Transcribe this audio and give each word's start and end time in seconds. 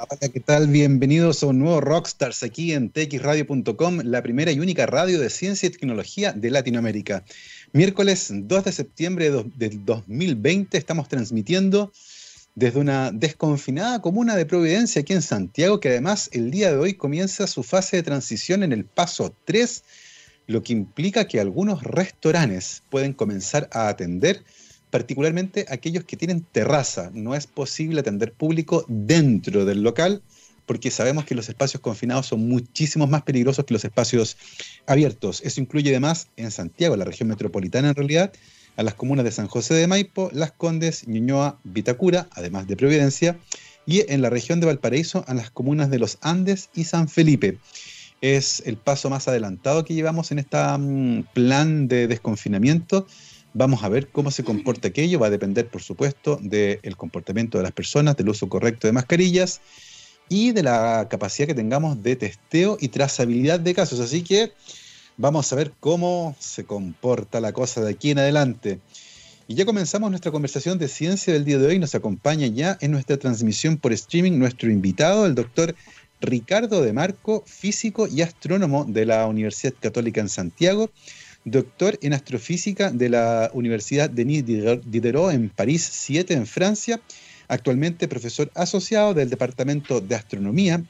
Hola, 0.00 0.30
¿qué 0.32 0.38
tal? 0.38 0.68
Bienvenidos 0.68 1.42
a 1.42 1.46
un 1.46 1.58
nuevo 1.58 1.80
Rockstars 1.80 2.44
aquí 2.44 2.72
en 2.72 2.92
txradio.com, 2.92 4.00
la 4.04 4.22
primera 4.22 4.52
y 4.52 4.60
única 4.60 4.86
radio 4.86 5.18
de 5.18 5.28
ciencia 5.28 5.66
y 5.66 5.70
tecnología 5.70 6.32
de 6.32 6.52
Latinoamérica. 6.52 7.24
Miércoles 7.72 8.28
2 8.32 8.64
de 8.64 8.70
septiembre 8.70 9.32
del 9.56 9.84
2020 9.84 10.78
estamos 10.78 11.08
transmitiendo 11.08 11.92
desde 12.54 12.78
una 12.78 13.10
desconfinada 13.10 14.00
comuna 14.00 14.36
de 14.36 14.46
Providencia 14.46 15.00
aquí 15.00 15.14
en 15.14 15.22
Santiago, 15.22 15.80
que 15.80 15.88
además 15.88 16.30
el 16.32 16.52
día 16.52 16.70
de 16.70 16.76
hoy 16.76 16.94
comienza 16.94 17.48
su 17.48 17.64
fase 17.64 17.96
de 17.96 18.04
transición 18.04 18.62
en 18.62 18.72
el 18.72 18.84
paso 18.84 19.34
3, 19.46 19.82
lo 20.46 20.62
que 20.62 20.74
implica 20.74 21.26
que 21.26 21.40
algunos 21.40 21.82
restaurantes 21.82 22.84
pueden 22.88 23.14
comenzar 23.14 23.68
a 23.72 23.88
atender 23.88 24.44
particularmente 24.90 25.66
aquellos 25.68 26.04
que 26.04 26.16
tienen 26.16 26.42
terraza. 26.52 27.10
No 27.12 27.34
es 27.34 27.46
posible 27.46 28.00
atender 28.00 28.32
público 28.32 28.84
dentro 28.88 29.64
del 29.64 29.82
local 29.82 30.22
porque 30.68 30.90
sabemos 30.90 31.24
que 31.24 31.34
los 31.34 31.48
espacios 31.48 31.80
confinados 31.80 32.26
son 32.26 32.46
muchísimos 32.46 33.08
más 33.08 33.22
peligrosos 33.22 33.64
que 33.64 33.72
los 33.72 33.84
espacios 33.86 34.36
abiertos. 34.86 35.40
Eso 35.42 35.62
incluye 35.62 35.88
además 35.88 36.28
en 36.36 36.50
Santiago, 36.50 36.94
la 36.94 37.06
región 37.06 37.30
metropolitana 37.30 37.88
en 37.88 37.94
realidad, 37.94 38.32
a 38.76 38.82
las 38.82 38.94
comunas 38.94 39.24
de 39.24 39.32
San 39.32 39.48
José 39.48 39.74
de 39.74 39.86
Maipo, 39.86 40.30
Las 40.32 40.52
Condes, 40.52 41.08
Ñuñoa, 41.08 41.58
Vitacura, 41.64 42.28
además 42.32 42.68
de 42.68 42.76
Providencia, 42.76 43.38
y 43.86 44.04
en 44.12 44.20
la 44.20 44.28
región 44.28 44.60
de 44.60 44.66
Valparaíso 44.66 45.24
a 45.26 45.32
las 45.32 45.50
comunas 45.50 45.88
de 45.90 45.98
Los 45.98 46.18
Andes 46.20 46.68
y 46.74 46.84
San 46.84 47.08
Felipe. 47.08 47.56
Es 48.20 48.62
el 48.66 48.76
paso 48.76 49.08
más 49.08 49.26
adelantado 49.26 49.86
que 49.86 49.94
llevamos 49.94 50.32
en 50.32 50.38
este 50.38 50.58
plan 51.32 51.88
de 51.88 52.06
desconfinamiento 52.08 53.06
Vamos 53.58 53.82
a 53.82 53.88
ver 53.88 54.06
cómo 54.06 54.30
se 54.30 54.44
comporta 54.44 54.86
aquello. 54.86 55.18
Va 55.18 55.26
a 55.26 55.30
depender, 55.30 55.66
por 55.66 55.82
supuesto, 55.82 56.38
del 56.40 56.96
comportamiento 56.96 57.58
de 57.58 57.64
las 57.64 57.72
personas, 57.72 58.16
del 58.16 58.28
uso 58.28 58.48
correcto 58.48 58.86
de 58.86 58.92
mascarillas 58.92 59.60
y 60.28 60.52
de 60.52 60.62
la 60.62 61.08
capacidad 61.10 61.48
que 61.48 61.54
tengamos 61.54 62.00
de 62.00 62.14
testeo 62.14 62.78
y 62.80 62.86
trazabilidad 62.86 63.58
de 63.58 63.74
casos. 63.74 63.98
Así 63.98 64.22
que 64.22 64.52
vamos 65.16 65.52
a 65.52 65.56
ver 65.56 65.72
cómo 65.80 66.36
se 66.38 66.66
comporta 66.66 67.40
la 67.40 67.52
cosa 67.52 67.80
de 67.80 67.90
aquí 67.90 68.12
en 68.12 68.20
adelante. 68.20 68.78
Y 69.48 69.56
ya 69.56 69.64
comenzamos 69.64 70.08
nuestra 70.10 70.30
conversación 70.30 70.78
de 70.78 70.86
ciencia 70.86 71.32
del 71.32 71.44
día 71.44 71.58
de 71.58 71.66
hoy. 71.66 71.80
Nos 71.80 71.96
acompaña 71.96 72.46
ya 72.46 72.78
en 72.80 72.92
nuestra 72.92 73.16
transmisión 73.16 73.76
por 73.76 73.92
streaming 73.92 74.38
nuestro 74.38 74.70
invitado, 74.70 75.26
el 75.26 75.34
doctor 75.34 75.74
Ricardo 76.20 76.80
de 76.80 76.92
Marco, 76.92 77.42
físico 77.44 78.06
y 78.06 78.22
astrónomo 78.22 78.84
de 78.84 79.04
la 79.04 79.26
Universidad 79.26 79.74
Católica 79.80 80.20
en 80.20 80.28
Santiago 80.28 80.92
doctor 81.50 81.98
en 82.02 82.12
astrofísica 82.12 82.90
de 82.90 83.08
la 83.08 83.50
Universidad 83.52 84.10
Denis 84.10 84.44
Diderot 84.46 85.32
en 85.32 85.48
París 85.48 85.88
7, 85.90 86.34
en 86.34 86.46
Francia, 86.46 87.00
actualmente 87.48 88.08
profesor 88.08 88.50
asociado 88.54 89.14
del 89.14 89.30
Departamento 89.30 90.00
de 90.00 90.14
Astronomía, 90.14 90.82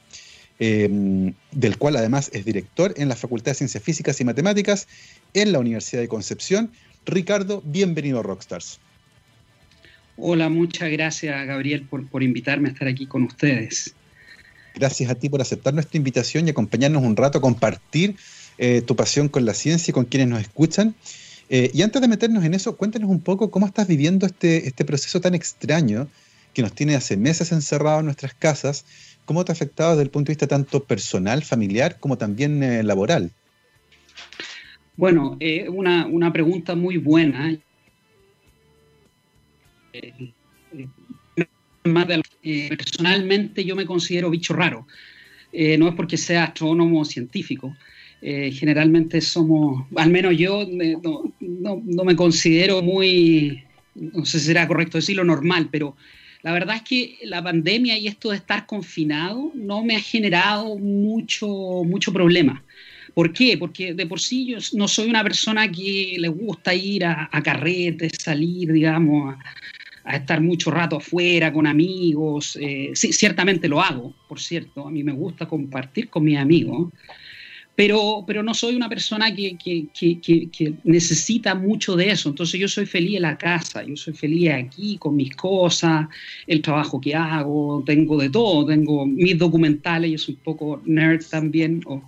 em, 0.59 1.33
del 1.51 1.77
cual 1.77 1.95
además 1.95 2.29
es 2.33 2.45
director 2.45 2.93
en 2.97 3.09
la 3.09 3.15
Facultad 3.15 3.51
de 3.51 3.55
Ciencias 3.55 3.83
Físicas 3.83 4.19
y 4.19 4.25
Matemáticas 4.25 4.87
en 5.33 5.51
la 5.51 5.59
Universidad 5.59 6.01
de 6.01 6.07
Concepción. 6.07 6.71
Ricardo, 7.05 7.61
bienvenido 7.65 8.19
a 8.19 8.23
Rockstars. 8.23 8.79
Hola, 10.17 10.49
muchas 10.49 10.91
gracias 10.91 11.47
Gabriel 11.47 11.83
por, 11.83 12.05
por 12.09 12.23
invitarme 12.23 12.67
a 12.67 12.71
estar 12.73 12.87
aquí 12.89 13.05
con 13.05 13.23
ustedes. 13.23 13.95
Gracias 14.75 15.09
a 15.09 15.15
ti 15.15 15.29
por 15.29 15.41
aceptar 15.41 15.73
nuestra 15.73 15.97
invitación 15.97 16.47
y 16.47 16.51
acompañarnos 16.51 17.03
un 17.03 17.15
rato 17.15 17.37
a 17.37 17.41
compartir 17.41 18.15
eh, 18.61 18.81
tu 18.81 18.93
pasión 18.97 19.29
con 19.29 19.45
la 19.45 19.53
ciencia 19.53 19.91
y 19.91 19.93
con 19.93 20.03
quienes 20.03 20.27
nos 20.27 20.41
escuchan. 20.41 20.93
Eh, 21.49 21.71
y 21.73 21.81
antes 21.81 22.01
de 22.01 22.09
meternos 22.09 22.43
en 22.43 22.53
eso, 22.53 22.75
cuéntanos 22.75 23.09
un 23.09 23.21
poco 23.21 23.49
cómo 23.51 23.65
estás 23.65 23.87
viviendo 23.87 24.25
este, 24.25 24.67
este 24.67 24.83
proceso 24.83 25.21
tan 25.21 25.33
extraño 25.33 26.09
que 26.53 26.61
nos 26.61 26.73
tiene 26.73 26.95
hace 26.95 27.15
meses 27.15 27.53
encerrados 27.53 28.01
en 28.01 28.07
nuestras 28.07 28.33
casas. 28.33 28.83
¿Cómo 29.23 29.45
te 29.45 29.53
ha 29.53 29.53
afectado 29.53 29.91
desde 29.91 30.03
el 30.03 30.09
punto 30.09 30.27
de 30.27 30.31
vista 30.33 30.47
tanto 30.47 30.83
personal, 30.83 31.41
familiar, 31.41 31.99
como 32.01 32.17
también 32.17 32.61
eh, 32.61 32.83
laboral? 32.83 33.31
Bueno, 34.97 35.37
una, 35.69 36.05
una, 36.07 36.33
pregunta 36.33 36.75
muy 36.75 36.97
buena. 36.97 37.57
personalmente 42.43 43.63
yo 43.63 43.77
me 43.77 43.85
considero 43.85 44.29
bicho 44.29 44.53
raro. 44.53 44.85
no 45.53 45.87
es 45.87 45.95
porque 45.95 46.17
sea 46.17 46.43
astrónomo 46.43 46.99
o 46.99 47.05
científico, 47.05 47.73
eh, 48.21 48.51
generalmente 48.51 49.21
somos, 49.21 49.85
al 49.95 50.09
menos 50.09 50.37
yo 50.37 50.67
no, 50.69 52.03
me 52.03 52.15
considero 52.15 52.81
muy, 52.81 53.63
no 53.95 54.25
sé 54.25 54.39
si 54.39 54.47
será 54.47 54.67
correcto 54.67 54.97
decirlo, 54.97 55.23
normal, 55.23 55.69
pero 55.71 55.95
la 56.41 56.51
verdad 56.51 56.77
es 56.77 56.81
que 56.83 57.17
la 57.23 57.43
pandemia 57.43 57.97
y 57.97 58.07
esto 58.07 58.29
de 58.31 58.37
estar 58.37 58.65
confinado 58.65 59.51
no 59.55 59.83
me 59.83 59.95
ha 59.95 59.99
generado 59.99 60.77
mucho, 60.77 61.47
mucho 61.85 62.11
problema. 62.11 62.63
¿Por 63.13 63.33
qué? 63.33 63.57
Porque 63.57 63.93
de 63.93 64.05
por 64.05 64.19
sí 64.19 64.45
yo 64.45 64.57
no 64.73 64.87
soy 64.87 65.09
una 65.09 65.23
persona 65.23 65.69
que 65.69 66.15
le 66.17 66.27
gusta 66.27 66.73
ir 66.73 67.05
a, 67.05 67.29
carretes, 67.43 68.13
salir, 68.19 68.71
digamos, 68.71 69.35
a, 70.05 70.15
estar 70.15 70.41
mucho 70.41 70.71
rato 70.71 70.97
afuera 70.97 71.51
con 71.51 71.67
amigos. 71.67 72.57
Eh, 72.61 72.91
sí, 72.93 73.11
ciertamente 73.11 73.67
lo 73.67 73.81
hago, 73.81 74.13
por 74.27 74.39
cierto. 74.39 74.87
A 74.87 74.91
mí 74.91 75.03
me 75.03 75.11
gusta 75.11 75.47
compartir 75.47 76.09
con 76.09 76.23
mis 76.23 76.37
amigos, 76.37 76.93
pero, 77.79 78.25
pero 78.27 78.43
no 78.43 78.53
soy 78.53 78.75
una 78.75 78.89
persona 78.89 79.33
que, 79.33 79.57
que, 79.57 79.87
que, 79.93 80.73
necesita 80.83 81.55
mucho 81.55 81.95
de 81.95 82.09
eso. 82.09 82.27
Entonces 82.27 82.59
yo 82.59 82.67
soy 82.67 82.85
feliz 82.85 83.15
en 83.15 83.21
la 83.21 83.37
casa, 83.37 83.85
yo 83.85 83.95
soy 83.95 84.13
feliz 84.13 84.49
aquí 84.49 84.97
con 84.97 85.15
mis 85.15 85.33
cosas, 85.33 86.09
el 86.45 86.61
trabajo 86.61 86.99
que 86.99 87.15
hago, 87.15 87.81
tengo 87.85 88.17
de 88.17 88.29
todo, 88.29 88.65
tengo 88.65 89.05
mis 89.05 89.37
documentales, 89.37 90.11
yo 90.11 90.17
soy 90.17 90.33
un 90.33 90.41
poco 90.41 90.81
nerd 90.83 91.23
también, 91.29 91.81
o, 91.85 92.03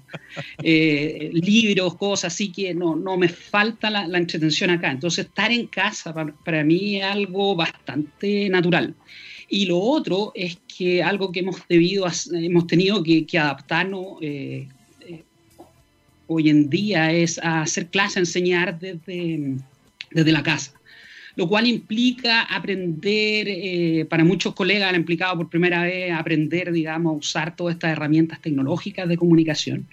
eh, 0.62 1.32
libros, 1.32 1.96
cosas, 1.96 2.34
así 2.34 2.52
que 2.52 2.74
no, 2.74 2.98
no 2.98 3.16
me 3.16 3.30
falta 3.30 3.90
la, 3.90 4.06
la 4.08 4.18
entretención 4.18 4.72
acá. 4.72 4.92
Entonces 4.92 5.28
estar 5.28 5.54
en 5.54 5.68
casa 5.68 6.14
para, 6.14 6.34
para 6.44 6.66
mí 6.66 6.98
es 6.98 7.06
algo 7.06 7.56
bastante 7.56 8.50
natural. 8.50 8.94
Y 9.48 9.68
lo 9.68 9.80
otro 9.80 10.34
es 10.36 10.58
que 10.68 11.02
algo 11.02 11.32
que 11.32 11.40
hemos 11.40 11.66
debido, 11.70 12.08
hemos 12.34 12.68
tenido 12.68 13.02
que, 13.02 13.26
que 13.26 13.40
adaptarnos 13.40 14.18
eh, 14.20 14.68
hoy 16.34 16.50
en 16.50 16.70
día 16.70 17.12
es 17.12 17.40
hacer 17.44 17.88
clase, 17.88 18.20
enseñar 18.20 18.80
desde, 18.80 19.58
desde 20.12 20.32
la 20.32 20.42
casa, 20.42 20.74
lo 21.36 21.48
cual 21.48 21.68
implica 21.68 22.44
aprender, 22.44 23.48
eh, 23.50 24.06
para 24.10 24.24
muchos 24.24 24.54
colegas 24.54 24.90
han 24.90 24.96
implicado 24.96 25.38
por 25.38 25.50
primera 25.50 25.84
vez 25.84 26.12
aprender, 26.14 26.72
digamos, 26.72 27.14
a 27.14 27.18
usar 27.18 27.56
todas 27.56 27.76
estas 27.76 27.92
herramientas 27.92 28.42
tecnológicas 28.42 29.10
de 29.10 29.18
comunicación. 29.18 29.88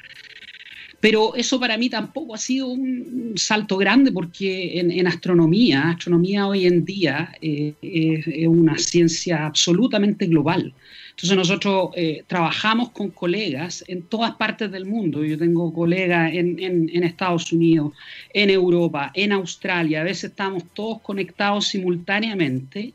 Pero 1.00 1.34
eso 1.36 1.60
para 1.60 1.78
mí 1.78 1.88
tampoco 1.88 2.34
ha 2.34 2.38
sido 2.38 2.68
un 2.68 3.34
salto 3.36 3.76
grande 3.76 4.10
porque 4.10 4.80
en, 4.80 5.06
astronomía, 5.06 5.90
astronomía 5.90 6.46
hoy 6.46 6.66
en 6.66 6.84
día 6.84 7.32
eh, 7.40 7.74
es 7.80 8.48
una 8.48 8.76
ciencia 8.78 9.46
absolutamente 9.46 10.26
global. 10.26 10.74
Entonces 11.18 11.36
nosotros 11.36 11.90
eh, 11.96 12.22
trabajamos 12.28 12.90
con 12.90 13.10
colegas 13.10 13.84
en 13.88 14.02
todas 14.02 14.36
partes 14.36 14.70
del 14.70 14.86
mundo. 14.86 15.24
Yo 15.24 15.36
tengo 15.36 15.74
colegas 15.74 16.30
en, 16.32 17.02
Estados 17.02 17.52
Unidos, 17.52 17.92
en 18.32 18.50
Europa, 18.50 19.10
en 19.14 19.32
Australia. 19.32 20.02
A 20.02 20.04
veces 20.04 20.30
estamos 20.30 20.62
todos 20.74 21.00
conectados 21.00 21.66
simultáneamente 21.66 22.92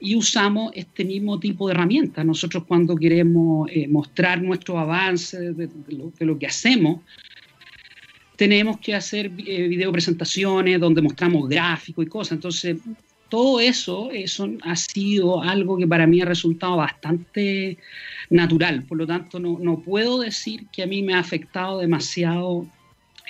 y 0.00 0.16
usamos 0.16 0.72
este 0.74 1.04
mismo 1.04 1.38
tipo 1.38 1.68
de 1.68 1.74
herramientas. 1.74 2.26
Nosotros 2.26 2.64
cuando 2.66 2.96
queremos 2.96 3.70
eh, 3.70 3.86
mostrar 3.86 4.42
nuestro 4.42 4.76
avance 4.76 5.38
de, 5.38 5.68
lo, 6.18 6.38
que 6.40 6.46
hacemos, 6.48 7.02
tenemos 8.42 8.80
que 8.80 8.92
hacer 8.92 9.30
eh, 9.46 9.68
video 9.68 9.92
presentaciones 9.92 10.80
donde 10.80 11.00
mostramos 11.00 11.48
gráficos 11.48 12.04
y 12.04 12.08
cosas. 12.08 12.32
Entonces, 12.32 12.76
todo 13.28 13.60
eso, 13.60 14.10
eso 14.10 14.50
ha 14.62 14.74
sido 14.74 15.40
algo 15.40 15.78
que 15.78 15.86
para 15.86 16.08
mí 16.08 16.20
ha 16.20 16.24
resultado 16.24 16.78
bastante 16.78 17.78
natural. 18.30 18.82
Por 18.82 18.98
lo 18.98 19.06
tanto, 19.06 19.38
no, 19.38 19.60
no 19.60 19.78
puedo 19.78 20.18
decir 20.18 20.66
que 20.72 20.82
a 20.82 20.88
mí 20.88 21.04
me 21.04 21.14
ha 21.14 21.20
afectado 21.20 21.78
demasiado 21.78 22.66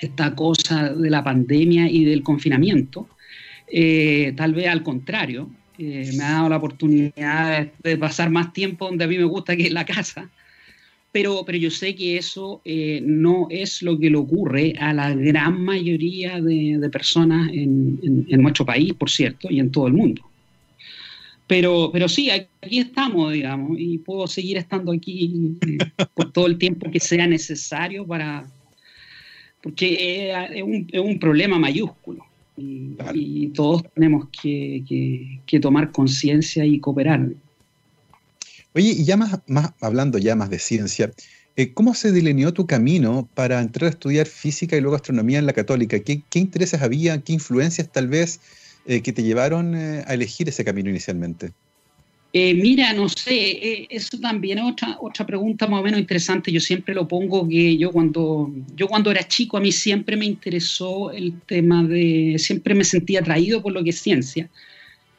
esta 0.00 0.34
cosa 0.34 0.94
de 0.94 1.10
la 1.10 1.22
pandemia 1.22 1.90
y 1.90 2.06
del 2.06 2.22
confinamiento. 2.22 3.06
Eh, 3.66 4.32
tal 4.34 4.54
vez 4.54 4.68
al 4.68 4.82
contrario, 4.82 5.50
eh, 5.76 6.10
me 6.16 6.24
ha 6.24 6.30
dado 6.30 6.48
la 6.48 6.56
oportunidad 6.56 7.70
de 7.82 7.96
pasar 7.98 8.30
más 8.30 8.54
tiempo 8.54 8.86
donde 8.86 9.04
a 9.04 9.08
mí 9.08 9.18
me 9.18 9.24
gusta 9.24 9.58
que 9.58 9.66
en 9.66 9.74
la 9.74 9.84
casa 9.84 10.30
pero, 11.12 11.42
pero 11.44 11.58
yo 11.58 11.70
sé 11.70 11.94
que 11.94 12.16
eso 12.16 12.62
eh, 12.64 13.02
no 13.04 13.46
es 13.50 13.82
lo 13.82 13.98
que 13.98 14.08
le 14.08 14.16
ocurre 14.16 14.74
a 14.80 14.94
la 14.94 15.14
gran 15.14 15.62
mayoría 15.62 16.40
de, 16.40 16.88
personas 16.90 17.50
en, 17.52 18.26
nuestro 18.42 18.64
país, 18.64 18.94
por 18.94 19.10
cierto, 19.10 19.48
y 19.50 19.60
en 19.60 19.70
todo 19.70 19.86
el 19.86 19.92
mundo. 19.92 20.22
Pero, 21.46 21.90
pero 21.92 22.08
sí, 22.08 22.30
aquí 22.30 22.78
estamos, 22.78 23.30
digamos, 23.34 23.78
y 23.78 23.98
puedo 23.98 24.26
seguir 24.26 24.56
estando 24.56 24.90
aquí 24.90 25.58
eh, 25.66 26.06
por 26.14 26.32
todo 26.32 26.46
el 26.46 26.56
tiempo 26.56 26.90
que 26.90 27.00
sea 27.00 27.26
necesario 27.26 28.06
para... 28.06 28.50
Porque 29.62 30.32
es, 30.50 30.62
un, 30.98 31.18
problema 31.20 31.56
mayúsculo 31.58 32.24
y, 32.56 33.48
todos 33.48 33.84
tenemos 33.94 34.28
que 34.32 35.60
tomar 35.60 35.92
conciencia 35.92 36.64
y 36.64 36.80
cooperar. 36.80 37.28
Oye, 38.74 38.94
y 38.98 39.04
ya 39.04 39.16
más, 39.16 39.38
hablando 39.80 40.18
ya 40.18 40.34
más 40.34 40.48
de 40.48 40.58
ciencia, 40.58 41.12
eh, 41.56 41.74
¿cómo 41.74 41.94
se 41.94 42.12
delineó 42.12 42.52
tu 42.54 42.66
camino 42.66 43.28
para 43.34 43.60
entrar 43.60 43.88
a 43.88 43.90
estudiar 43.90 44.26
física 44.26 44.76
y 44.76 44.80
luego 44.80 44.96
astronomía 44.96 45.38
en 45.38 45.46
la 45.46 45.52
católica? 45.52 45.98
¿Qué, 46.00 46.22
intereses 46.38 46.80
había, 46.80 47.20
qué 47.20 47.34
influencias 47.34 47.92
tal 47.92 48.08
vez 48.08 48.40
eh, 48.86 49.02
que 49.02 49.12
te 49.12 49.22
llevaron 49.22 49.74
eh, 49.74 50.02
a 50.06 50.14
elegir 50.14 50.48
ese 50.48 50.64
camino 50.64 50.88
inicialmente? 50.88 51.52
mira, 52.34 52.94
no 52.94 53.10
sé, 53.10 53.86
eso 53.90 54.18
también 54.18 54.56
es 54.56 54.64
otra, 54.64 54.96
otra 55.02 55.26
pregunta 55.26 55.66
más 55.66 55.80
o 55.80 55.82
menos 55.82 56.00
interesante. 56.00 56.50
Yo 56.50 56.60
siempre 56.60 56.94
lo 56.94 57.06
pongo 57.06 57.46
que 57.46 57.76
yo 57.76 57.92
cuando, 57.92 58.50
yo 58.74 58.88
cuando 58.88 59.10
era 59.10 59.28
chico 59.28 59.58
a 59.58 59.60
mí 59.60 59.70
siempre 59.70 60.16
me 60.16 60.24
interesó 60.24 61.10
el 61.10 61.38
tema 61.42 61.84
de, 61.84 62.36
siempre 62.38 62.74
me 62.74 62.84
sentía 62.84 63.20
atraído 63.20 63.60
por 63.60 63.74
lo 63.74 63.84
que 63.84 63.90
es 63.90 64.00
ciencia. 64.00 64.48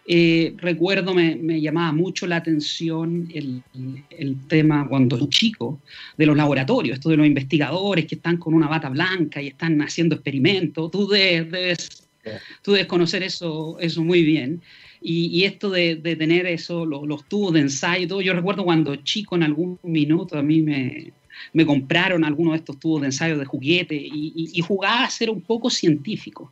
Eh, 0.05 0.53
recuerdo, 0.57 1.13
me, 1.13 1.35
me, 1.35 1.61
llamaba 1.61 1.93
mucho 1.93 2.27
la 2.27 2.35
atención 2.35 3.29
el, 3.33 3.63
el, 4.09 4.47
tema 4.47 4.85
cuando 4.87 5.29
chico 5.29 5.79
de 6.17 6.25
los 6.25 6.35
laboratorios, 6.35 6.95
esto 6.95 7.09
de 7.09 7.15
los 7.15 7.25
investigadores 7.25 8.05
que 8.05 8.15
están 8.15 8.35
con 8.35 8.53
una 8.53 8.67
bata 8.67 8.89
blanca 8.89 9.41
y 9.41 9.47
están 9.47 9.81
haciendo 9.81 10.15
experimentos. 10.15 10.91
Tú 10.91 11.07
debes, 11.07 12.09
tú 12.61 12.73
debes 12.73 12.87
conocer 12.87 13.23
eso, 13.23 13.77
eso 13.79 14.03
muy 14.03 14.23
bien. 14.23 14.61
Y, 15.01 15.27
y 15.27 15.45
esto 15.45 15.69
de, 15.69 15.95
de, 15.95 16.17
tener 16.17 16.47
eso, 16.47 16.85
los, 16.85 17.07
los 17.07 17.27
tubos 17.29 17.53
de 17.53 17.61
ensayo, 17.61 18.07
todo. 18.07 18.21
yo 18.21 18.33
recuerdo 18.33 18.65
cuando 18.65 18.97
chico 18.97 19.35
en 19.35 19.43
algún 19.43 19.79
minuto 19.83 20.37
a 20.37 20.43
mí 20.43 20.61
me, 20.61 21.13
me 21.53 21.65
compraron 21.65 22.25
algunos 22.25 22.53
de 22.53 22.57
estos 22.59 22.79
tubos 22.79 23.01
de 23.01 23.07
ensayo 23.07 23.37
de 23.37 23.45
juguete 23.45 23.95
y, 23.95 24.33
y, 24.35 24.51
y, 24.53 24.61
jugaba 24.61 25.05
a 25.05 25.09
ser 25.09 25.29
un 25.29 25.41
poco 25.41 25.69
científico. 25.69 26.51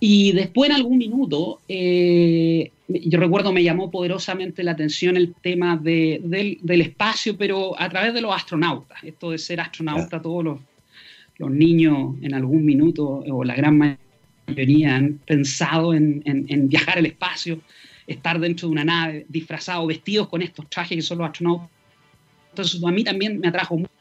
Y 0.00 0.32
después 0.32 0.70
en 0.70 0.76
algún 0.76 0.98
minuto, 0.98 1.60
eh, 1.68 2.70
yo 2.88 3.18
recuerdo 3.18 3.52
me 3.52 3.62
llamó 3.62 3.90
poderosamente 3.90 4.62
la 4.62 4.72
atención 4.72 5.16
el 5.16 5.34
tema 5.34 5.76
de, 5.76 6.20
del, 6.22 6.58
del, 6.62 6.80
espacio, 6.82 7.36
pero 7.36 7.80
a 7.80 7.88
través 7.88 8.12
de 8.12 8.20
los 8.20 8.34
astronautas. 8.34 9.02
Esto 9.02 9.30
de 9.30 9.38
ser 9.38 9.60
astronauta, 9.60 10.20
todos 10.20 10.44
los, 10.44 10.58
los, 11.38 11.50
niños 11.50 12.16
en 12.22 12.34
algún 12.34 12.64
minuto, 12.64 13.24
o 13.26 13.44
la 13.44 13.54
gran 13.54 13.98
mayoría, 14.46 14.96
han 14.96 15.20
pensado 15.24 15.94
en, 15.94 16.22
en, 16.26 16.44
en 16.48 16.68
viajar 16.68 16.98
al 16.98 17.06
espacio, 17.06 17.60
estar 18.06 18.38
dentro 18.38 18.68
de 18.68 18.72
una 18.72 18.84
nave, 18.84 19.26
disfrazados, 19.28 19.86
vestidos 19.86 20.28
con 20.28 20.42
estos 20.42 20.68
trajes 20.68 20.96
que 20.96 21.02
son 21.02 21.18
los 21.18 21.28
astronautas. 21.28 21.70
Entonces 22.50 22.84
a 22.84 22.90
mí 22.90 23.02
también 23.02 23.40
me 23.40 23.48
atrajo 23.48 23.76
mucho 23.76 23.93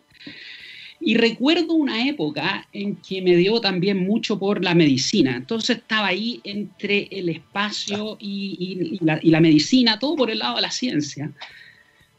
y 1.05 1.15
recuerdo 1.15 1.73
una 1.73 2.07
época 2.07 2.67
en 2.71 2.95
que 2.95 3.21
me 3.21 3.35
dio 3.35 3.59
también 3.59 4.05
mucho 4.05 4.39
por 4.39 4.63
la 4.63 4.73
medicina. 4.73 5.35
Entonces 5.35 5.77
estaba 5.77 6.07
ahí 6.07 6.39
entre 6.43 7.09
el 7.11 7.29
espacio 7.29 8.17
y, 8.19 8.97
y, 8.99 9.05
la, 9.05 9.19
y, 9.21 9.29
la, 9.29 9.41
medicina, 9.41 9.99
todo 9.99 10.15
por 10.15 10.31
el 10.31 10.39
lado 10.39 10.55
de 10.55 10.61
la 10.61 10.71
ciencia. 10.71 11.29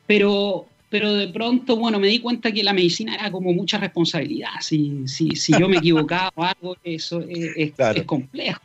Pero, 0.06 0.66
pero 0.90 1.14
de 1.14 1.28
pronto, 1.28 1.76
bueno, 1.76 1.98
me 1.98 2.08
di 2.08 2.18
cuenta 2.18 2.52
que 2.52 2.62
la 2.62 2.74
medicina 2.74 3.14
era 3.14 3.30
como 3.30 3.52
mucha 3.54 3.78
responsabilidad. 3.78 4.50
Si, 4.60 5.04
si, 5.06 5.30
si 5.30 5.52
yo 5.58 5.66
me 5.66 5.78
equivocaba 5.78 6.30
o 6.34 6.44
algo, 6.44 6.76
eso 6.84 7.22
es, 7.22 7.50
es, 7.56 7.72
claro. 7.72 7.98
es 7.98 8.04
complejo. 8.04 8.60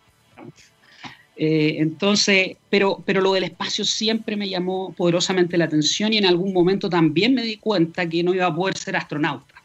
Eh, 1.38 1.78
entonces, 1.78 2.58
pero, 2.70 3.02
pero 3.06 3.22
lo 3.22 3.32
del 3.32 3.46
espacio 3.46 3.86
siempre 3.86 4.36
me 4.36 4.50
llamó 4.50 4.92
poderosamente 4.92 5.58
la 5.58 5.66
atención 5.66 6.12
y 6.12 6.18
en 6.18 6.26
algún 6.26 6.52
momento 6.52 6.90
también 6.90 7.34
me 7.34 7.44
di 7.44 7.56
cuenta 7.56 8.10
que 8.10 8.22
no 8.22 8.34
iba 8.34 8.48
a 8.48 8.54
poder 8.54 8.78
ser 8.78 8.98
astronauta 8.98 9.59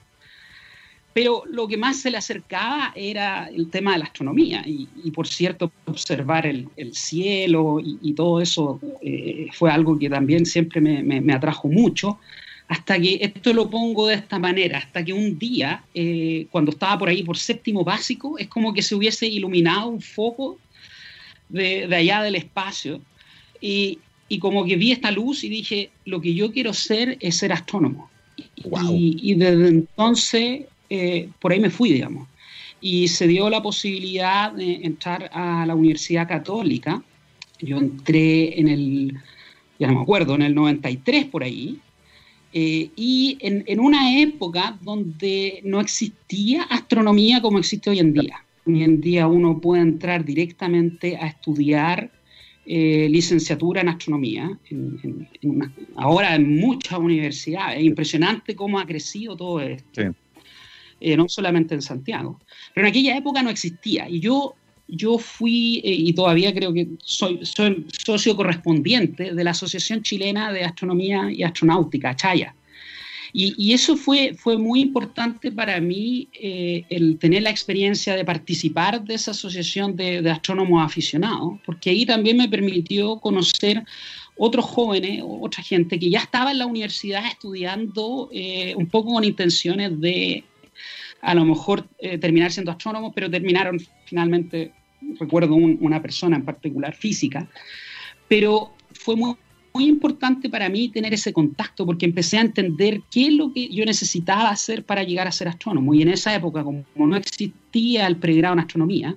pero 1.14 1.44
lo 1.48 1.68
que 1.68 1.76
más 1.76 2.00
se 2.00 2.10
le 2.10 2.16
acercaba 2.16 2.92
era 2.96 3.46
el 3.46 3.70
tema 3.70 3.92
de 3.92 3.98
la 3.98 4.06
astronomía 4.06 4.64
y, 4.66 4.88
y 5.02 5.12
por 5.12 5.28
cierto 5.28 5.70
observar 5.86 6.44
el, 6.44 6.68
el 6.76 6.94
cielo 6.94 7.78
y, 7.80 7.98
y, 8.02 8.12
todo 8.14 8.40
eso 8.40 8.80
eh, 9.00 9.46
fue 9.52 9.70
algo 9.70 9.96
que 9.96 10.10
también 10.10 10.44
siempre 10.44 10.80
me, 10.80 11.04
me, 11.04 11.20
me, 11.20 11.32
atrajo 11.32 11.68
mucho 11.68 12.18
hasta 12.66 12.98
que 12.98 13.20
esto 13.22 13.52
lo 13.52 13.70
pongo 13.70 14.08
de 14.08 14.16
esta 14.16 14.40
manera 14.40 14.78
hasta 14.78 15.04
que 15.04 15.12
un 15.12 15.38
día 15.38 15.84
eh, 15.94 16.48
cuando 16.50 16.72
estaba 16.72 16.98
por 16.98 17.08
ahí 17.08 17.22
por 17.22 17.38
séptimo 17.38 17.84
básico 17.84 18.36
es 18.36 18.48
como 18.48 18.74
que 18.74 18.82
se 18.82 18.96
hubiese 18.96 19.28
iluminado 19.28 19.90
un 19.90 20.00
foco 20.00 20.58
de, 21.48 21.86
de 21.86 21.94
allá 21.94 22.22
del 22.22 22.34
espacio 22.34 23.00
y, 23.60 24.00
y, 24.28 24.40
como 24.40 24.64
que 24.64 24.74
vi 24.74 24.90
esta 24.90 25.12
luz 25.12 25.44
y 25.44 25.48
dije 25.48 25.90
lo 26.06 26.20
que 26.20 26.34
yo 26.34 26.50
quiero 26.50 26.72
ser 26.72 27.16
es 27.20 27.36
ser 27.36 27.52
astrónomo 27.52 28.10
wow. 28.64 28.96
y, 28.96 29.16
y 29.22 29.34
desde 29.36 29.68
entonces 29.68 30.64
eh, 30.94 31.28
por 31.40 31.50
ahí 31.50 31.58
me 31.58 31.70
fui, 31.70 31.92
digamos. 31.92 32.28
Y 32.80 33.08
se 33.08 33.26
dio 33.26 33.50
la 33.50 33.60
posibilidad 33.60 34.52
de 34.52 34.74
entrar 34.84 35.28
a 35.32 35.66
la 35.66 35.74
Universidad 35.74 36.28
Católica. 36.28 37.02
Yo 37.58 37.78
entré 37.78 38.60
en 38.60 38.68
el, 38.68 39.14
ya 39.78 39.88
no 39.88 39.94
me 39.94 40.02
acuerdo, 40.02 40.36
en 40.36 40.42
el 40.42 40.54
93 40.54 41.24
por 41.26 41.42
ahí. 41.42 41.80
Eh, 42.52 42.90
y 42.94 43.36
en, 43.40 43.80
una 43.80 44.20
época 44.20 44.78
donde 44.80 45.60
no 45.64 45.80
existía 45.80 46.62
astronomía 46.64 47.40
como 47.40 47.58
existe 47.58 47.90
hoy 47.90 47.98
en 47.98 48.12
día. 48.12 48.44
Hoy 48.64 48.84
en 48.84 49.00
día 49.00 49.26
uno 49.26 49.60
puede 49.60 49.82
entrar 49.82 50.24
directamente 50.24 51.16
a 51.16 51.26
estudiar 51.26 52.12
eh, 52.66 53.08
licenciatura 53.10 53.80
en 53.80 53.88
astronomía, 53.88 54.56
ahora 55.96 56.36
en 56.36 56.56
muchas 56.60 57.00
universidades. 57.00 57.78
Es 57.78 57.84
impresionante 57.84 58.54
cómo 58.54 58.78
ha 58.78 58.86
crecido 58.86 59.36
todo 59.36 59.60
esto. 59.60 60.02
Sí 60.02 60.08
eh, 61.04 61.18
no 61.18 61.28
solamente 61.28 61.74
en 61.74 61.82
Santiago. 61.82 62.40
Pero 62.72 62.86
en 62.86 62.90
aquella 62.90 63.14
época 63.14 63.42
no 63.42 63.50
existía 63.50 64.08
y 64.08 64.20
yo, 64.20 64.54
yo 64.88 65.18
fui, 65.18 65.82
eh, 65.84 65.92
y 65.92 66.14
todavía 66.14 66.54
creo 66.54 66.72
que 66.72 66.88
soy, 67.04 67.40
soy, 67.44 67.86
socio 68.04 68.34
correspondiente 68.34 69.34
de 69.34 69.44
la 69.44 69.50
Asociación 69.50 70.02
Chilena 70.02 70.50
de 70.50 70.64
Astronomía 70.64 71.30
y 71.30 71.42
Astronáutica, 71.42 72.16
Chaya. 72.16 72.54
Y, 73.34 73.52
y 73.58 73.74
eso 73.74 73.96
fue, 73.96 74.34
fue 74.34 74.56
muy 74.56 74.80
importante 74.80 75.52
para 75.52 75.78
mí, 75.78 76.28
eh, 76.40 76.84
el 76.88 77.18
tener 77.18 77.42
la 77.42 77.50
experiencia 77.50 78.16
de 78.16 78.24
participar 78.24 79.04
de 79.04 79.14
esa 79.14 79.32
asociación 79.32 79.96
de, 79.96 80.22
de 80.22 80.30
astrónomos 80.30 80.82
aficionados, 80.82 81.58
porque 81.66 81.90
ahí 81.90 82.06
también 82.06 82.38
me 82.38 82.48
permitió 82.48 83.18
conocer 83.18 83.82
otros 84.36 84.64
jóvenes, 84.64 85.22
otra 85.24 85.62
gente 85.62 85.98
que 85.98 86.10
ya 86.10 86.20
estaba 86.20 86.50
en 86.50 86.58
la 86.58 86.66
universidad 86.66 87.26
estudiando 87.26 88.28
eh, 88.32 88.74
un 88.76 88.86
poco 88.86 89.12
con 89.14 89.24
intenciones 89.24 90.00
de 90.00 90.44
a 91.20 91.34
lo 91.34 91.44
mejor 91.44 91.88
eh, 91.98 92.18
terminar 92.18 92.52
siendo 92.52 92.70
astrónomos, 92.70 93.12
pero 93.14 93.30
terminaron 93.30 93.78
finalmente, 94.04 94.72
recuerdo 95.18 95.54
un, 95.54 95.78
una 95.80 96.00
persona 96.00 96.36
en 96.36 96.44
particular, 96.44 96.94
física, 96.94 97.48
pero 98.28 98.72
fue 98.92 99.16
muy, 99.16 99.36
muy 99.74 99.86
importante 99.86 100.48
para 100.48 100.68
mí 100.68 100.88
tener 100.88 101.12
ese 101.12 101.32
contacto 101.32 101.84
porque 101.84 102.06
empecé 102.06 102.38
a 102.38 102.42
entender 102.42 103.00
qué 103.10 103.26
es 103.26 103.32
lo 103.32 103.52
que 103.52 103.68
yo 103.68 103.84
necesitaba 103.84 104.50
hacer 104.50 104.84
para 104.84 105.02
llegar 105.02 105.26
a 105.26 105.32
ser 105.32 105.48
astrónomo. 105.48 105.92
Y 105.94 106.02
en 106.02 106.08
esa 106.08 106.34
época, 106.34 106.62
como 106.62 106.84
no 106.94 107.16
existía 107.16 108.06
el 108.06 108.16
pregrado 108.16 108.54
en 108.54 108.60
astronomía, 108.60 109.16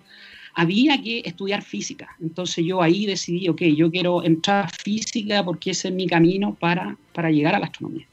había 0.55 0.99
que 0.99 1.21
estudiar 1.23 1.61
física. 1.61 2.09
Entonces 2.19 2.65
yo 2.65 2.81
ahí 2.81 3.05
decidí, 3.05 3.47
ok, 3.47 3.61
yo 3.75 3.91
quiero 3.91 4.23
entrar 4.23 4.65
a 4.65 4.69
física 4.69 5.45
porque 5.45 5.69
ese 5.69 5.89
es 5.89 5.93
mi 5.93 6.07
camino 6.07 6.55
para, 6.55 6.97
para 7.13 7.29
llegar 7.29 7.53
a 7.53 7.59
la 7.59 7.67
astronomía. 7.67 8.07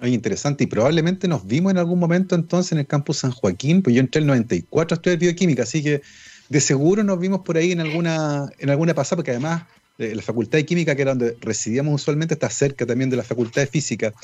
Oye, 0.00 0.12
interesante. 0.12 0.64
Y 0.64 0.66
probablemente 0.66 1.28
nos 1.28 1.46
vimos 1.46 1.72
en 1.72 1.78
algún 1.78 1.98
momento 1.98 2.34
entonces 2.34 2.72
en 2.72 2.78
el 2.78 2.86
campus 2.86 3.18
San 3.18 3.32
Joaquín, 3.32 3.82
pues 3.82 3.94
yo 3.96 4.00
entré 4.00 4.20
en 4.20 4.24
el 4.24 4.28
94 4.28 4.94
a 4.94 4.96
estudiar 4.96 5.18
bioquímica, 5.18 5.64
así 5.64 5.82
que 5.82 6.02
de 6.48 6.60
seguro 6.60 7.04
nos 7.04 7.18
vimos 7.18 7.40
por 7.40 7.56
ahí 7.56 7.72
en 7.72 7.80
alguna, 7.80 8.48
en 8.58 8.70
alguna 8.70 8.94
pasada, 8.94 9.16
porque 9.16 9.32
además 9.32 9.64
eh, 9.98 10.14
la 10.14 10.22
Facultad 10.22 10.58
de 10.58 10.64
Química, 10.64 10.94
que 10.94 11.02
era 11.02 11.10
donde 11.10 11.36
residíamos 11.40 12.00
usualmente, 12.00 12.34
está 12.34 12.48
cerca 12.48 12.86
también 12.86 13.10
de 13.10 13.16
la 13.16 13.24
Facultad 13.24 13.62
de 13.62 13.66
Física. 13.66 14.14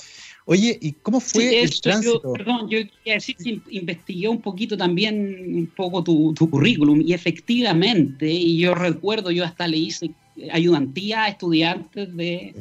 Oye, 0.47 0.79
¿y 0.81 0.93
cómo 0.93 1.21
fue 1.21 1.49
sí, 1.49 1.57
el 1.57 1.81
tránsito? 1.81 2.23
Yo, 2.23 2.33
perdón, 2.33 2.69
yo 2.69 2.79
quería 2.79 3.15
decir 3.15 3.37
que 3.37 3.61
investigué 3.71 4.29
un 4.29 4.41
poquito 4.41 4.77
también 4.77 5.57
un 5.57 5.67
poco 5.67 6.05
tu, 6.05 6.33
tu, 6.35 6.49
currículum 6.49 7.01
y 7.01 7.13
efectivamente, 7.13 8.31
y 8.31 8.59
yo 8.59 8.75
recuerdo, 8.75 9.31
yo 9.31 9.45
hasta 9.45 9.67
le 9.67 9.79
hice 9.79 10.11
ayudantía 10.53 11.25
a 11.25 11.29
estudiantes 11.29 12.15
de, 12.15 12.55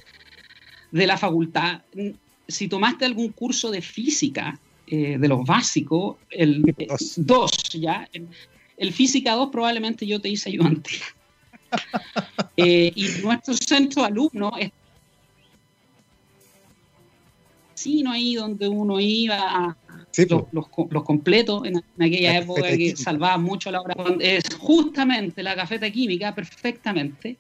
de 0.92 1.08
la 1.08 1.18
facultad 1.18 1.82
si 2.48 2.68
tomaste 2.68 3.06
algún 3.06 3.30
curso 3.30 3.72
de 3.72 3.82
física, 3.82 4.60
eh, 4.88 5.18
de 5.18 5.28
los 5.28 5.46
básicos, 5.46 6.18
el 6.30 6.64
2, 7.18 7.52
eh, 7.52 7.80
¿ya? 7.80 8.08
El, 8.14 8.28
el, 8.78 8.94
física 8.94 9.34
2 9.34 9.50
probablemente 9.52 10.06
yo 10.06 10.20
te 10.20 10.30
hice 10.30 10.50
ayudante. 10.50 10.92
eh, 12.58 12.92
y 12.94 13.08
nuestro 13.24 13.54
centro 13.54 14.04
de 14.04 14.08
alumnos 14.08 14.54
es 14.60 14.72
no 18.04 18.12
ahí 18.12 18.36
donde 18.36 18.68
uno 18.68 19.00
iba 19.00 19.76
sí, 20.12 20.26
los, 20.30 20.44
los, 20.52 20.68
los, 20.90 21.04
completos 21.04 21.66
en, 21.66 21.76
en 21.76 22.04
aquella 22.04 22.38
época 22.38 22.62
que 22.78 22.96
salvaba 22.96 23.38
mucho 23.38 23.72
la 23.72 23.82
hora. 23.82 23.96
Es 24.20 24.44
justamente 24.58 25.44
la 25.44 25.56
cafeta 25.56 25.90
química, 25.92 26.34
perfectamente. 26.34 27.38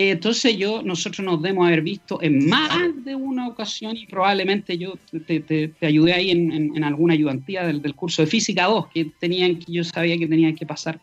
Eh, 0.00 0.12
entonces 0.12 0.56
yo, 0.56 0.82
nosotros 0.82 1.22
nos 1.26 1.42
debemos 1.42 1.66
haber 1.66 1.82
visto 1.82 2.22
en 2.22 2.48
más 2.48 2.70
de 3.04 3.14
una 3.14 3.48
ocasión 3.48 3.98
y 3.98 4.06
probablemente 4.06 4.78
yo 4.78 4.94
te, 5.26 5.40
te, 5.40 5.68
te 5.68 5.86
ayudé 5.86 6.14
ahí 6.14 6.30
en, 6.30 6.50
en, 6.52 6.74
en, 6.74 6.84
alguna 6.84 7.12
ayudantía 7.12 7.66
del, 7.66 7.82
del, 7.82 7.94
curso 7.94 8.22
de 8.22 8.26
Física 8.26 8.64
2, 8.64 8.86
que 8.94 9.12
tenían, 9.20 9.58
yo 9.68 9.84
sabía 9.84 10.16
que 10.16 10.26
tenían 10.26 10.54
que 10.54 10.64
pasar 10.64 10.98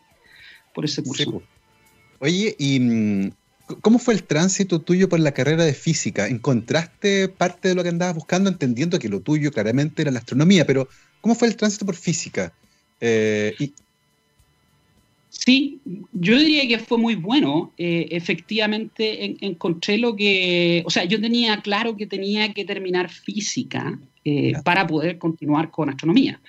por 0.74 0.84
ese 0.84 1.04
curso. 1.04 1.30
Sí. 1.30 1.46
Oye, 2.18 2.56
y 2.58 2.80
mm, 2.80 3.30
¿Cómo 3.82 4.00
fue 4.00 4.14
el 4.14 4.24
tránsito 4.24 4.80
tuyo 4.80 5.08
por 5.08 5.20
la 5.20 5.30
carrera 5.30 5.64
de 5.64 5.74
física? 5.74 6.26
¿Encontraste 6.26 7.28
parte 7.28 7.68
de 7.68 7.74
lo 7.76 7.84
que 7.84 7.90
andabas 7.90 8.16
buscando, 8.16 8.50
entendiendo 8.50 8.98
que 8.98 9.08
lo 9.08 9.20
tuyo 9.20 9.52
claramente 9.52 10.02
era 10.02 10.10
la 10.10 10.18
astronomía, 10.18 10.66
pero 10.66 10.88
¿cómo 11.20 11.36
fue 11.36 11.46
el 11.46 11.56
tránsito 11.56 11.86
por 11.86 11.94
física? 11.94 12.52
Eh, 13.00 13.54
sí, 15.28 15.80
yo 16.12 16.38
diría 16.38 16.66
que 16.68 16.78
fue 16.78 16.98
muy 16.98 17.14
bueno. 17.14 17.72
Eh, 17.78 18.08
efectivamente, 18.10 19.36
encontré 19.40 19.98
lo 19.98 20.16
que, 20.16 20.82
o 20.86 20.90
sea, 20.90 21.04
yo 21.04 21.20
tenía 21.20 21.60
claro 21.60 21.96
que 21.96 22.06
tenía 22.06 22.52
que 22.52 22.64
terminar 22.64 23.10
física 23.10 23.98
eh, 24.24 24.52
para 24.64 24.86
poder 24.86 25.18
continuar 25.18 25.70
con 25.70 25.88
astronomía. 25.88 26.40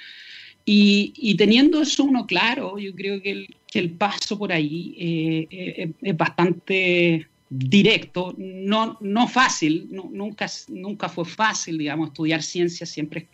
Y, 0.71 1.35
teniendo 1.35 1.81
eso 1.81 2.03
uno 2.03 2.27
claro, 2.27 2.77
yo 2.77 2.93
creo 2.93 3.21
que 3.21 3.47
el, 3.73 3.91
paso 3.91 4.37
por 4.37 4.51
ahí 4.51 4.95
eh, 4.99 5.47
eh, 5.49 5.91
es 5.99 6.17
bastante 6.17 7.27
directo, 7.49 8.35
no, 8.37 8.97
no 9.01 9.27
fácil, 9.27 9.87
nunca, 9.89 10.45
nunca 10.67 11.09
fue 11.09 11.25
fácil, 11.25 11.79
digamos, 11.79 12.09
estudiar 12.09 12.43
ciencia 12.43 12.85
siempre 12.85 13.21
es, 13.21 13.27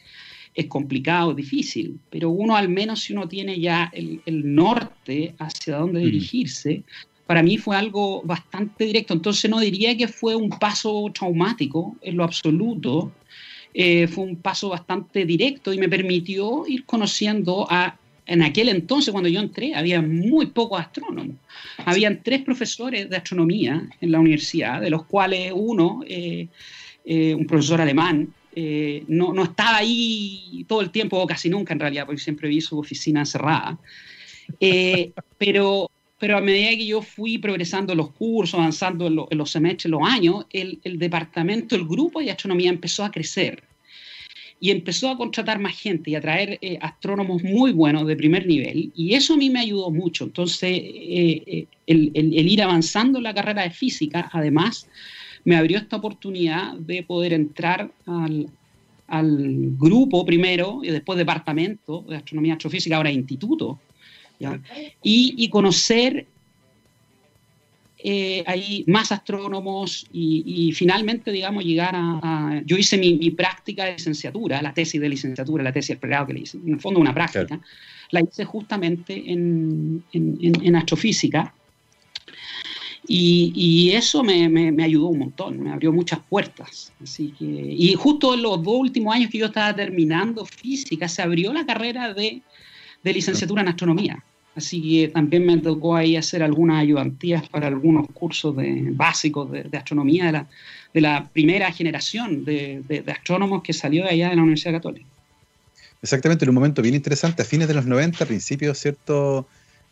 complicado, 0.67 1.33
difícil, 1.33 1.99
pero 2.09 2.29
uno 2.29 2.55
al 2.55 2.69
menos 2.69 3.01
si 3.01 3.13
uno 3.13 3.27
tiene 3.27 3.59
ya 3.59 3.91
el, 3.93 4.21
norte 4.25 5.35
hacia 5.37 5.77
dónde 5.77 5.99
mm. 5.99 6.03
dirigirse, 6.05 6.83
para 7.27 7.43
mí 7.43 7.57
fue 7.57 7.75
algo 7.75 8.21
bastante 8.23 8.85
directo, 8.85 9.13
entonces 9.13 9.49
no 9.51 9.59
diría 9.59 9.97
que 9.97 10.07
fue 10.07 10.35
un 10.35 10.49
paso 10.49 11.11
traumático 11.13 11.97
en 12.01 12.17
lo 12.17 12.23
absoluto, 12.23 13.11
eh, 13.73 14.07
fue 14.07 14.23
un 14.23 14.37
paso 14.37 14.69
bastante 14.69 15.25
directo 15.25 15.73
y 15.73 15.77
me 15.77 15.89
permitió 15.89 16.65
ir 16.67 16.85
conociendo 16.85 17.67
a... 17.69 17.97
En 18.27 18.41
aquel 18.41 18.69
entonces, 18.69 19.11
cuando 19.11 19.29
yo 19.29 19.39
entré, 19.39 19.75
había 19.75 20.01
muy 20.01 20.47
pocos 20.47 20.79
astrónomos. 20.79 21.35
Habían 21.85 22.23
tres 22.23 22.41
profesores 22.41 23.07
de 23.07 23.17
astronomía 23.17 23.87
en 24.01 24.11
la 24.11 24.19
universidad, 24.19 24.81
de 24.81 24.89
los 24.89 25.05
cuales 25.05 25.51
uno, 25.53 26.01
eh, 26.07 26.47
eh, 27.05 27.35
un 27.35 27.45
profesor 27.45 27.81
alemán, 27.81 28.33
no, 29.07 29.33
no, 29.33 29.43
estaba 29.43 29.77
ahí 29.77 30.65
todo 30.67 30.81
el 30.81 30.89
tiempo, 30.91 31.17
o 31.17 31.27
casi 31.27 31.49
nunca 31.49 31.73
en 31.73 31.79
realidad, 31.79 32.05
porque 32.05 32.21
siempre 32.21 32.49
vi 32.49 32.61
su 32.61 32.79
oficina 32.79 33.25
cerrada. 33.25 33.77
pero, 35.37 35.89
pero 36.19 36.37
a 36.37 36.41
medida 36.41 36.69
que 36.69 36.85
yo 36.85 37.01
fui 37.01 37.37
progresando 37.37 37.93
en 37.93 37.97
los 37.97 38.11
cursos, 38.11 38.59
avanzando 38.59 39.07
en, 39.07 39.37
los 39.37 39.51
semestres, 39.51 39.91
los 39.91 40.01
años, 40.03 40.45
el, 40.51 40.79
departamento, 40.97 41.75
el 41.75 41.85
grupo 41.85 42.19
de 42.19 42.31
astronomía 42.31 42.69
empezó 42.69 43.03
a 43.03 43.11
crecer 43.11 43.63
y 44.59 44.71
empezó 44.71 45.09
a 45.09 45.17
contratar 45.17 45.59
más 45.59 45.77
gente 45.77 46.11
y 46.11 46.15
a 46.15 46.21
traer 46.21 46.57
eh, 46.61 46.77
astrónomos 46.81 47.43
muy 47.43 47.73
buenos 47.73 48.07
de 48.07 48.15
primer 48.15 48.47
nivel 48.47 48.91
y 48.95 49.13
eso 49.13 49.33
a 49.33 49.37
mí 49.37 49.49
me 49.49 49.59
ayudó 49.59 49.91
mucho. 49.91 50.23
Entonces, 50.23 50.71
eh, 50.71 51.43
eh, 51.45 51.67
el, 51.85 52.11
ir 52.15 52.61
avanzando 52.63 53.17
en 53.19 53.25
la 53.25 53.33
carrera 53.33 53.63
de 53.63 53.71
física, 53.71 54.29
además, 54.31 54.87
me 55.45 55.55
abrió 55.55 55.77
esta 55.77 55.95
oportunidad 55.97 56.73
de 56.73 57.03
poder 57.03 57.33
entrar 57.33 57.91
al, 58.05 58.49
grupo 59.77 60.25
primero 60.25 60.79
y 60.83 60.89
después 60.89 61.17
departamento 61.17 62.03
de 62.09 62.15
astronomía 62.15 62.53
astrofísica, 62.53 62.97
ahora 62.97 63.11
instituto, 63.11 63.79
y, 65.03 65.47
conocer 65.49 66.25
eh, 67.99 68.43
ahí 68.47 68.83
más 68.87 69.11
astrónomos 69.11 70.07
y, 70.11 70.71
finalmente, 70.73 71.31
digamos, 71.31 71.63
llegar 71.63 71.93
a... 71.95 72.61
yo 72.65 72.77
hice 72.77 72.97
mi, 72.97 73.29
práctica 73.29 73.85
de 73.85 73.93
licenciatura, 73.93 74.61
la 74.63 74.73
tesis 74.73 74.99
de 74.99 75.09
licenciatura, 75.09 75.63
la 75.63 75.71
tesis 75.71 75.95
de 75.95 75.97
pregrado 75.97 76.27
que 76.27 76.33
le 76.33 76.39
hice, 76.41 76.57
en 76.57 76.73
el 76.73 76.79
fondo 76.79 76.99
una 76.99 77.13
práctica, 77.13 77.59
la 78.09 78.21
hice 78.21 78.43
justamente 78.43 79.31
en, 79.31 80.03
en, 80.11 80.75
astrofísica. 80.75 81.53
Y, 83.07 83.91
eso 83.91 84.23
me, 84.23 84.49
me, 84.49 84.83
ayudó 84.83 85.07
un 85.07 85.19
montón, 85.19 85.61
me 85.61 85.71
abrió 85.71 85.91
muchas 85.91 86.19
puertas. 86.27 86.91
Así 87.01 87.33
que, 87.37 87.45
y 87.45 87.93
justo 87.93 88.33
en 88.33 88.41
los 88.41 88.63
dos 88.63 88.75
últimos 88.75 89.13
años 89.13 89.29
que 89.29 89.37
yo 89.37 89.45
estaba 89.45 89.75
terminando 89.75 90.45
física, 90.45 91.07
se 91.07 91.21
abrió 91.21 91.53
la 91.53 91.65
carrera 91.65 92.13
de 92.13 92.41
de 93.05 93.13
licenciatura 93.13 93.61
en 93.61 93.69
astronomía. 93.69 94.23
Así 94.55 94.81
que 94.81 95.07
también 95.09 95.45
me 95.45 95.57
tocó 95.57 95.95
ahí 95.95 96.15
hacer 96.17 96.41
algunas 96.41 96.81
ayudantías 96.81 97.47
para 97.49 97.67
algunos 97.67 98.07
cursos 98.13 98.55
de, 98.55 98.87
básicos 98.91 99.51
de, 99.51 99.69
astronomía 99.77 100.25
de 100.25 100.31
la, 100.31 100.47
de 100.93 101.01
la, 101.01 101.29
primera 101.31 101.71
generación 101.71 102.43
de, 102.43 103.03
astrónomos 103.07 103.61
que 103.61 103.73
salió 103.73 104.03
de 104.03 104.09
allá 104.09 104.29
de 104.29 104.37
la 104.37 104.41
Universidad 104.41 104.73
Católica. 104.73 105.05
Exactamente, 106.01 106.45
en 106.45 106.49
un 106.49 106.55
momento 106.55 106.81
bien 106.81 106.95
interesante, 106.95 107.41
a 107.41 107.45
fines 107.45 107.67
de 107.67 107.73
los 107.73 107.85
90, 107.85 108.25
principios, 108.25 108.79
¿cierto? 108.79 109.47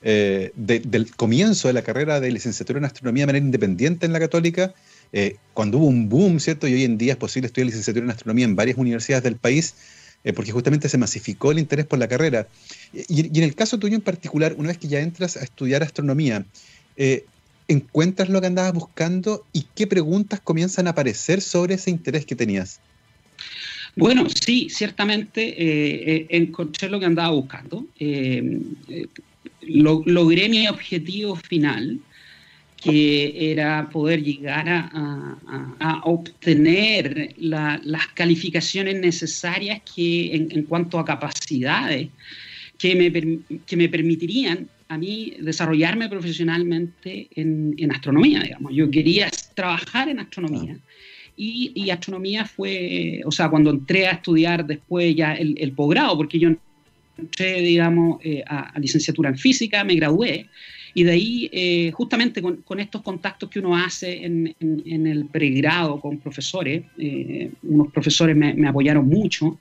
Eh, 0.05 0.51
del 0.55 1.15
comienzo 1.15 1.69
de 1.69 1.73
la 1.73 1.81
carrera 1.81 2.19
de 2.19 2.29
licenciatura 2.29 2.77
en 2.77 2.83
astronomía 2.83 3.21
de 3.21 3.27
manera 3.27 3.45
independiente 3.45 4.05
en 4.05 4.11
la 4.11 4.19
Católica, 4.19 4.73
eh, 5.13 5.37
cuando 5.53 5.77
hubo 5.77 5.85
un 5.85 6.09
boom, 6.09 6.41
¿cierto? 6.41 6.67
Y 6.67 6.73
hoy 6.73 6.83
en 6.83 6.97
día 6.97 7.13
es 7.13 7.17
posible 7.17 7.47
estudiar 7.47 7.67
licenciatura 7.67 8.03
en 8.03 8.11
astronomía 8.11 8.43
en 8.43 8.53
varias 8.57 8.77
universidades 8.77 9.23
del 9.23 9.37
país, 9.37 9.75
eh, 10.25 10.33
porque 10.33 10.51
justamente 10.51 10.89
se 10.89 10.97
masificó 10.97 11.53
el 11.53 11.59
interés 11.59 11.85
por 11.85 11.99
la 11.99 12.09
carrera. 12.09 12.49
Y, 12.91 13.37
en 13.37 13.43
el 13.45 13.55
caso 13.55 13.79
tuyo 13.79 13.95
en 13.95 14.01
particular, 14.01 14.55
una 14.57 14.67
vez 14.67 14.77
que 14.77 14.89
ya 14.89 14.99
entras 14.99 15.37
a 15.37 15.43
estudiar 15.43 15.83
astronomía, 15.83 16.45
¿encuentras 17.69 18.27
lo 18.27 18.41
que 18.41 18.47
andabas 18.47 18.73
buscando 18.73 19.45
y 19.53 19.67
qué 19.73 19.87
preguntas 19.87 20.41
comienzan 20.41 20.87
a 20.87 20.89
aparecer 20.89 21.39
sobre 21.39 21.75
ese 21.75 21.91
interés 21.91 22.25
que 22.25 22.35
tenías? 22.35 22.81
Bueno, 23.95 24.27
sí, 24.29 24.67
ciertamente 24.69 26.35
encontré 26.35 26.89
lo 26.89 26.99
que 26.99 27.05
andaba 27.05 27.29
buscando. 27.29 27.85
Logré 29.61 30.49
mi 30.49 30.67
objetivo 30.67 31.35
final, 31.35 31.99
que 32.83 33.51
era 33.51 33.89
poder 33.89 34.21
llegar 34.21 34.65
a, 34.67 36.01
obtener 36.03 37.33
las 37.37 38.07
calificaciones 38.13 38.99
necesarias 38.99 39.81
que 39.95 40.35
en, 40.35 40.63
cuanto 40.63 40.99
a 40.99 41.05
capacidades 41.05 42.09
que 42.77 42.95
me, 42.95 43.59
que 43.65 43.77
me, 43.77 43.87
permitirían 43.87 44.67
a 44.89 44.97
mí 44.97 45.33
desarrollarme 45.39 46.09
profesionalmente 46.09 47.27
en, 47.35 47.91
astronomía, 47.91 48.41
digamos. 48.41 48.73
Yo 48.73 48.89
quería 48.91 49.29
trabajar 49.55 50.09
en 50.09 50.19
astronomía. 50.19 50.77
Y, 51.35 51.89
astronomía 51.89 52.45
fue, 52.45 53.21
o 53.25 53.31
sea, 53.31 53.49
cuando 53.49 53.71
entré 53.71 54.07
a 54.07 54.11
estudiar 54.11 54.65
después 54.65 55.15
ya 55.15 55.33
el, 55.33 55.71
posgrado, 55.71 56.15
porque 56.15 56.37
yo 56.37 56.49
entré, 57.17 57.61
digamos, 57.61 58.19
eh, 58.23 58.43
a, 58.45 58.77
licenciatura 58.79 59.29
en 59.29 59.37
física, 59.37 59.83
me 59.83 59.95
gradué, 59.95 60.47
y 60.95 61.03
de 61.03 61.11
ahí, 61.11 61.49
eh, 61.51 61.91
justamente 61.91 62.41
con, 62.41 62.79
estos 62.79 63.01
contactos 63.01 63.49
que 63.49 63.59
uno 63.59 63.75
hace 63.75 64.23
en, 64.25 64.55
el 64.59 65.25
pregrado 65.25 65.99
con 65.99 66.19
profesores, 66.19 66.83
eh, 66.99 67.49
unos 67.63 67.91
profesores 67.91 68.35
me, 68.35 68.67
apoyaron 68.67 69.07
mucho, 69.07 69.59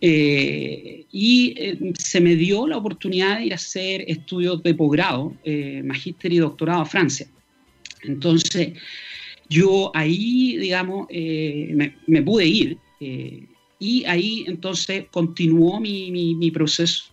y 0.00 1.54
se 1.96 2.20
me 2.20 2.36
dio 2.36 2.66
la 2.66 2.76
oportunidad 2.76 3.38
de 3.38 3.46
ir 3.46 3.52
a 3.52 3.56
hacer 3.56 4.04
estudios 4.06 4.62
de 4.62 4.74
posgrado, 4.74 5.34
magíster 5.82 6.30
y 6.30 6.38
doctorado 6.38 6.82
a 6.82 6.84
Francia. 6.84 7.26
Entonces, 8.02 8.74
yo 9.48 9.90
ahí, 9.94 10.58
digamos, 10.58 11.06
me, 11.10 12.22
pude 12.22 12.46
ir. 12.46 12.78
Y 13.78 14.04
ahí 14.04 14.44
entonces 14.46 15.06
continuó 15.10 15.80
mi, 15.80 16.50
proceso 16.52 17.04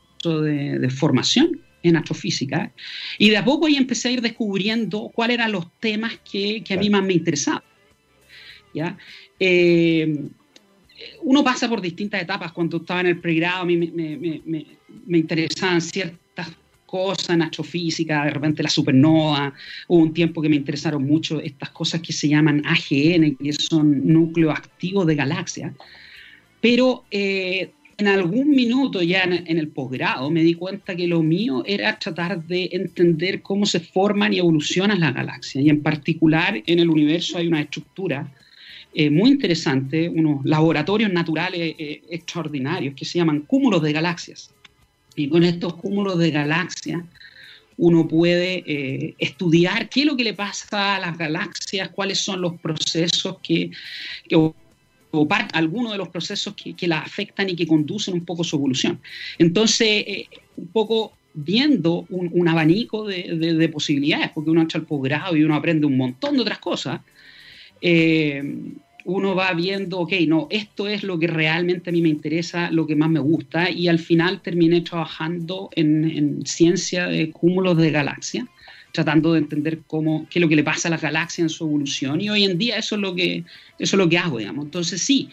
de 0.41 0.89
formación 0.89 1.61
en 1.83 1.95
astrofísica. 1.95 2.71
Y 3.17 3.29
de 3.29 3.37
a 3.37 3.45
poco 3.45 3.67
ahí 3.67 3.75
empecé 3.75 4.09
a 4.09 4.11
ir 4.11 4.21
descubriendo 4.21 5.11
cuáles 5.13 5.35
eran 5.35 5.51
los 5.51 5.67
temas 5.79 6.19
que, 6.29 6.63
que 6.63 6.73
a 6.73 6.77
mí 6.77 6.89
más 6.89 7.03
me 7.03 7.13
interesaban. 7.13 7.63
¿ya? 8.73 8.97
Eh, 9.39 10.29
uno 11.23 11.43
pasa 11.43 11.67
por 11.67 11.81
distintas 11.81 12.21
etapas. 12.21 12.51
Cuando 12.51 12.77
estaba 12.77 13.01
en 13.01 13.07
el 13.07 13.19
pregrado, 13.19 13.61
a 13.61 13.65
mí 13.65 13.77
me, 13.77 13.87
me, 13.91 14.17
me, 14.17 14.65
me, 15.05 15.17
interesaban 15.17 15.81
ciertas 15.81 16.51
cosas 16.85 17.31
en 17.31 17.41
astrofísica, 17.41 18.25
de 18.25 18.31
repente 18.31 18.61
la 18.61 18.69
supernova. 18.69 19.53
Hubo 19.87 20.03
un 20.03 20.13
tiempo 20.13 20.41
que 20.41 20.49
me 20.49 20.57
interesaron 20.57 21.03
mucho 21.03 21.39
estas 21.39 21.71
cosas 21.71 22.01
que 22.01 22.13
se 22.13 22.27
llaman 22.27 22.61
AGN, 22.65 23.35
que 23.37 23.53
son 23.53 24.05
núcleos 24.05 24.53
activos 24.53 25.07
de 25.07 25.15
galaxias. 25.15 25.73
Pero 26.61 27.03
eh, 27.09 27.71
en 27.97 28.07
algún 28.07 28.51
minuto 28.51 29.01
ya 29.01 29.23
en, 29.23 29.57
el 29.57 29.67
posgrado 29.67 30.29
me 30.29 30.43
di 30.43 30.53
cuenta 30.53 30.95
que 30.95 31.07
lo 31.07 31.21
mío 31.21 31.63
era 31.65 31.97
tratar 31.97 32.43
de 32.43 32.69
entender 32.71 33.41
cómo 33.41 33.65
se 33.65 33.79
forman 33.79 34.33
y 34.33 34.37
evolucionan 34.37 34.99
las 34.99 35.13
galaxias. 35.13 35.65
Y 35.65 35.69
en 35.69 35.81
particular 35.81 36.61
en 36.65 36.79
el 36.79 36.89
universo 36.89 37.37
hay 37.37 37.47
una 37.47 37.61
estructura 37.61 38.31
eh, 38.93 39.09
muy 39.09 39.31
interesante, 39.31 40.07
unos 40.07 40.45
laboratorios 40.45 41.11
naturales 41.11 41.75
eh, 41.77 42.01
extraordinarios 42.09 42.93
que 42.95 43.05
se 43.05 43.17
llaman 43.17 43.41
cúmulos 43.41 43.81
de 43.81 43.93
galaxias. 43.93 44.51
Y 45.15 45.27
con 45.27 45.43
estos 45.43 45.73
cúmulos 45.75 46.17
de 46.19 46.31
galaxias 46.31 47.01
uno 47.77 48.07
puede 48.07 49.15
estudiar 49.17 49.89
qué 49.89 50.01
es 50.01 50.05
lo 50.05 50.15
que 50.15 50.23
le 50.23 50.33
pasa 50.33 50.97
a 50.97 50.99
las 50.99 51.17
galaxias, 51.17 51.89
cuáles 51.89 52.19
son 52.19 52.39
los 52.39 52.59
procesos 52.59 53.37
que, 53.41 53.71
que 54.27 54.35
o 55.11 55.27
algunos 55.53 55.91
de 55.91 55.97
los 55.97 56.09
procesos 56.09 56.53
que, 56.55 56.87
la 56.87 56.99
afectan 56.99 57.49
y 57.49 57.55
que 57.55 57.67
conducen 57.67 58.13
un 58.13 58.25
poco 58.25 58.43
su 58.43 58.55
evolución. 58.55 58.99
Entonces, 59.37 59.87
eh, 60.07 60.27
un 60.57 60.67
poco 60.67 61.13
viendo 61.33 62.05
un, 62.09 62.47
abanico 62.47 63.07
de, 63.07 63.69
posibilidades, 63.71 64.31
porque 64.31 64.49
uno 64.49 64.61
entra 64.61 64.79
al 64.79 64.85
posgrado 64.85 65.35
y 65.35 65.43
uno 65.43 65.55
aprende 65.55 65.85
un 65.85 65.97
montón 65.97 66.35
de 66.35 66.41
otras 66.41 66.59
cosas. 66.59 67.01
Eh, 67.81 68.43
uno 69.05 69.35
va 69.35 69.53
viendo, 69.53 69.99
ok, 69.99 70.13
no, 70.27 70.47
esto 70.49 70.87
es 70.87 71.03
lo 71.03 71.17
que 71.17 71.27
realmente 71.27 71.89
a 71.89 71.93
mí 71.93 72.01
me 72.01 72.09
interesa, 72.09 72.69
lo 72.71 72.85
que 72.85 72.95
más 72.95 73.09
me 73.09 73.19
gusta, 73.19 73.69
y 73.69 73.87
al 73.87 73.99
final 73.99 74.41
terminé 74.41 74.81
trabajando 74.81 75.69
en, 75.75 76.45
ciencia 76.45 77.07
de 77.07 77.31
cúmulos 77.31 77.77
de 77.77 77.91
galaxias, 77.91 78.45
tratando 78.91 79.33
de 79.33 79.39
entender 79.39 79.79
cómo, 79.87 80.27
qué 80.29 80.39
es 80.39 80.41
lo 80.41 80.49
que 80.49 80.55
le 80.55 80.63
pasa 80.63 80.87
a 80.87 80.91
las 80.91 81.01
galaxias 81.01 81.45
en 81.45 81.49
su 81.49 81.65
evolución, 81.65 82.21
y 82.21 82.29
hoy 82.29 82.43
en 82.43 82.57
día 82.57 82.77
eso 82.77 82.95
es 82.95 83.01
lo 83.01 83.15
que, 83.15 83.43
eso 83.79 83.95
es 83.95 83.97
lo 83.97 84.09
que 84.09 84.17
hago, 84.17 84.37
digamos. 84.37 84.65
Entonces 84.65 85.01
sí, 85.01 85.29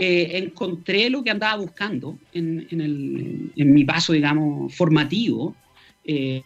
eh, 0.00 0.38
encontré 0.38 1.10
lo 1.10 1.24
que 1.24 1.30
andaba 1.30 1.56
buscando 1.56 2.20
en, 2.32 3.52
mi 3.56 3.84
paso, 3.84 4.12
digamos, 4.12 4.72
formativo, 4.72 5.56
eh, 6.04 6.42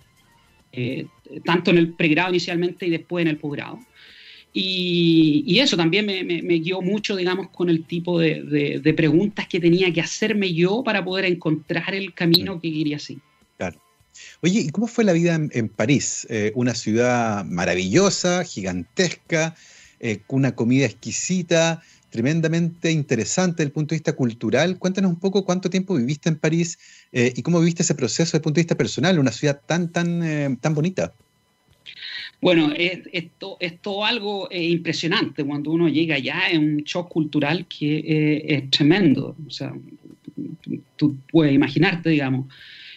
eh, 0.72 1.06
tanto 1.44 1.70
en 1.70 1.76
el 1.76 1.92
pregrado 1.92 2.30
inicialmente 2.30 2.86
y 2.86 2.90
después 2.90 3.22
en 3.22 3.28
el 3.28 3.36
posgrado. 3.36 3.78
Y, 4.54 5.58
eso 5.58 5.76
también 5.76 6.06
me, 6.06 6.58
guió 6.58 6.80
mucho, 6.80 7.14
digamos, 7.14 7.50
con 7.50 7.68
el 7.68 7.84
tipo 7.84 8.18
de, 8.18 8.94
preguntas 8.96 9.46
que 9.46 9.60
tenía 9.60 9.92
que 9.92 10.00
hacerme 10.00 10.54
yo 10.54 10.82
para 10.82 11.04
poder 11.04 11.26
encontrar 11.26 11.94
el 11.94 12.14
camino 12.14 12.58
que 12.58 12.72
quería 12.72 12.98
seguir. 12.98 13.22
Claro. 13.58 13.78
Oye, 14.40 14.60
¿y 14.60 14.70
cómo 14.70 14.86
fue 14.86 15.04
la 15.04 15.12
vida 15.12 15.34
en, 15.34 15.68
París? 15.68 16.26
Eh, 16.30 16.52
una 16.54 16.74
ciudad 16.74 17.44
maravillosa, 17.44 18.44
gigantesca, 18.44 19.54
eh, 20.00 20.20
una 20.28 20.54
comida 20.54 20.86
exquisita, 20.86 21.82
tremendamente 22.10 22.90
interesante 22.90 23.56
desde 23.58 23.68
el 23.68 23.72
punto 23.72 23.94
de 23.94 23.98
vista 23.98 24.12
cultural. 24.14 24.78
Cuéntanos 24.78 25.10
un 25.10 25.20
poco 25.20 25.44
cuánto 25.44 25.70
tiempo 25.70 25.94
viviste 25.94 26.28
en 26.28 26.36
París 26.36 26.78
eh, 27.12 27.32
y 27.34 27.42
cómo 27.42 27.60
viviste 27.60 27.82
ese 27.82 27.94
proceso 27.94 28.24
desde 28.24 28.38
el 28.38 28.42
punto 28.42 28.56
de 28.56 28.62
vista 28.62 28.76
personal, 28.76 29.18
una 29.18 29.32
ciudad 29.32 29.60
tan, 29.66 29.90
tan, 29.90 30.56
tan 30.58 30.74
bonita. 30.74 31.14
Bueno, 32.42 32.72
es, 32.76 33.02
todo 33.80 34.04
algo 34.04 34.50
eh, 34.50 34.64
impresionante 34.64 35.44
cuando 35.44 35.70
uno 35.70 35.88
llega 35.88 36.16
allá, 36.16 36.48
es 36.50 36.58
un 36.58 36.78
shock 36.78 37.08
cultural 37.08 37.66
que 37.66 37.98
eh, 37.98 38.44
es 38.48 38.70
tremendo. 38.70 39.36
O 39.46 39.50
sea, 39.50 39.72
tú 40.96 41.16
puedes 41.30 41.54
imaginarte, 41.54 42.10
digamos, 42.10 42.52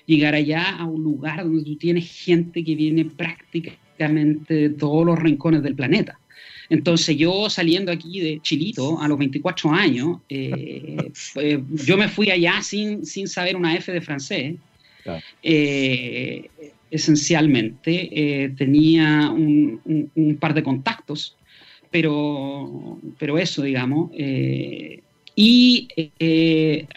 llegar 0.06 0.36
allá 0.36 0.76
a 0.78 0.86
un 0.86 1.04
lugar 1.04 1.44
donde 1.44 1.64
tú 1.64 1.76
tienes 1.78 2.10
gente 2.12 2.64
que 2.64 2.76
viene 2.76 3.06
prácticamente 3.06 4.54
de 4.54 4.70
todos 4.70 5.06
los 5.06 5.20
rincones 5.20 5.64
del 5.64 5.76
planeta. 5.76 6.20
Entonces 6.70 7.16
yo 7.16 7.50
saliendo 7.50 7.92
aquí 7.92 8.20
de 8.20 8.40
Chilito 8.42 9.00
a 9.00 9.08
los 9.08 9.18
24 9.18 9.72
años, 9.72 10.18
eh, 10.30 11.12
yo 11.86 11.98
me 11.98 12.10
fui 12.10 12.30
allá 12.30 12.62
sin, 12.62 13.06
sin 13.06 13.28
saber 13.28 13.56
una 13.56 13.76
F 13.76 13.92
de 13.92 14.02
francés 14.02 14.56
esencialmente. 16.96 18.10
Eh, 18.12 18.50
tenía 18.58 19.30
un, 19.30 20.38
par 20.40 20.54
de 20.54 20.64
contactos, 20.64 21.36
pero, 21.92 23.00
pero 23.18 23.38
eso, 23.38 23.62
digamos. 23.62 24.12
Eh, 24.18 25.02
y 25.36 25.88
eh, 25.98 26.88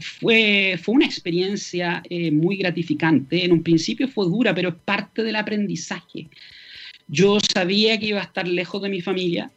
fue, 0.00 0.78
fue 0.80 0.94
una 0.94 1.06
experiencia 1.06 2.02
muy 2.32 2.56
gratificante. 2.56 3.44
En 3.44 3.52
un 3.52 3.62
principio 3.62 4.06
fue 4.08 4.26
dura, 4.26 4.54
pero 4.54 4.68
es 4.68 4.74
parte 4.76 5.24
del 5.24 5.36
aprendizaje. 5.36 6.28
Yo 7.08 7.38
sabía 7.40 7.98
que 7.98 8.06
iba 8.06 8.20
a 8.20 8.24
estar 8.24 8.46
lejos 8.46 8.80
de 8.82 8.88
mi 8.88 9.00
familia, 9.00 9.50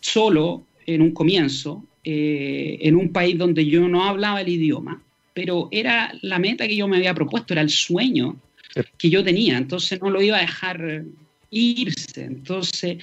solo 0.00 0.64
en 0.86 1.02
un 1.02 1.10
comienzo, 1.10 1.84
en 2.04 2.96
un 2.96 3.12
país 3.12 3.36
donde 3.36 3.66
yo 3.66 3.86
no 3.88 4.04
hablaba 4.04 4.40
el 4.40 4.48
idioma, 4.48 5.02
pero 5.34 5.68
era 5.70 6.12
la 6.22 6.38
meta 6.38 6.66
que 6.66 6.76
yo 6.76 6.88
me 6.88 6.96
había 6.96 7.14
propuesto, 7.14 7.52
era 7.52 7.62
el 7.62 7.70
sueño 7.70 8.36
que 8.96 9.10
yo 9.10 9.22
tenía, 9.22 9.58
entonces 9.58 10.00
no 10.00 10.10
lo 10.10 10.22
iba 10.22 10.38
a 10.38 10.40
dejar 10.40 11.04
irse. 11.50 12.24
Entonces, 12.24 12.98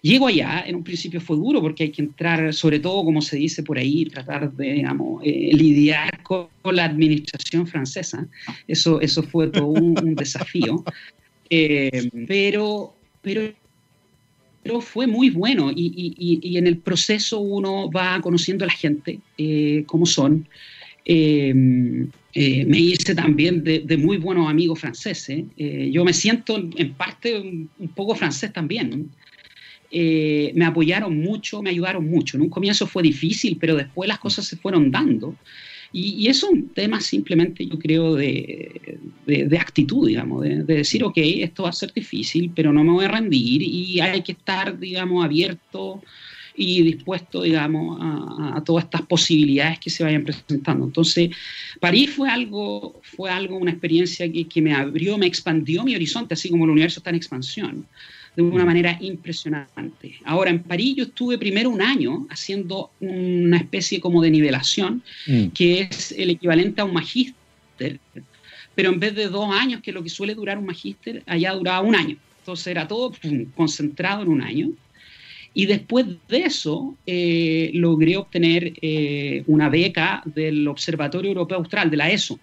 llego 0.00 0.26
allá, 0.26 0.64
en 0.66 0.76
un 0.76 0.84
principio 0.84 1.20
fue 1.20 1.36
duro 1.36 1.60
porque 1.60 1.84
hay 1.84 1.90
que 1.90 2.02
entrar, 2.02 2.52
sobre 2.52 2.78
todo 2.80 3.04
como 3.04 3.22
se 3.22 3.36
dice 3.36 3.62
por 3.62 3.78
ahí, 3.78 4.04
tratar 4.06 4.52
de, 4.52 4.80
eh, 4.80 5.50
lidiar 5.54 6.22
con, 6.22 6.48
la 6.64 6.84
administración 6.84 7.66
francesa. 7.66 8.26
Eso, 8.68 9.00
eso 9.00 9.22
fue 9.22 9.48
todo 9.48 9.66
un, 9.66 10.14
desafío. 10.14 10.84
Eh, 11.50 12.10
pero, 12.26 12.94
pero, 13.20 13.52
pero 14.62 14.80
fue 14.80 15.06
muy 15.06 15.30
bueno 15.30 15.70
y, 15.70 16.40
y, 16.42 16.56
en 16.56 16.66
el 16.66 16.78
proceso 16.78 17.40
uno 17.40 17.90
va 17.90 18.20
conociendo 18.20 18.64
a 18.64 18.68
la 18.68 18.74
gente, 18.74 19.20
eh, 19.36 19.84
cómo 19.86 20.06
son. 20.06 20.48
Eh, 21.04 22.06
me 22.34 22.78
hice 22.78 23.14
también 23.14 23.62
de, 23.62 23.96
muy 23.96 24.16
buenos 24.16 24.48
amigos 24.48 24.80
franceses. 24.80 25.44
Eh, 25.56 25.90
yo 25.92 26.04
me 26.04 26.12
siento 26.12 26.56
en 26.56 26.94
parte 26.94 27.38
un, 27.38 27.88
poco 27.94 28.14
francés 28.14 28.52
también. 28.52 29.10
Eh, 29.90 30.52
me 30.54 30.64
apoyaron 30.64 31.18
mucho, 31.18 31.62
me 31.62 31.70
ayudaron 31.70 32.08
mucho. 32.08 32.36
En 32.36 32.42
un 32.42 32.48
comienzo 32.48 32.86
fue 32.86 33.02
difícil, 33.02 33.58
pero 33.60 33.76
después 33.76 34.08
las 34.08 34.18
cosas 34.18 34.46
se 34.46 34.56
fueron 34.56 34.90
dando. 34.90 35.36
Y, 35.94 36.26
eso 36.26 36.46
es 36.46 36.52
un 36.54 36.68
tema 36.70 37.02
simplemente, 37.02 37.66
yo 37.66 37.78
creo, 37.78 38.14
de, 38.14 38.98
de, 39.26 39.58
actitud, 39.58 40.08
digamos, 40.08 40.42
de, 40.42 40.64
de, 40.64 40.74
decir, 40.76 41.04
ok, 41.04 41.18
esto 41.18 41.64
va 41.64 41.68
a 41.68 41.72
ser 41.72 41.92
difícil, 41.92 42.50
pero 42.54 42.72
no 42.72 42.82
me 42.82 42.92
voy 42.92 43.04
a 43.04 43.08
rendir 43.08 43.60
y 43.60 44.00
hay 44.00 44.22
que 44.22 44.32
estar, 44.32 44.78
digamos, 44.78 45.22
abierto 45.22 46.02
y 46.54 46.82
dispuesto, 46.82 47.42
digamos, 47.42 47.98
a, 48.00 48.62
todas 48.64 48.84
estas 48.84 49.02
posibilidades 49.02 49.78
que 49.78 49.90
se 49.90 50.04
vayan 50.04 50.24
presentando. 50.24 50.84
Entonces, 50.84 51.30
París 51.80 52.10
fue 52.10 52.28
algo, 52.28 53.00
fue 53.02 53.30
algo 53.30 53.56
una 53.56 53.70
experiencia 53.70 54.30
que, 54.30 54.46
que 54.46 54.62
me 54.62 54.74
abrió, 54.74 55.18
me 55.18 55.26
expandió 55.26 55.84
mi 55.84 55.94
horizonte, 55.94 56.34
así 56.34 56.50
como 56.50 56.64
el 56.64 56.70
universo 56.70 57.00
está 57.00 57.10
en 57.10 57.16
expansión 57.16 57.86
de 58.36 58.42
una 58.42 58.64
mm. 58.64 58.66
manera 58.66 58.98
impresionante. 59.00 60.16
Ahora, 60.24 60.50
en 60.50 60.62
París 60.62 60.96
yo 60.96 61.04
estuve 61.04 61.38
primero 61.38 61.70
un 61.70 61.82
año 61.82 62.26
haciendo 62.30 62.90
una 63.00 63.58
especie 63.58 64.00
como 64.00 64.22
de 64.22 64.30
nivelación, 64.30 65.02
mm. 65.26 65.48
que 65.48 65.82
es 65.82 66.12
el 66.12 66.30
equivalente 66.30 66.80
a 66.80 66.84
un 66.84 66.94
magíster, 66.94 67.98
pero 68.74 68.90
en 68.90 69.00
vez 69.00 69.14
de 69.14 69.28
dos 69.28 69.54
años, 69.54 69.82
que 69.82 69.90
es 69.90 69.94
lo 69.94 70.02
que 70.02 70.08
suele 70.08 70.34
durar 70.34 70.58
un 70.58 70.66
magíster, 70.66 71.22
allá 71.26 71.52
duraba 71.52 71.80
un 71.86 71.94
año. 71.94 72.16
Entonces 72.38 72.66
era 72.68 72.88
todo 72.88 73.12
concentrado 73.54 74.22
en 74.22 74.28
un 74.28 74.42
año. 74.42 74.70
Y 75.54 75.66
después 75.66 76.06
de 76.28 76.38
eso, 76.44 76.96
eh, 77.06 77.70
logré 77.74 78.16
obtener 78.16 78.72
eh, 78.80 79.42
una 79.46 79.68
beca 79.68 80.22
del 80.24 80.66
Observatorio 80.66 81.30
Europeo 81.30 81.58
Austral, 81.58 81.90
de 81.90 81.96
la 81.96 82.10
ESO, 82.10 82.38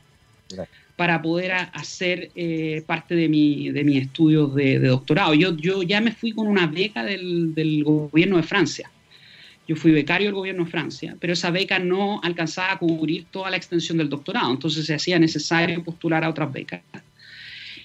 para 0.95 1.21
poder 1.21 1.51
hacer 1.51 2.29
eh, 2.35 2.83
parte 2.85 3.15
de, 3.15 3.27
mi, 3.27 3.71
de 3.71 3.83
mis 3.83 4.03
estudios 4.03 4.53
de, 4.53 4.79
doctorado. 4.79 5.33
Yo, 5.33 5.55
yo 5.55 5.81
ya 5.81 6.01
me 6.01 6.11
fui 6.11 6.33
con 6.33 6.47
una 6.47 6.67
beca 6.67 7.03
del, 7.03 7.55
del, 7.55 7.83
gobierno 7.83 8.37
de 8.37 8.43
Francia. 8.43 8.91
Yo 9.67 9.75
fui 9.75 9.91
becario 9.91 10.27
del 10.27 10.35
gobierno 10.35 10.65
de 10.65 10.71
Francia, 10.71 11.15
pero 11.19 11.33
esa 11.33 11.51
beca 11.51 11.79
no 11.79 12.19
alcanzaba 12.23 12.73
a 12.73 12.79
cubrir 12.79 13.25
toda 13.31 13.49
la 13.49 13.57
extensión 13.57 13.97
del 13.97 14.09
doctorado, 14.09 14.51
entonces 14.51 14.85
se 14.85 14.95
hacía 14.95 15.19
necesario 15.19 15.83
postular 15.83 16.23
a 16.23 16.29
otras 16.29 16.51
becas. 16.51 16.81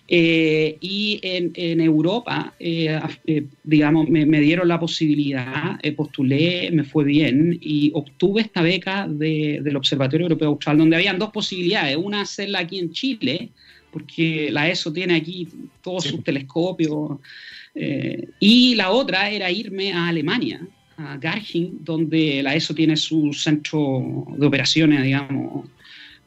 Eh, 0.06 0.76
y 0.80 1.18
en, 1.22 1.80
Europa, 1.80 2.54
eh, 2.58 3.00
eh, 3.26 3.46
digamos, 3.62 4.08
me, 4.08 4.40
dieron 4.40 4.68
la 4.68 4.78
posibilidad, 4.78 5.80
postulé, 5.96 6.70
me 6.72 6.84
fue 6.84 7.04
bien 7.04 7.58
y 7.60 7.90
obtuve 7.94 8.42
esta 8.42 8.60
beca 8.60 9.08
del 9.08 9.76
Observatorio 9.76 10.26
Europeo 10.26 10.50
Austral, 10.50 10.76
donde 10.76 10.96
habían 10.96 11.18
dos 11.18 11.30
posibilidades. 11.30 11.96
Una, 11.96 12.22
hacerla 12.22 12.60
aquí 12.60 12.78
en 12.78 12.92
Chile, 12.92 13.48
porque 13.90 14.50
la 14.50 14.68
ESO 14.68 14.92
tiene 14.92 15.16
aquí 15.16 15.48
todos 15.82 16.04
sus 16.04 16.22
telescopios. 16.22 17.18
y 18.40 18.74
la 18.74 18.90
otra 18.90 19.30
era 19.30 19.50
irme 19.50 19.92
a 19.92 20.08
Alemania, 20.08 20.60
a 20.98 21.16
Garching, 21.16 21.78
donde 21.82 22.42
la 22.42 22.54
ESO 22.54 22.74
tiene 22.74 22.96
su 22.96 23.32
centro 23.32 24.26
de 24.36 24.46
operaciones, 24.46 25.02
digamos, 25.02 25.66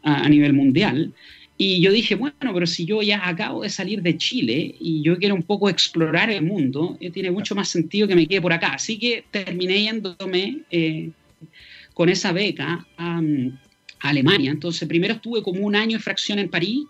a 0.01 0.27
nivel 0.27 0.53
mundial. 0.53 1.13
Y 1.57 1.81
yo 1.81 1.91
dije, 1.91 2.13
bueno, 2.15 2.35
pero 2.53 2.67
si 2.67 2.85
yo 2.85 3.01
ya 3.01 3.27
acabo 3.27 3.63
de 3.63 3.69
salir 3.69 4.03
de 4.03 4.15
Chile 4.17 4.75
y 4.79 5.01
yo 5.01 5.17
quiero 5.17 5.33
un 5.33 5.41
poco 5.41 5.69
explorar 5.69 6.29
el 6.29 6.43
mundo, 6.43 6.97
eh, 6.99 7.09
tiene 7.09 7.31
mucho 7.31 7.55
más 7.55 7.69
sentido 7.69 8.07
que 8.07 8.15
me 8.15 8.27
quede 8.27 8.41
por 8.41 8.53
acá. 8.53 8.73
Así 8.73 8.99
que 8.99 9.25
terminé 9.31 9.81
yéndome 9.81 10.59
eh, 10.69 11.09
con 11.93 12.09
esa 12.09 12.31
beca 12.31 12.85
a, 12.97 13.21
Alemania. 14.01 14.51
Entonces, 14.51 14.87
primero 14.87 15.15
estuve 15.15 15.41
como 15.41 15.65
un 15.65 15.75
año 15.75 15.97
de 15.97 16.03
fracción 16.03 16.37
en 16.37 16.49
París, 16.49 16.85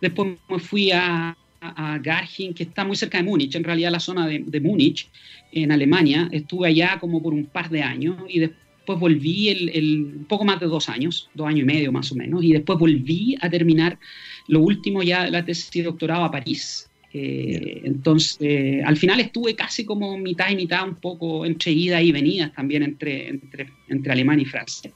después 0.00 0.38
me 0.48 0.58
fui 0.58 0.90
a, 0.90 1.36
a 1.60 1.98
Garching, 1.98 2.54
que 2.54 2.62
está 2.62 2.82
muy 2.82 2.96
cerca 2.96 3.18
de 3.18 3.24
Múnich, 3.24 3.54
en 3.54 3.62
realidad 3.62 3.90
la 3.90 4.00
zona 4.00 4.26
de, 4.26 4.38
de 4.38 4.60
Múnich, 4.60 5.06
en 5.52 5.70
Alemania. 5.70 6.30
Estuve 6.32 6.68
allá 6.68 6.98
como 6.98 7.22
por 7.22 7.34
un 7.34 7.44
par 7.44 7.68
de 7.68 7.82
años 7.82 8.16
y 8.26 8.38
después 8.38 8.65
después 8.86 9.00
volví 9.00 9.48
el, 9.48 10.26
poco 10.28 10.44
más 10.44 10.60
de 10.60 10.66
dos 10.66 10.88
años, 10.88 11.28
dos 11.34 11.48
años 11.48 11.62
y 11.62 11.64
medio 11.64 11.90
más 11.90 12.12
o 12.12 12.14
menos, 12.14 12.44
y 12.44 12.52
después 12.52 12.78
volví 12.78 13.36
a 13.40 13.50
terminar 13.50 13.98
lo 14.46 14.60
último 14.60 15.02
ya 15.02 15.28
la 15.28 15.44
tesis 15.44 15.72
de 15.72 15.82
doctorado 15.82 16.24
a 16.24 16.30
París. 16.30 16.88
Eh, 17.12 17.80
entonces, 17.82 18.84
al 18.84 18.96
final 18.96 19.18
estuve 19.18 19.56
casi 19.56 19.84
como 19.84 20.16
mitad 20.18 20.50
y 20.50 20.56
mitad, 20.56 20.86
un 20.86 20.94
poco 20.96 21.44
entre 21.44 21.72
ida 21.72 22.00
y 22.00 22.12
venidas 22.12 22.52
también 22.52 22.84
entre, 22.84 23.28
entre, 23.28 23.70
entre 23.88 24.12
Alemania 24.12 24.42
y 24.42 24.46
Francia. 24.46 24.92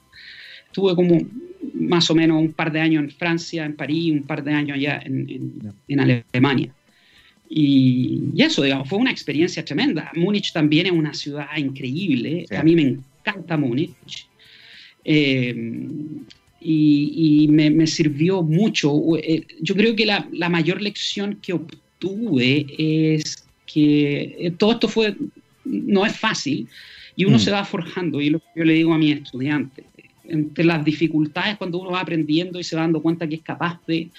Estuve 0.66 0.94
como 0.94 1.18
más 1.74 2.08
o 2.10 2.14
menos 2.14 2.40
un 2.40 2.52
par 2.52 2.70
de 2.70 2.80
años 2.80 3.02
en 3.02 3.10
Francia, 3.10 3.64
en 3.64 3.74
París, 3.74 4.12
un 4.12 4.22
par 4.22 4.44
de 4.44 4.52
años 4.52 4.76
allá 4.76 5.02
en, 5.04 5.98
Alemania. 5.98 6.72
Y, 7.48 8.34
eso, 8.38 8.62
digamos, 8.62 8.88
fue 8.88 8.98
una 8.98 9.10
experiencia 9.10 9.64
tremenda. 9.64 10.12
Múnich 10.14 10.52
también 10.52 10.86
es 10.86 10.92
una 10.92 11.12
ciudad 11.12 11.48
increíble. 11.56 12.46
A 12.56 12.62
mí 12.62 12.76
me 12.76 12.98
encanta 13.20 13.56
Múnich. 13.56 14.26
Eh, 15.04 15.54
y, 16.60 17.46
me, 17.48 17.86
sirvió 17.86 18.42
mucho. 18.42 18.92
Eh, 19.16 19.46
yo 19.60 19.74
creo 19.74 19.96
que 19.96 20.06
la, 20.06 20.28
la, 20.32 20.48
mayor 20.48 20.82
lección 20.82 21.38
que 21.40 21.54
obtuve 21.54 22.66
es 22.78 23.48
que 23.66 24.36
eh, 24.38 24.50
todo 24.56 24.72
esto 24.72 24.88
fue, 24.88 25.16
no 25.64 26.04
es 26.04 26.16
fácil 26.16 26.68
y 27.16 27.24
uno 27.24 27.36
mm. 27.36 27.40
se 27.40 27.50
va 27.50 27.64
forjando. 27.64 28.20
Y 28.20 28.30
lo 28.30 28.40
que 28.40 28.46
yo 28.56 28.64
le 28.64 28.74
digo 28.74 28.92
a 28.92 28.98
mis 28.98 29.16
estudiantes, 29.16 29.84
entre 30.24 30.64
las 30.64 30.84
dificultades 30.84 31.56
cuando 31.56 31.78
uno 31.78 31.90
va 31.90 32.00
aprendiendo 32.00 32.60
y 32.60 32.64
se 32.64 32.76
va 32.76 32.82
dando 32.82 33.02
cuenta 33.02 33.26
que 33.26 33.36
es 33.36 33.42
capaz 33.42 33.80
de 33.86 34.10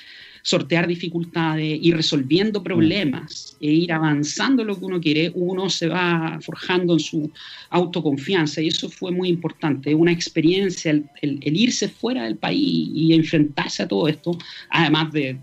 sortear 0.43 0.87
dificultades, 0.87 1.79
y 1.81 1.91
resolviendo 1.91 2.59
mm. 2.59 2.63
problemas 2.63 3.57
e 3.59 3.71
ir 3.71 3.91
avanzando 3.91 4.63
lo 4.63 4.77
que 4.77 4.85
uno 4.85 4.99
quiere, 4.99 5.31
uno 5.35 5.69
se 5.69 5.87
va 5.87 6.39
forjando 6.41 6.93
en 6.93 6.99
su 6.99 7.31
autoconfianza 7.69 8.61
y 8.61 8.67
eso 8.67 8.89
fue 8.89 9.11
muy 9.11 9.29
importante, 9.29 9.93
una 9.93 10.11
experiencia, 10.11 10.91
el, 10.91 11.39
irse 11.43 11.89
fuera 11.89 12.23
del 12.23 12.37
país 12.37 12.89
y 12.93 13.13
enfrentarse 13.13 13.83
a 13.83 13.87
todo 13.87 14.07
esto, 14.07 14.37
además 14.69 15.11
de, 15.11 15.37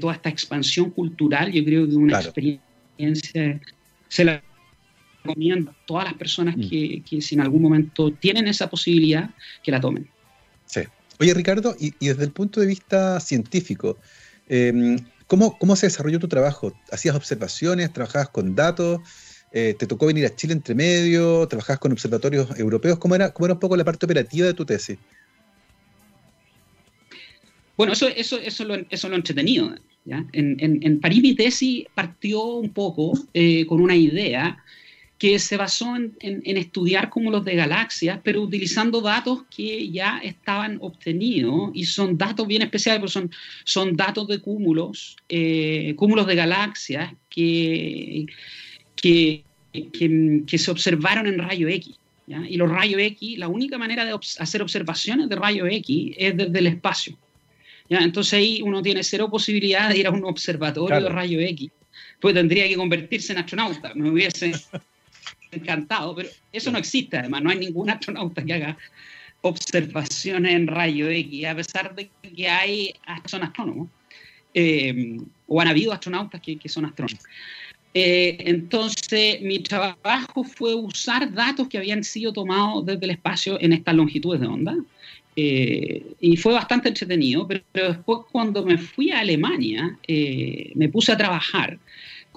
toda 0.00 0.14
esta 0.14 0.28
expansión 0.28 0.90
cultural, 0.90 1.52
yo 1.52 1.64
creo 1.64 1.88
que 1.88 1.94
una 1.94 2.20
experiencia 2.20 3.60
se 4.08 4.24
la 4.24 4.42
recomiendo 5.24 5.70
a 5.70 5.76
todas 5.86 6.04
las 6.04 6.14
personas 6.14 6.56
mm. 6.56 6.68
que, 6.68 7.02
que 7.08 7.20
si 7.20 7.34
en 7.34 7.40
algún 7.40 7.62
momento 7.62 8.10
tienen 8.12 8.46
esa 8.46 8.70
posibilidad, 8.70 9.30
que 9.62 9.70
la 9.70 9.80
tomen. 9.80 10.08
Sí. 10.66 10.80
Oye, 11.20 11.34
Ricardo, 11.34 11.74
y, 11.78 11.92
desde 12.00 12.24
el 12.24 12.30
punto 12.30 12.60
de 12.60 12.66
vista 12.66 13.18
científico, 13.18 13.98
Em, 14.48 14.98
¿cómo, 15.26 15.58
¿Cómo 15.58 15.76
se 15.76 15.86
desarrolló 15.86 16.18
tu 16.18 16.28
trabajo? 16.28 16.72
¿Hacías 16.90 17.14
observaciones? 17.14 17.92
¿Trabajabas 17.92 18.30
con 18.30 18.54
datos? 18.54 19.00
Eh, 19.52 19.74
¿Te 19.78 19.86
tocó 19.86 20.06
venir 20.06 20.26
a 20.26 20.34
Chile 20.34 20.52
entre 20.52 20.74
medio? 20.74 21.46
¿Trabajabas 21.48 21.80
con 21.80 21.92
observatorios 21.92 22.58
europeos? 22.58 22.98
¿Cómo 22.98 23.14
era, 23.14 23.32
cómo 23.32 23.46
era 23.46 23.54
un 23.54 23.60
poco 23.60 23.76
la 23.76 23.84
parte 23.84 24.06
operativa 24.06 24.46
de 24.46 24.54
tu 24.54 24.64
tesis? 24.64 24.98
Bueno, 27.76 27.92
eso, 27.92 28.08
eso, 28.08 28.38
eso, 28.38 28.64
lo, 28.64 28.74
eso 28.90 29.08
lo 29.08 29.16
entretenido. 29.16 29.74
¿ya? 30.04 30.24
En, 30.32 30.56
en, 30.60 30.80
en, 30.82 31.00
París 31.00 31.22
mi 31.22 31.34
tesis 31.34 31.86
partió 31.94 32.44
un 32.44 32.70
poco 32.70 33.12
eh, 33.34 33.66
con 33.66 33.80
una 33.80 33.94
idea 33.94 34.62
que 35.18 35.40
se 35.40 35.56
basó 35.56 35.96
en, 35.96 36.16
estudiar 36.44 37.10
cúmulos 37.10 37.44
de 37.44 37.56
galaxias, 37.56 38.20
pero 38.22 38.40
utilizando 38.40 39.00
datos 39.00 39.42
que 39.54 39.90
ya 39.90 40.20
estaban 40.22 40.78
obtenidos 40.80 41.70
y 41.74 41.84
son 41.86 42.16
datos 42.16 42.46
bien 42.46 42.62
especiales, 42.62 43.00
porque 43.00 43.12
son, 43.12 43.30
son 43.64 43.96
datos 43.96 44.28
de 44.28 44.38
cúmulos, 44.38 45.16
eh, 45.28 45.94
cúmulos 45.96 46.24
de 46.28 46.36
galaxias 46.36 47.12
que, 47.28 48.26
que, 48.94 49.42
que, 49.72 50.58
se 50.58 50.70
observaron 50.70 51.26
en 51.26 51.38
rayo 51.38 51.66
X. 51.68 51.96
Y 52.28 52.56
los 52.56 52.70
rayos 52.70 53.00
X, 53.00 53.38
la 53.38 53.48
única 53.48 53.76
manera 53.76 54.04
de 54.04 54.14
hacer 54.38 54.62
observaciones 54.62 55.28
de 55.28 55.34
rayo 55.34 55.66
X 55.66 56.14
es 56.16 56.36
desde 56.36 56.58
el 56.58 56.66
espacio. 56.68 57.18
¿ya? 57.88 57.98
Entonces 58.00 58.34
ahí 58.34 58.60
uno 58.62 58.82
tiene 58.82 59.02
cero 59.02 59.28
posibilidad 59.30 59.88
de 59.88 59.98
ir 59.98 60.06
a 60.06 60.10
un 60.10 60.24
observatorio 60.24 61.00
de 61.00 61.08
rayo 61.08 61.40
X, 61.40 61.70
pues 62.20 62.34
tendría 62.34 62.68
que 62.68 62.76
convertirse 62.76 63.32
en 63.32 63.38
astronauta. 63.38 63.94
Me 63.94 64.10
hubiese 64.10 64.52
encantado, 65.52 66.14
pero 66.14 66.28
eso 66.52 66.70
no 66.70 66.78
existe 66.78 67.16
además, 67.16 67.42
no 67.42 67.50
hay 67.50 67.58
ningún 67.58 67.90
astronauta 67.90 68.44
que 68.44 68.54
haga 68.54 68.76
observaciones 69.42 70.54
en 70.54 70.66
rayo 70.66 71.08
X, 71.08 71.46
a 71.46 71.54
pesar 71.54 71.94
de 71.94 72.10
que 72.22 72.48
hay, 72.48 72.94
son 73.26 73.42
astrónomos, 73.42 73.88
eh, 74.54 75.18
o 75.46 75.60
han 75.60 75.68
habido 75.68 75.92
astronautas 75.92 76.40
que, 76.40 76.68
son 76.68 76.86
astrónomos. 76.86 77.22
Eh, 77.94 78.36
entonces, 78.40 79.40
mi 79.40 79.60
trabajo 79.60 80.44
fue 80.44 80.74
usar 80.74 81.32
datos 81.32 81.68
que 81.68 81.78
habían 81.78 82.04
sido 82.04 82.32
tomados 82.32 82.84
desde 82.84 83.04
el 83.04 83.10
espacio 83.12 83.58
en 83.60 83.72
estas 83.72 83.94
longitudes 83.94 84.40
de 84.40 84.46
onda, 84.46 84.76
eh, 85.36 86.04
y 86.20 86.36
fue 86.36 86.52
bastante 86.52 86.88
entretenido, 86.88 87.46
pero, 87.46 87.62
después 87.72 88.20
cuando 88.32 88.64
me 88.64 88.76
fui 88.76 89.12
a 89.12 89.20
Alemania, 89.20 89.96
me 90.74 90.88
puse 90.88 91.12
a 91.12 91.16
trabajar 91.16 91.78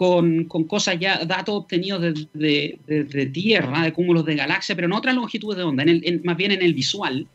con, 0.02 0.46
cosas 0.46 0.98
ya, 1.00 1.24
datos 1.26 1.54
obtenidos 1.54 2.02
desde 2.34 3.26
Tierra, 3.28 3.84
de 3.84 3.94
cúmulos 3.94 4.26
de 4.26 4.36
galaxias, 4.36 4.76
pero 4.76 4.88
en 4.88 4.94
otras 4.94 5.14
longitudes 5.14 5.60
de 5.60 5.64
onda, 5.64 5.84
en 5.86 6.22
más 6.24 6.36
bien 6.36 6.52
en 6.52 6.64
el 6.64 6.74
visual 6.74 7.28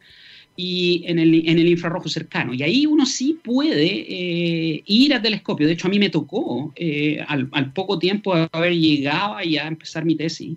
y 0.57 1.05
en 1.07 1.21
el, 1.21 1.49
en 1.49 1.61
el, 1.61 1.69
infrarrojo 1.69 2.09
cercano. 2.09 2.53
Y 2.55 2.65
ahí 2.65 2.85
uno 2.85 3.07
sí 3.07 3.39
puede 3.41 3.87
eh, 4.09 4.83
ir 4.85 5.15
al 5.15 5.23
telescopio. 5.23 5.65
De 5.65 5.75
hecho, 5.75 5.87
a 5.87 5.91
mí 5.91 6.01
me 6.01 6.11
tocó, 6.11 6.73
eh, 6.75 7.25
al, 7.29 7.73
poco 7.73 8.01
tiempo 8.01 8.35
de 8.35 8.49
haber 8.51 8.73
llegado 8.73 9.41
y 9.45 9.59
a 9.59 9.69
empezar 9.69 10.05
mi 10.05 10.17
tesis 10.17 10.57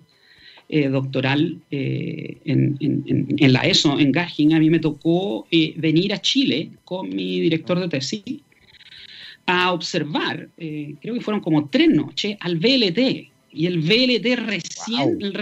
eh, 0.68 0.88
doctoral 0.88 1.60
en, 1.70 2.76
en, 2.80 3.52
la 3.52 3.60
ESO, 3.60 4.00
en 4.00 4.10
Garching, 4.10 4.54
a 4.54 4.58
mí 4.58 4.68
me 4.68 4.80
tocó 4.80 5.46
venir 5.76 6.12
a 6.12 6.20
Chile 6.20 6.70
con 6.84 7.08
mi 7.08 7.38
director 7.38 7.78
de 7.78 7.88
tesis 7.88 8.40
a 9.46 9.72
observar, 9.72 10.48
eh, 10.58 10.94
creo 11.00 11.14
que 11.14 11.20
fueron 11.20 11.40
como 11.40 11.68
tres 11.68 11.88
noches, 11.88 12.36
al 12.40 12.56
VLT. 12.56 13.30
Y 13.52 13.66
el 13.66 13.80
VLT 13.80 14.36
recién, 14.46 15.18
el 15.20 15.34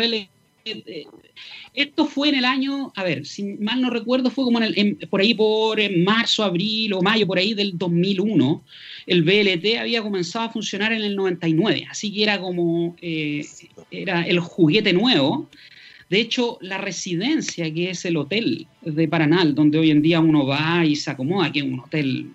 eh, 0.65 1.07
esto 1.75 2.07
fue 2.07 2.31
en 2.31 2.37
el 2.37 2.45
año, 2.45 2.93
a 2.97 3.05
ver, 3.05 3.25
si 3.25 3.45
mal 3.45 3.81
no 3.81 3.91
recuerdo, 3.91 4.31
fue 4.31 4.45
como 4.45 4.61
en 4.61 4.75
el, 4.75 4.97
por 5.09 5.21
ahí 5.21 5.35
por 5.35 5.79
marzo, 5.99 6.43
abril 6.43 6.93
o 6.95 7.03
mayo, 7.03 7.27
por 7.27 7.39
ahí 7.39 7.55
del 7.55 7.79
2001. 7.79 8.65
El 9.07 9.23
VLT 9.23 9.79
había 9.79 10.03
comenzado 10.03 10.47
a 10.47 10.51
funcionar 10.51 10.93
en 10.93 11.03
el 11.03 11.15
99, 11.15 11.87
así 11.89 12.13
que 12.13 12.23
era 12.23 12.41
como, 12.41 12.97
eh, 13.01 13.45
era 13.91 14.23
el 14.23 14.41
juguete 14.41 14.93
nuevo. 14.93 15.49
De 16.11 16.21
hecho, 16.21 16.59
la 16.63 16.79
residencia, 16.79 17.73
que 17.73 17.91
es 17.91 18.05
el 18.05 18.17
hotel 18.17 18.67
de 18.83 19.09
Paranal, 19.09 19.55
donde 19.55 19.79
hoy 19.79 19.91
en 19.91 20.03
día 20.03 20.21
uno 20.21 20.47
va 20.47 20.85
y 20.85 20.97
se 20.97 21.11
acomoda, 21.11 21.53
que 21.53 21.61
es 21.61 21.65
un 21.65 21.81
hotel 21.81 22.31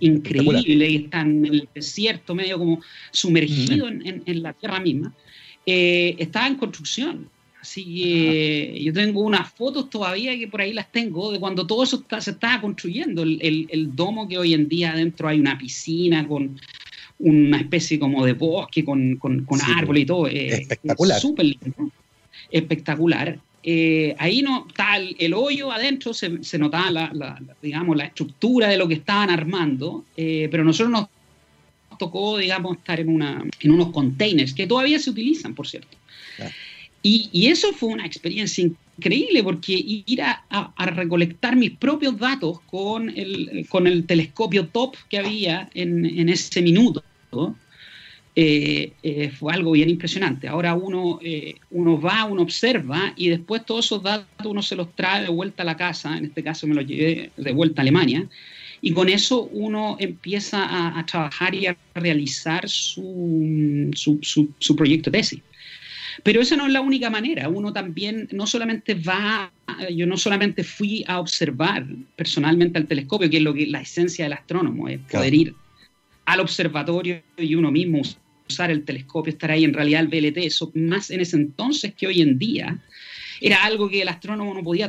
increíble 0.00 0.88
y 0.88 0.96
está 0.96 1.22
en 1.22 1.44
el 1.46 1.68
desierto, 1.74 2.34
medio 2.34 2.58
como 2.58 2.80
sumergido 3.10 3.86
mm. 3.86 4.22
en, 4.26 4.42
la 4.42 4.52
tierra 4.52 4.80
misma, 4.80 5.14
eh, 5.66 6.16
estaba 6.18 6.46
en 6.46 6.56
construcción. 6.56 7.28
Así 7.60 7.82
que 7.82 8.82
yo 8.84 8.92
tengo 8.92 9.22
unas 9.22 9.50
fotos 9.50 9.88
todavía 9.88 10.38
que 10.38 10.48
por 10.48 10.60
ahí 10.60 10.74
las 10.74 10.92
tengo 10.92 11.32
de 11.32 11.40
cuando 11.40 11.66
todo 11.66 11.82
eso 11.82 12.04
se 12.18 12.30
estaba 12.32 12.60
construyendo. 12.60 13.22
El, 13.22 13.90
domo 13.94 14.28
que 14.28 14.36
hoy 14.36 14.52
en 14.52 14.68
día 14.68 14.92
adentro 14.92 15.28
hay 15.28 15.40
una 15.40 15.56
piscina 15.56 16.28
con 16.28 16.60
una 17.20 17.56
especie 17.56 17.98
como 17.98 18.26
de 18.26 18.34
bosque 18.34 18.84
con, 18.84 19.16
con, 19.16 19.46
árboles 19.76 20.02
y 20.02 20.06
todo. 20.06 20.28
Eh, 20.28 20.48
espectacular. 20.48 21.18
Súper 21.18 21.46
lindo. 21.46 21.90
Espectacular. 22.50 23.38
Eh, 23.66 24.14
ahí 24.18 24.42
no 24.42 24.66
está 24.68 24.98
el, 24.98 25.32
hoyo 25.32 25.72
adentro, 25.72 26.12
se, 26.12 26.44
se 26.44 26.58
notaba 26.58 26.90
la, 26.90 27.42
digamos, 27.62 27.96
la 27.96 28.04
estructura 28.04 28.68
de 28.68 28.76
lo 28.76 28.86
que 28.86 28.94
estaban 28.94 29.30
armando, 29.30 30.04
eh, 30.18 30.48
pero 30.50 30.64
nosotros 30.64 30.90
nos 30.90 31.98
tocó, 31.98 32.36
digamos, 32.36 32.76
estar 32.76 33.00
en, 33.00 33.08
una, 33.08 33.42
en 33.60 33.70
unos 33.70 33.88
containers 33.88 34.52
que 34.52 34.66
todavía 34.66 34.98
se 34.98 35.08
utilizan, 35.08 35.54
por 35.54 35.66
cierto. 35.66 35.96
Y, 37.02 37.30
y, 37.32 37.46
eso 37.46 37.72
fue 37.72 37.88
una 37.88 38.04
experiencia 38.04 38.68
increíble 38.98 39.42
porque 39.42 39.72
ir 39.72 40.20
a, 40.20 40.44
a, 40.50 40.86
recolectar 40.86 41.56
mis 41.56 41.70
propios 41.70 42.18
datos 42.18 42.60
con 42.62 43.08
el, 43.10 43.66
con 43.70 43.86
el 43.86 44.04
telescopio 44.04 44.66
top 44.68 44.96
que 45.08 45.18
había 45.18 45.70
en, 45.74 46.04
en 46.04 46.28
ese 46.28 46.60
minuto, 46.60 47.02
eh, 48.36 48.92
eh, 49.04 49.30
fue 49.30 49.54
algo 49.54 49.70
bien 49.72 49.88
impresionante. 49.88 50.48
Ahora 50.48 50.74
uno, 50.74 51.20
eh, 51.22 51.54
uno 51.70 52.00
va, 52.00 52.24
uno 52.24 52.42
observa 52.42 53.12
y 53.16 53.28
después 53.28 53.64
todos 53.64 53.86
esos 53.86 54.02
datos 54.02 54.44
uno 54.44 54.60
se 54.60 54.74
los 54.74 54.92
trae 54.96 55.22
de 55.22 55.28
vuelta 55.28 55.62
a 55.62 55.66
la 55.66 55.76
casa, 55.76 56.18
en 56.18 56.24
este 56.24 56.42
caso 56.42 56.66
me 56.66 56.74
los 56.74 56.84
llevé 56.84 57.30
de 57.36 57.52
vuelta 57.52 57.80
a 57.80 57.82
Alemania, 57.82 58.26
y 58.80 58.92
con 58.92 59.08
eso 59.08 59.44
uno 59.52 59.96
empieza 60.00 60.98
a, 60.98 61.06
trabajar 61.06 61.54
y 61.54 61.66
a 61.66 61.76
realizar 61.94 62.68
su, 62.68 63.90
su, 63.94 64.18
su, 64.58 64.76
proyecto 64.76 65.10
de 65.10 65.18
tesis. 65.18 65.40
Pero 66.22 66.42
esa 66.42 66.56
no 66.56 66.66
es 66.66 66.72
la 66.72 66.80
única 66.80 67.08
manera. 67.08 67.48
Uno 67.48 67.72
también 67.72 68.28
no 68.32 68.46
solamente 68.46 68.94
va, 68.94 69.50
yo 69.90 70.06
no 70.06 70.16
solamente 70.16 70.64
fui 70.64 71.04
a 71.06 71.18
observar 71.18 71.86
personalmente 72.14 72.78
al 72.78 72.86
telescopio, 72.86 73.30
que 73.30 73.38
es 73.38 73.42
lo 73.42 73.54
que 73.54 73.66
la 73.66 73.80
esencia 73.80 74.24
del 74.24 74.34
astrónomo, 74.34 74.88
es 74.88 74.98
poder 75.10 75.34
ir 75.34 75.54
al 76.26 76.40
observatorio 76.40 77.22
y 77.38 77.54
uno 77.54 77.70
mismo 77.70 78.02
usar 78.48 78.70
el 78.70 78.84
telescopio, 78.84 79.32
estar 79.32 79.50
ahí, 79.50 79.64
en 79.64 79.74
realidad 79.74 80.02
el 80.02 80.08
VLT, 80.08 80.38
eso 80.38 80.70
más 80.74 81.10
en 81.10 81.20
ese 81.20 81.36
entonces 81.36 81.94
que 81.94 82.06
hoy 82.06 82.20
en 82.22 82.38
día, 82.38 82.78
era 83.40 83.64
algo 83.64 83.88
que 83.88 84.02
el 84.02 84.08
astrónomo 84.08 84.54
no 84.54 84.62
podía 84.62 84.88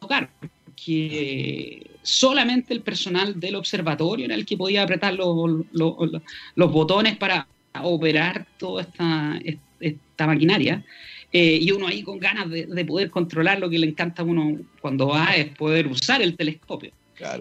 tocar, 0.00 0.30
que 0.76 1.90
solamente 2.02 2.72
el 2.74 2.82
personal 2.82 3.38
del 3.40 3.56
observatorio 3.56 4.26
era 4.26 4.34
el 4.34 4.46
que 4.46 4.56
podía 4.56 4.82
apretar 4.82 5.14
los, 5.14 5.64
los, 5.72 6.72
botones 6.72 7.16
para 7.16 7.48
operar 7.82 8.46
toda 8.58 8.82
esta, 8.82 9.40
esta 9.80 10.26
maquinaria. 10.26 10.84
Eh, 11.32 11.58
y 11.60 11.70
uno 11.72 11.88
ahí 11.88 12.02
con 12.02 12.18
ganas 12.18 12.48
de, 12.48 12.66
de, 12.66 12.84
poder 12.84 13.10
controlar 13.10 13.58
lo 13.58 13.68
que 13.68 13.78
le 13.78 13.88
encanta 13.88 14.22
a 14.22 14.24
uno 14.24 14.58
cuando 14.80 15.08
va 15.08 15.34
es 15.34 15.48
poder 15.56 15.88
usar 15.88 16.22
el 16.22 16.36
telescopio. 16.36 16.92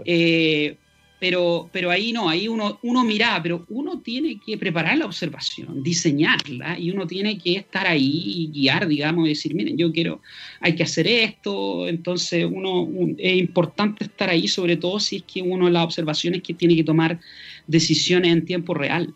Eh, 0.06 0.76
pero, 1.20 1.70
pero 1.72 1.92
ahí 1.92 2.12
no, 2.12 2.28
ahí 2.30 2.48
uno, 2.48 2.78
uno 2.84 3.04
mira, 3.04 3.40
pero 3.42 3.66
uno 3.70 4.00
tiene 4.02 4.40
que 4.40 4.58
preparar 4.58 4.98
la 4.98 5.06
observación, 5.06 5.82
diseñarla, 5.82 6.78
y 6.78 6.92
uno 6.92 7.08
tiene 7.08 7.38
que 7.38 7.56
estar 7.56 7.88
ahí 7.88 8.22
y 8.26 8.48
guiar, 8.52 8.88
digamos, 8.88 9.26
y 9.26 9.30
decir, 9.30 9.56
miren, 9.56 9.78
yo 9.78 9.92
quiero, 9.92 10.22
hay 10.60 10.76
que 10.76 10.84
hacer 10.84 11.08
esto, 11.08 11.88
entonces 11.88 12.46
uno, 12.46 12.90
es 13.18 13.38
importante 13.38 14.04
estar 14.04 14.30
ahí, 14.30 14.48
sobre 14.48 14.76
todo 14.78 15.00
si 15.00 15.18
es 15.18 15.24
que 15.24 15.42
uno 15.42 15.70
las 15.70 15.86
observaciones 15.86 16.44
que 16.44 16.54
tiene 16.54 16.76
que 16.76 16.84
tomar 16.84 17.20
decisiones 17.66 18.32
en 18.32 18.46
tiempo 18.46 18.74
real, 18.74 19.14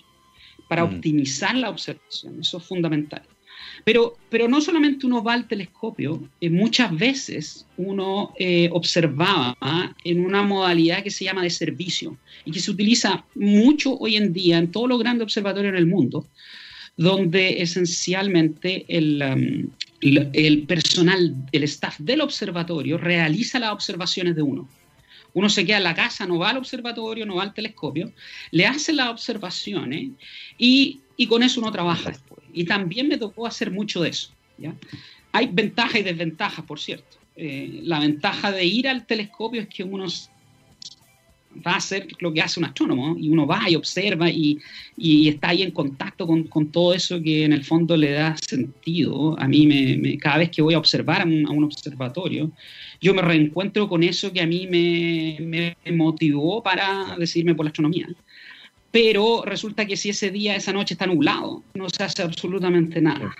para 0.70 0.86
mm. 0.86 0.96
optimizar 0.96 1.56
la 1.56 1.70
observación, 1.70 2.40
eso 2.40 2.60
es 2.60 2.64
fundamental. 2.64 3.24
Pero, 3.84 4.18
pero 4.30 4.48
no 4.48 4.62
solamente 4.62 5.06
uno 5.06 5.24
va 5.24 5.34
al 5.34 5.48
telescopio, 5.48 6.30
eh, 6.42 6.50
muchas 6.50 6.96
veces 6.96 7.66
uno 7.78 8.34
eh, 8.38 8.70
observaba 8.72 9.58
en 10.04 10.26
una 10.26 10.44
modalidad 10.44 11.04
que 11.04 11.12
se 11.12 11.26
llama 11.26 11.44
de 11.44 11.50
servicio 11.50 12.18
y 12.46 12.52
que 12.52 12.60
se 12.60 12.72
utiliza 12.72 13.26
mucho 13.36 13.98
hoy 13.98 14.18
en 14.18 14.34
día 14.34 14.58
en 14.58 14.72
todos 14.72 14.90
los 14.90 15.00
grandes 15.00 15.24
observatorios 15.24 15.72
en 15.72 15.78
el 15.78 15.86
mundo, 15.88 16.28
donde 16.98 17.62
esencialmente 17.62 18.86
el, 18.88 19.22
um, 19.22 19.70
el 20.02 20.64
personal, 20.64 21.36
el 21.52 21.64
staff 21.64 22.00
del 22.00 22.22
observatorio 22.22 22.98
realiza 22.98 23.60
las 23.60 23.72
observaciones 23.72 24.36
de 24.36 24.42
uno. 24.42 24.70
Uno 25.34 25.50
se 25.50 25.66
queda 25.66 25.78
en 25.78 25.84
la 25.84 25.96
casa, 25.96 26.26
no 26.26 26.40
va 26.40 26.50
al 26.50 26.58
observatorio, 26.58 27.26
no 27.26 27.36
va 27.36 27.44
al 27.44 27.54
telescopio, 27.54 28.12
le 28.52 28.66
hace 28.66 28.94
las 28.94 29.10
observaciones 29.10 30.10
y, 30.58 31.02
y 31.20 31.28
con 31.28 31.44
eso 31.44 31.60
uno 31.60 31.70
trabaja. 31.70 32.14
Y 32.54 32.64
también 32.64 33.10
me 33.10 33.18
tocó 33.18 33.46
hacer 33.46 33.72
mucho 33.72 34.02
de 34.02 34.10
eso. 34.10 34.32
¿ya? 34.58 34.74
Hay 35.34 35.50
ventajas 35.52 36.00
y 36.00 36.04
desventajas, 36.04 36.64
por 36.64 36.80
cierto. 36.80 37.18
Eh, 37.36 37.82
la 37.84 38.00
ventaja 38.00 38.54
de 38.54 38.64
ir 38.64 38.88
al 38.88 39.06
telescopio 39.06 39.62
es 39.62 39.68
que 39.68 39.84
uno 39.84 40.06
va 41.66 41.74
a 41.74 41.78
hacer 41.78 42.08
lo 42.20 42.32
que 42.32 42.42
hace 42.42 42.62
un 42.62 42.68
astrónomo 42.68 43.18
y 43.20 43.28
uno 43.28 43.46
va 43.46 43.70
y 43.70 43.76
observa 43.76 44.30
y, 44.30 44.60
y 44.96 45.28
está 45.28 45.50
ahí 45.50 45.62
en 45.62 45.72
contacto 45.72 46.26
con, 46.26 46.44
con, 46.44 46.72
todo 46.72 46.94
eso 46.94 47.22
que 47.22 47.44
en 47.44 47.52
el 47.52 47.66
fondo 47.66 47.98
le 47.98 48.12
da 48.12 48.38
sentido. 48.38 49.38
A 49.42 49.46
mí 49.46 49.68
me, 49.68 50.18
cada 50.20 50.38
vez 50.38 50.52
que 50.52 50.62
voy 50.62 50.74
a 50.74 50.80
observar 50.80 51.24
a 51.24 51.26
un, 51.26 51.46
a 51.46 51.52
un, 51.52 51.66
observatorio, 51.66 52.50
yo 53.02 53.14
me 53.14 53.22
reencuentro 53.22 53.90
con 53.90 54.04
eso 54.04 54.32
que 54.32 54.40
a 54.40 54.48
mí 54.48 54.68
me, 54.68 55.76
me 55.86 55.92
motivó 55.92 56.64
para 56.64 57.18
decidirme 57.18 57.56
por 57.56 57.66
la 57.66 57.72
astronomía 57.72 58.08
pero 58.92 59.44
resulta 59.46 59.86
que 59.86 59.98
si 59.98 60.10
ese 60.10 60.32
día, 60.32 60.56
esa 60.56 60.74
noche 60.74 60.96
está 60.96 61.06
nublado, 61.06 61.64
no 61.74 61.90
se 61.90 62.04
hace 62.04 62.24
absolutamente 62.24 63.02
nada. 63.02 63.34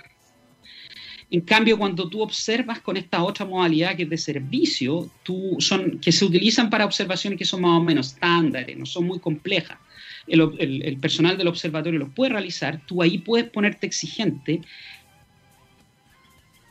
En 1.30 1.42
cambio, 1.42 1.78
cuando 1.78 2.08
tú 2.08 2.22
observas 2.22 2.80
con 2.80 2.96
esta 2.96 3.22
otra 3.22 3.46
modalidad 3.46 3.96
que 3.96 4.02
es 4.02 4.10
de 4.10 4.18
servicio, 4.18 5.10
tú 5.22 5.56
son, 5.60 6.00
que 6.00 6.10
se 6.10 6.24
utilizan 6.24 6.70
para 6.70 6.84
observaciones 6.84 7.38
que 7.38 7.44
son 7.44 7.60
más 7.60 7.80
o 7.80 7.84
menos 7.84 8.08
estándares, 8.08 8.76
no 8.76 8.84
son 8.84 9.06
muy 9.06 9.20
complejas, 9.20 9.78
el, 10.26 10.40
el 10.58 10.96
personal 10.98 11.36
del 11.38 11.48
observatorio 11.48 12.00
los 12.00 12.10
puede 12.10 12.32
realizar, 12.32 12.80
tú 12.86 13.02
ahí 13.02 13.18
puedes 13.18 13.48
ponerte 13.48 13.86
exigente 13.86 14.60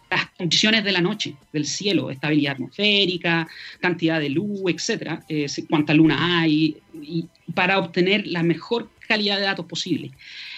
las 0.10 0.28
condiciones 0.32 0.84
de 0.84 0.92
la 0.92 1.02
noche, 1.02 1.36
del 1.54 1.66
cielo, 1.66 2.10
estabilidad 2.10 2.54
atmosférica, 2.54 3.48
cantidad 3.80 4.20
de 4.20 4.30
luz, 4.30 4.62
etcétera, 4.68 5.24
eh, 5.30 5.48
cuánta 5.70 5.94
luna 5.94 6.42
hay, 6.42 6.78
y 7.02 7.26
para 7.54 7.80
obtener 7.80 8.26
la 8.28 8.44
mejor 8.44 8.90
calidad 9.08 9.38
de 9.38 9.44
datos 9.44 9.66
posible. 9.66 10.12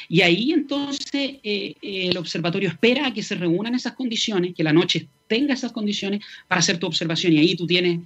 Y 0.10 0.22
ahí 0.22 0.52
entonces 0.52 1.38
eh, 1.44 1.76
el 1.82 2.18
observatorio 2.18 2.70
espera 2.70 3.08
a 3.08 3.14
que 3.14 3.24
se 3.24 3.36
reúnan 3.36 3.76
esas 3.76 3.94
condiciones, 3.94 4.54
que 4.54 4.64
la 4.64 4.74
noche 4.74 5.08
tenga 5.28 5.54
esas 5.54 5.72
condiciones 5.72 6.24
para 6.48 6.60
hacer 6.60 6.78
tu 6.78 6.88
observación 6.88 7.34
y 7.34 7.40
ahí 7.40 7.56
tú 7.56 7.66
tienes 7.66 8.00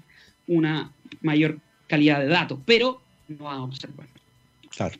una 0.47 0.91
mayor 1.21 1.59
calidad 1.87 2.19
de 2.19 2.27
datos, 2.27 2.59
pero 2.65 3.01
no 3.27 3.45
vas 3.45 3.57
a 3.57 3.63
observar. 3.63 4.07
Claro. 4.69 4.99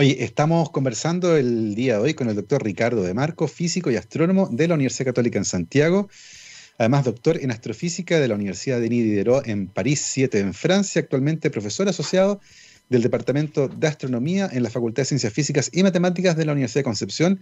Oye, 0.00 0.22
estamos 0.22 0.70
conversando 0.70 1.36
el 1.36 1.74
día 1.74 1.94
de 1.94 1.98
hoy 1.98 2.14
con 2.14 2.28
el 2.28 2.36
doctor 2.36 2.62
Ricardo 2.62 3.02
de 3.02 3.14
Marco, 3.14 3.48
físico 3.48 3.90
y 3.90 3.96
astrónomo 3.96 4.48
de 4.48 4.68
la 4.68 4.74
Universidad 4.74 5.06
Católica 5.06 5.38
en 5.38 5.44
Santiago. 5.44 6.08
Además, 6.78 7.04
doctor 7.04 7.36
en 7.42 7.50
astrofísica 7.50 8.20
de 8.20 8.28
la 8.28 8.36
Universidad 8.36 8.78
de 8.78 8.88
Diderot 8.88 9.48
en 9.48 9.66
París 9.66 10.00
7 10.04 10.38
en 10.38 10.54
Francia, 10.54 11.00
actualmente 11.00 11.50
profesor 11.50 11.88
asociado 11.88 12.40
del 12.88 13.02
Departamento 13.02 13.66
de 13.66 13.88
Astronomía 13.88 14.48
en 14.52 14.62
la 14.62 14.70
Facultad 14.70 15.00
de 15.00 15.06
Ciencias 15.06 15.32
Físicas 15.32 15.68
y 15.72 15.82
Matemáticas 15.82 16.36
de 16.36 16.44
la 16.44 16.52
Universidad 16.52 16.82
de 16.82 16.84
Concepción, 16.84 17.40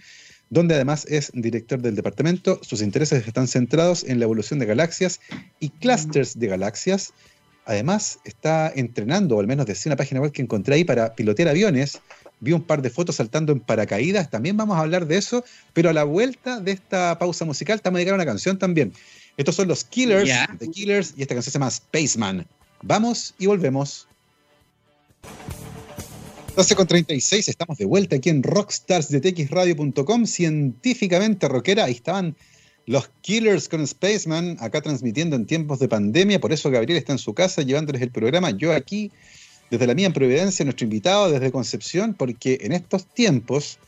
donde 0.49 0.77
además 0.77 1.05
es 1.11 1.33
director 1.35 1.83
del 1.83 1.95
departamento. 1.95 2.59
Sus 2.63 2.81
intereses 2.81 3.27
están 3.27 3.49
centrados 3.49 4.03
en 4.03 4.19
la 4.19 4.25
evolución 4.25 4.61
de 4.61 4.65
galaxias 4.65 5.21
y 5.61 5.69
clústeres 5.69 6.39
de 6.39 6.47
galaxias. 6.47 7.13
Además, 7.67 8.21
está 8.25 8.73
entrenando, 8.75 9.37
o 9.37 9.41
al 9.41 9.47
menos 9.47 9.67
decía 9.67 9.91
una 9.91 9.97
página 9.97 10.23
web 10.23 10.33
que 10.33 10.41
encontré 10.41 10.77
ahí, 10.77 10.85
para 10.85 11.15
pilotear 11.15 11.49
aviones 11.49 12.01
vi 12.41 12.53
un 12.53 12.63
par 12.63 12.83
de 12.83 12.91
fotos 12.91 13.17
saltando 13.17 13.53
en 13.53 13.61
paracaídas, 13.61 14.31
también 14.31 14.57
vamos 14.57 14.77
a 14.77 14.81
hablar 14.81 15.07
de 15.07 15.17
eso, 15.17 15.45
pero 15.73 15.91
a 15.91 15.93
la 15.93 16.05
vuelta 16.05 16.61
de 16.61 16.73
esta 16.73 17.19
pausa 17.19 17.45
musical 17.45 17.77
estamos 17.77 17.99
a 17.99 18.01
llegar 18.01 18.15
a 18.15 18.17
una 18.17 18.27
canción 18.27 18.59
también. 18.59 18.93
Estos 19.37 19.55
son 19.55 19.69
los 19.69 19.85
Killers, 19.85 20.31
The 20.59 20.71
Killers, 20.71 21.15
y 21.17 21.23
esta 21.23 21.35
canción 21.35 21.53
se 21.53 21.59
llama 21.59 21.71
Spaceman. 21.71 22.47
Vamos 22.83 23.35
y 23.39 23.47
volvemos. 23.47 24.07
12 26.57 26.75
con 26.75 26.87
36, 26.87 27.49
estamos 27.49 27.77
de 27.77 27.85
vuelta 27.85 28.17
aquí 28.17 28.31
en 28.31 28.43
rockstarsdetxradio.com, 28.43 30.25
científicamente 30.25 31.49
rockera. 31.49 31.85
Ahí 31.85 31.93
estaban 31.93 32.35
los 32.87 33.11
Killers 33.21 33.69
con 33.69 33.87
Spaceman, 33.87 34.57
acá 34.61 34.81
transmitiendo 34.81 35.37
en 35.37 35.45
tiempos 35.45 35.81
de 35.81 35.89
pandemia. 35.89 36.41
Por 36.41 36.55
eso 36.55 36.71
Gabriel 36.71 36.97
está 36.97 37.13
en 37.13 37.19
su 37.19 37.35
casa 37.35 37.61
llevándoles 37.61 38.01
el 38.01 38.11
programa. 38.11 38.53
Yo 38.53 38.73
aquí 38.73 39.13
desde 39.71 39.87
la 39.87 39.95
mía 39.95 40.07
en 40.07 40.13
Providencia, 40.13 40.65
nuestro 40.65 40.85
invitado 40.85 41.31
desde 41.31 41.51
Concepción, 41.51 42.15
porque 42.15 42.59
en 42.63 42.73
estos 42.73 43.07
tiempos 43.07 43.79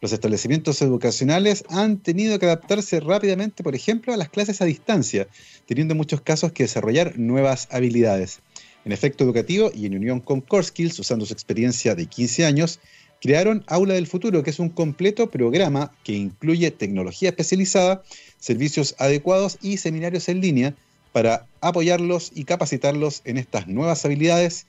los 0.00 0.12
establecimientos 0.12 0.80
educacionales 0.80 1.64
han 1.68 1.98
tenido 1.98 2.38
que 2.38 2.46
adaptarse 2.46 3.00
rápidamente, 3.00 3.62
por 3.62 3.74
ejemplo, 3.74 4.12
a 4.12 4.16
las 4.16 4.28
clases 4.28 4.60
a 4.60 4.64
distancia, 4.64 5.26
teniendo 5.66 5.92
en 5.92 5.98
muchos 5.98 6.20
casos 6.20 6.52
que 6.52 6.62
desarrollar 6.62 7.18
nuevas 7.18 7.68
habilidades. 7.70 8.40
En 8.84 8.92
efecto 8.92 9.24
educativo 9.24 9.70
y 9.74 9.86
en 9.86 9.96
unión 9.96 10.20
con 10.20 10.40
Core 10.40 10.64
Skills, 10.64 10.98
usando 11.00 11.26
su 11.26 11.32
experiencia 11.32 11.94
de 11.94 12.06
15 12.06 12.46
años, 12.46 12.78
crearon 13.20 13.64
Aula 13.66 13.94
del 13.94 14.06
Futuro, 14.06 14.42
que 14.42 14.50
es 14.50 14.60
un 14.60 14.68
completo 14.68 15.30
programa 15.30 15.92
que 16.04 16.12
incluye 16.12 16.70
tecnología 16.70 17.30
especializada, 17.30 18.02
servicios 18.38 18.94
adecuados 18.98 19.58
y 19.60 19.78
seminarios 19.78 20.28
en 20.28 20.40
línea 20.40 20.74
para 21.12 21.46
apoyarlos 21.60 22.30
y 22.34 22.44
capacitarlos 22.44 23.22
en 23.24 23.38
estas 23.38 23.66
nuevas 23.66 24.04
habilidades 24.04 24.66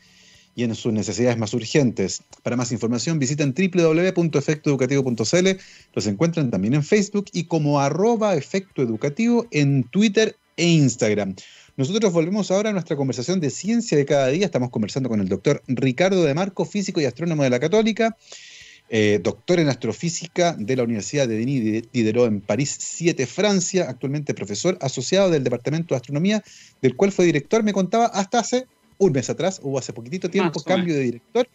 y 0.55 0.63
en 0.63 0.75
sus 0.75 0.93
necesidades 0.93 1.37
más 1.37 1.53
urgentes. 1.53 2.23
Para 2.43 2.55
más 2.55 2.71
información 2.71 3.19
visiten 3.19 3.53
www.efectoeducativo.cl, 3.53 5.47
los 5.93 6.07
encuentran 6.07 6.51
también 6.51 6.73
en 6.73 6.83
Facebook 6.83 7.25
y 7.31 7.43
como 7.45 7.79
arroba 7.79 8.35
efecto 8.35 8.81
educativo 8.81 9.45
en 9.51 9.83
Twitter 9.83 10.35
e 10.57 10.65
Instagram. 10.65 11.35
Nosotros 11.77 12.11
volvemos 12.11 12.51
ahora 12.51 12.71
a 12.71 12.73
nuestra 12.73 12.97
conversación 12.97 13.39
de 13.39 13.49
ciencia 13.49 13.97
de 13.97 14.05
cada 14.05 14.27
día. 14.27 14.45
Estamos 14.45 14.69
conversando 14.69 15.07
con 15.07 15.21
el 15.21 15.29
doctor 15.29 15.63
Ricardo 15.67 16.25
de 16.25 16.33
Marco, 16.33 16.65
físico 16.65 16.99
y 16.99 17.05
astrónomo 17.05 17.43
de 17.43 17.49
la 17.49 17.61
Católica, 17.61 18.17
eh, 18.89 19.21
doctor 19.23 19.59
en 19.59 19.69
astrofísica 19.69 20.57
de 20.59 20.75
la 20.75 20.83
Universidad 20.83 21.27
de 21.27 21.37
Denis 21.37 21.85
Diderot 21.93 22.27
en 22.27 22.41
París 22.41 22.75
7, 22.79 23.25
Francia, 23.27 23.85
actualmente 23.87 24.33
profesor 24.33 24.77
asociado 24.81 25.29
del 25.29 25.45
Departamento 25.45 25.93
de 25.93 25.97
Astronomía, 25.97 26.43
del 26.81 26.97
cual 26.97 27.13
fue 27.13 27.25
director, 27.25 27.63
me 27.63 27.71
contaba, 27.71 28.07
hasta 28.07 28.39
hace 28.39 28.67
un 28.99 29.11
mes 29.11 29.29
atrás, 29.29 29.59
hubo 29.63 29.79
hace 29.79 29.91
poquitito 29.91 30.29
tiempo 30.29 30.61
cambio 30.61 30.93
de 30.93 31.01
director, 31.01 31.47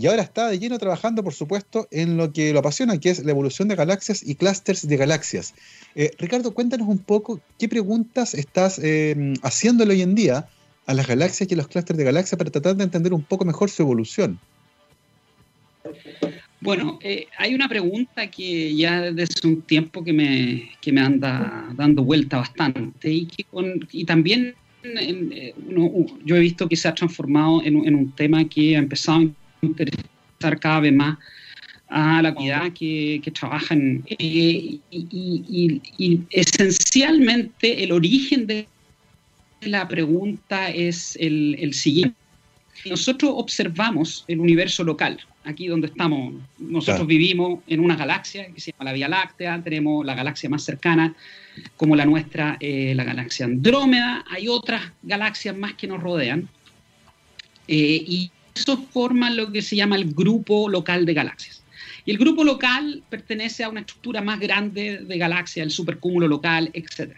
y 0.00 0.06
ahora 0.06 0.22
está 0.22 0.48
de 0.48 0.58
lleno 0.58 0.78
trabajando, 0.78 1.22
por 1.22 1.34
supuesto, 1.34 1.86
en 1.90 2.16
lo 2.16 2.32
que 2.32 2.54
lo 2.54 2.60
apasiona, 2.60 2.98
que 2.98 3.10
es 3.10 3.22
la 3.22 3.32
evolución 3.32 3.68
de 3.68 3.76
galaxias 3.76 4.22
y 4.26 4.34
clústeres 4.34 4.88
de 4.88 4.96
galaxias. 4.96 5.52
Eh, 5.94 6.12
Ricardo, 6.18 6.54
cuéntanos 6.54 6.88
un 6.88 6.98
poco 6.98 7.38
qué 7.58 7.68
preguntas 7.68 8.32
estás 8.32 8.80
eh, 8.82 9.34
haciéndole 9.42 9.92
hoy 9.92 10.00
en 10.00 10.14
día 10.14 10.48
a 10.86 10.94
las 10.94 11.06
galaxias 11.06 11.50
y 11.50 11.54
a 11.54 11.58
los 11.58 11.68
clústeres 11.68 11.98
de 11.98 12.04
galaxias 12.04 12.38
para 12.38 12.50
tratar 12.50 12.76
de 12.76 12.84
entender 12.84 13.12
un 13.12 13.22
poco 13.22 13.44
mejor 13.44 13.68
su 13.68 13.82
evolución. 13.82 14.40
Bueno, 16.62 16.98
eh, 17.02 17.26
hay 17.36 17.54
una 17.54 17.68
pregunta 17.68 18.30
que 18.30 18.74
ya 18.74 19.00
desde 19.12 19.48
un 19.48 19.62
tiempo 19.62 20.02
que 20.02 20.12
me, 20.12 20.70
que 20.80 20.92
me 20.92 21.00
anda 21.02 21.68
dando 21.74 22.04
vuelta 22.04 22.38
bastante 22.38 23.10
y, 23.10 23.26
que 23.26 23.44
con, 23.44 23.86
y 23.92 24.04
también 24.04 24.54
eh, 24.82 25.54
yo 26.24 26.36
he 26.36 26.40
visto 26.40 26.68
que 26.68 26.76
se 26.76 26.88
ha 26.88 26.94
transformado 26.94 27.62
en, 27.62 27.76
un 27.76 28.12
tema 28.12 28.48
que 28.48 28.76
ha 28.76 28.78
empezado 28.78 29.20
a 29.20 29.66
interesar 29.66 30.58
cada 30.60 30.80
vez 30.80 30.92
más 30.92 31.18
a 31.88 32.22
la 32.22 32.32
comunidad 32.32 32.72
que, 32.72 33.20
que 33.22 33.30
trabaja 33.30 33.74
en... 33.74 34.04
Eh, 34.08 34.78
y, 34.90 36.22
esencialmente 36.30 37.82
el 37.82 37.92
origen 37.92 38.46
de 38.46 38.66
la 39.62 39.86
pregunta 39.88 40.70
es 40.70 41.16
el, 41.20 41.56
el 41.58 41.74
siguiente. 41.74 42.19
Nosotros 42.86 43.32
observamos 43.34 44.24
el 44.26 44.40
universo 44.40 44.84
local, 44.84 45.20
aquí 45.44 45.66
donde 45.66 45.88
estamos. 45.88 46.34
Nosotros 46.58 47.06
vivimos 47.06 47.60
en 47.66 47.80
una 47.80 47.96
galaxia 47.96 48.46
que 48.52 48.60
se 48.60 48.72
llama 48.72 48.84
la 48.84 48.92
Vía 48.92 49.08
Láctea, 49.08 49.60
tenemos 49.62 50.04
la 50.04 50.14
galaxia 50.14 50.48
más 50.48 50.62
cercana 50.62 51.14
como 51.76 51.94
la 51.94 52.06
nuestra, 52.06 52.56
eh, 52.60 52.94
la 52.94 53.04
galaxia 53.04 53.46
Andrómeda. 53.46 54.24
Hay 54.30 54.48
otras 54.48 54.82
galaxias 55.02 55.56
más 55.56 55.74
que 55.74 55.86
nos 55.86 56.02
rodean. 56.02 56.48
Eh, 57.68 58.04
y 58.06 58.30
eso 58.54 58.78
forma 58.90 59.30
lo 59.30 59.52
que 59.52 59.62
se 59.62 59.76
llama 59.76 59.96
el 59.96 60.12
grupo 60.12 60.68
local 60.68 61.04
de 61.04 61.14
galaxias. 61.14 61.62
Y 62.04 62.10
el 62.10 62.18
grupo 62.18 62.44
local 62.44 63.02
pertenece 63.10 63.62
a 63.62 63.68
una 63.68 63.80
estructura 63.80 64.22
más 64.22 64.40
grande 64.40 64.98
de 64.98 65.18
galaxias, 65.18 65.64
el 65.64 65.70
supercúmulo 65.70 66.26
local, 66.28 66.70
etc. 66.72 67.14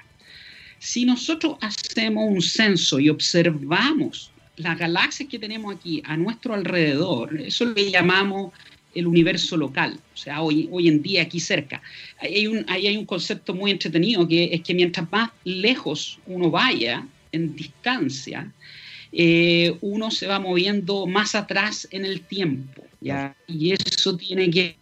Si 0.78 1.04
nosotros 1.04 1.56
hacemos 1.60 2.24
un 2.28 2.42
censo 2.42 2.98
y 2.98 3.08
observamos 3.08 4.31
las 4.56 4.78
galaxias 4.78 5.28
que 5.28 5.38
tenemos 5.38 5.74
aquí 5.74 6.02
a 6.04 6.16
nuestro 6.16 6.54
alrededor, 6.54 7.40
eso 7.40 7.64
lo 7.64 7.74
llamamos 7.74 8.52
el 8.94 9.06
universo 9.06 9.56
local, 9.56 9.98
o 10.12 10.16
sea, 10.16 10.42
hoy, 10.42 10.68
hoy 10.70 10.88
en 10.88 11.00
día 11.00 11.22
aquí 11.22 11.40
cerca. 11.40 11.80
hay, 12.20 12.46
un, 12.46 12.64
ahí 12.68 12.86
hay 12.86 12.96
un 12.96 13.06
concepto 13.06 13.54
muy 13.54 13.70
entretenido 13.70 14.28
que 14.28 14.50
es 14.52 14.60
que 14.62 14.74
mientras 14.74 15.10
más 15.10 15.30
lejos 15.44 16.18
uno 16.26 16.50
vaya 16.50 17.06
en 17.32 17.56
distancia, 17.56 18.52
eh, 19.12 19.76
uno 19.80 20.10
se 20.10 20.26
va 20.26 20.38
moviendo 20.38 21.06
más 21.06 21.34
atrás 21.34 21.86
en 21.90 22.04
el 22.04 22.22
tiempo. 22.22 22.84
¿ya? 23.00 23.36
Y 23.46 23.72
eso 23.72 24.16
tiene 24.16 24.50
que 24.50 24.76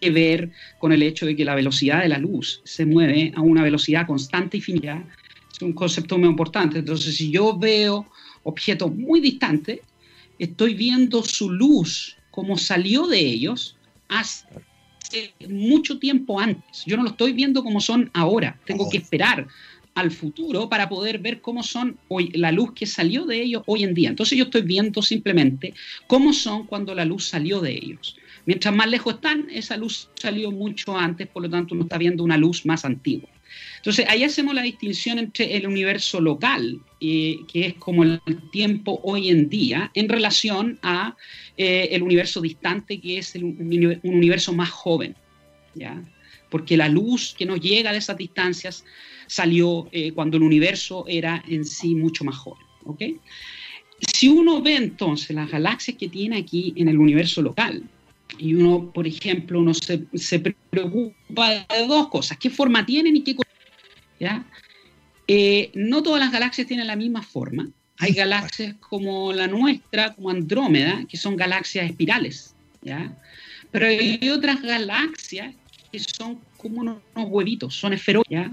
ver 0.00 0.50
con 0.78 0.92
el 0.92 1.02
hecho 1.02 1.26
de 1.26 1.34
que 1.34 1.44
la 1.44 1.54
velocidad 1.54 2.02
de 2.02 2.08
la 2.08 2.18
luz 2.18 2.60
se 2.64 2.86
mueve 2.86 3.32
a 3.34 3.40
una 3.40 3.62
velocidad 3.62 4.06
constante 4.06 4.58
y 4.58 4.60
finita. 4.60 5.02
Es 5.52 5.62
un 5.62 5.72
concepto 5.72 6.18
muy 6.18 6.28
importante. 6.28 6.78
Entonces, 6.78 7.16
si 7.16 7.30
yo 7.30 7.56
veo 7.56 8.06
objetos 8.46 8.94
muy 8.94 9.20
distantes, 9.20 9.80
estoy 10.38 10.74
viendo 10.74 11.22
su 11.22 11.50
luz 11.50 12.16
como 12.30 12.56
salió 12.56 13.06
de 13.06 13.18
ellos 13.18 13.76
hace 14.08 14.46
mucho 15.48 15.98
tiempo 15.98 16.38
antes. 16.40 16.84
Yo 16.86 16.96
no 16.96 17.02
lo 17.02 17.10
estoy 17.10 17.32
viendo 17.32 17.62
como 17.64 17.80
son 17.80 18.10
ahora. 18.14 18.58
Tengo 18.64 18.88
que 18.88 18.98
esperar 18.98 19.46
al 19.94 20.10
futuro 20.10 20.68
para 20.68 20.88
poder 20.88 21.18
ver 21.18 21.40
cómo 21.40 21.62
son 21.62 21.98
hoy, 22.08 22.28
la 22.34 22.52
luz 22.52 22.72
que 22.72 22.86
salió 22.86 23.24
de 23.24 23.42
ellos 23.42 23.62
hoy 23.66 23.82
en 23.82 23.94
día. 23.94 24.10
Entonces 24.10 24.38
yo 24.38 24.44
estoy 24.44 24.62
viendo 24.62 25.02
simplemente 25.02 25.74
cómo 26.06 26.32
son 26.32 26.66
cuando 26.66 26.94
la 26.94 27.04
luz 27.04 27.26
salió 27.26 27.60
de 27.60 27.72
ellos. 27.72 28.16
Mientras 28.44 28.74
más 28.74 28.88
lejos 28.88 29.14
están, 29.14 29.48
esa 29.50 29.76
luz 29.76 30.08
salió 30.14 30.52
mucho 30.52 30.96
antes, 30.96 31.26
por 31.26 31.42
lo 31.42 31.50
tanto 31.50 31.74
uno 31.74 31.84
está 31.84 31.98
viendo 31.98 32.22
una 32.22 32.36
luz 32.36 32.64
más 32.64 32.84
antigua. 32.84 33.28
Entonces 33.76 34.06
ahí 34.08 34.24
hacemos 34.24 34.54
la 34.54 34.62
distinción 34.62 35.18
entre 35.18 35.56
el 35.56 35.66
universo 35.66 36.20
local, 36.20 36.80
eh, 37.00 37.38
que 37.50 37.66
es 37.66 37.74
como 37.74 38.04
el 38.04 38.20
tiempo 38.50 39.00
hoy 39.02 39.30
en 39.30 39.48
día, 39.48 39.90
en 39.94 40.08
relación 40.08 40.78
a 40.82 41.16
eh, 41.56 41.88
el 41.92 42.02
universo 42.02 42.40
distante, 42.40 43.00
que 43.00 43.18
es 43.18 43.34
un 43.36 44.00
universo 44.02 44.52
más 44.52 44.70
joven. 44.70 45.14
¿ya? 45.74 46.02
Porque 46.50 46.76
la 46.76 46.88
luz 46.88 47.34
que 47.36 47.46
nos 47.46 47.60
llega 47.60 47.92
de 47.92 47.98
esas 47.98 48.16
distancias 48.16 48.84
salió 49.26 49.88
eh, 49.92 50.12
cuando 50.12 50.36
el 50.36 50.42
universo 50.42 51.04
era 51.08 51.42
en 51.48 51.64
sí 51.64 51.94
mucho 51.94 52.24
más 52.24 52.36
joven. 52.36 52.64
¿okay? 52.84 53.18
Si 54.14 54.28
uno 54.28 54.62
ve 54.62 54.76
entonces 54.76 55.30
las 55.34 55.50
galaxias 55.50 55.96
que 55.96 56.08
tiene 56.08 56.38
aquí 56.38 56.72
en 56.76 56.88
el 56.88 56.98
universo 56.98 57.42
local, 57.42 57.82
y 58.38 58.54
uno, 58.54 58.90
por 58.92 59.06
ejemplo, 59.06 59.60
uno 59.60 59.72
se, 59.72 60.04
se 60.14 60.40
preocupa 60.40 61.50
de 61.50 61.86
dos 61.86 62.08
cosas, 62.08 62.36
qué 62.38 62.50
forma 62.50 62.84
tienen 62.84 63.16
y 63.16 63.22
qué... 63.22 63.36
¿ya? 64.20 64.44
Eh, 65.28 65.70
no 65.74 66.02
todas 66.02 66.20
las 66.20 66.32
galaxias 66.32 66.66
tienen 66.66 66.86
la 66.86 66.96
misma 66.96 67.22
forma. 67.22 67.68
Hay 67.98 68.12
galaxias 68.12 68.74
como 68.74 69.32
la 69.32 69.46
nuestra, 69.46 70.14
como 70.14 70.30
Andrómeda, 70.30 71.04
que 71.08 71.16
son 71.16 71.34
galaxias 71.34 71.86
espirales, 71.86 72.54
¿ya? 72.82 73.16
Pero 73.70 73.86
hay 73.86 74.28
otras 74.28 74.62
galaxias 74.62 75.54
que 75.90 75.98
son 75.98 76.40
como 76.56 76.80
unos, 76.80 76.98
huevitos, 77.14 77.74
son 77.74 77.94
esferoides, 77.94 78.50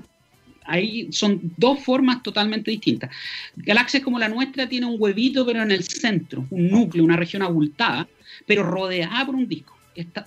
ahí 0.66 1.12
son 1.12 1.42
dos 1.58 1.80
formas 1.80 2.24
totalmente 2.24 2.72
distintas. 2.72 3.10
Galaxias 3.56 4.02
como 4.02 4.18
la 4.18 4.30
nuestra 4.30 4.68
tiene 4.68 4.86
un 4.86 4.96
huevito, 4.98 5.46
pero 5.46 5.62
en 5.62 5.72
el 5.72 5.84
centro, 5.84 6.48
un 6.50 6.70
núcleo, 6.70 7.04
una 7.04 7.18
región 7.18 7.42
abultada, 7.42 8.08
pero 8.48 8.64
rodeada 8.64 9.26
por 9.26 9.36
un 9.36 9.48
disco. 9.48 9.73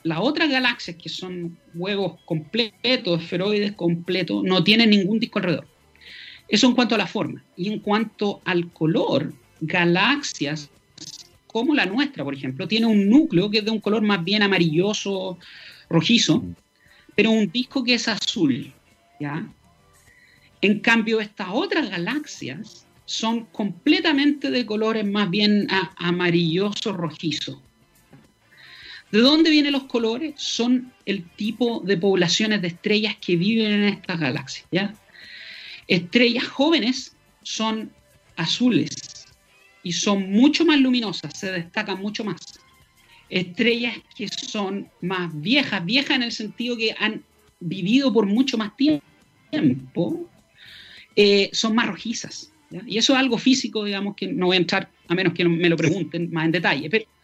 Las 0.03 0.19
otras 0.21 0.51
galaxias, 0.51 0.97
que 0.97 1.09
son 1.09 1.59
huevos 1.75 2.21
completos, 2.25 3.23
esferoides 3.23 3.73
completos, 3.73 4.43
no 4.45 4.63
tienen 4.63 4.91
ningún 4.91 5.19
disco 5.19 5.39
alrededor. 5.39 5.67
Eso 6.49 6.69
en 6.69 6.75
cuanto 6.75 6.95
a 6.95 6.99
la 6.99 7.07
forma. 7.07 7.43
Y 7.57 7.73
en 7.73 7.81
cuanto 7.81 8.41
al 8.45 8.73
color, 8.73 9.33
galaxias 9.61 10.71
como 11.47 11.75
la 11.75 11.87
nuestra, 11.87 12.23
por 12.23 12.35
ejemplo, 12.35 12.69
tiene 12.69 12.87
un 12.87 13.09
núcleo 13.09 13.51
que 13.51 13.59
es 13.59 13.65
de 13.65 13.71
un 13.71 13.81
color 13.81 14.03
más 14.03 14.23
bien 14.23 14.43
amarilloso, 14.43 15.39
rojizo, 15.89 16.45
pero 17.15 17.31
un 17.31 17.51
disco 17.51 17.83
que 17.83 17.95
es 17.95 18.09
azul. 18.09 18.73
¿ya? 19.19 19.49
En 20.61 20.81
cambio, 20.81 21.21
estas 21.21 21.49
otras 21.51 21.91
galaxias 21.91 22.87
son 23.07 23.47
completamente 23.47 24.51
de 24.51 24.67
colores 24.67 25.07
más 25.07 25.31
bien 25.31 25.67
amarilloso, 25.97 26.93
rojizo. 26.93 27.63
¿De 29.17 29.23
dónde 29.23 29.49
vienen 29.49 29.73
los 29.73 29.85
colores? 29.85 30.35
Son 30.37 30.93
el 31.07 31.25
tipo 31.25 31.81
de 31.81 31.97
poblaciones 31.97 32.61
de 32.61 32.69
estrellas 32.69 33.17
que 33.19 33.35
viven 33.35 33.73
en 33.73 33.85
estas 33.85 34.21
galaxias. 34.21 34.95
Estrellas 35.89 36.47
jóvenes 36.49 37.17
son 37.43 37.91
azules 38.37 39.27
y 39.83 39.93
son 39.93 40.31
mucho 40.31 40.67
más 40.67 40.79
luminosas, 40.79 41.33
se 41.39 41.51
destacan 41.51 41.99
mucho 41.99 42.25
más. 42.25 42.37
Estrellas 43.31 43.97
que 44.15 44.29
son 44.29 44.91
más 45.01 45.31
viejas, 45.41 45.83
viejas 45.83 46.17
en 46.17 46.25
el 46.25 46.33
sentido 46.33 46.77
que 46.77 46.95
han 46.99 47.25
vivido 47.59 48.13
por 48.13 48.27
mucho 48.27 48.59
más 48.59 48.73
tiempo, 48.77 50.29
eh, 51.17 51.49
son 51.55 51.75
más 51.75 51.87
rojizas. 51.87 52.53
Y 52.87 52.99
eso 52.99 53.15
es 53.15 53.19
algo 53.19 53.39
físico, 53.39 53.83
digamos, 53.83 54.15
que 54.15 54.27
no 54.27 54.47
voy 54.49 54.59
a 54.59 54.61
entrar 54.61 54.91
a 55.09 55.15
menos 55.15 55.33
que 55.33 55.47
me 55.47 55.71
lo 55.71 55.77
pregunten 55.79 56.31
más 56.31 56.45
en 56.45 56.53
detalle. 56.53 56.91
Pero 56.91 57.16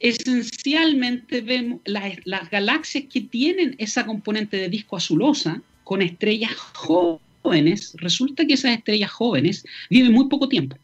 esencialmente 0.00 1.40
vemos 1.40 1.80
las, 1.84 2.50
galaxias 2.50 3.04
que 3.10 3.20
tienen 3.20 3.74
esa 3.78 4.06
componente 4.06 4.56
de 4.56 4.68
disco 4.68 4.96
azulosa 4.96 5.62
con 5.84 6.02
estrellas 6.02 6.52
jóvenes, 6.74 7.94
resulta 7.98 8.46
que 8.46 8.54
esas 8.54 8.76
estrellas 8.76 9.10
jóvenes 9.10 9.64
viven 9.90 10.12
muy 10.12 10.28
poco 10.28 10.48
tiempo. 10.48 10.76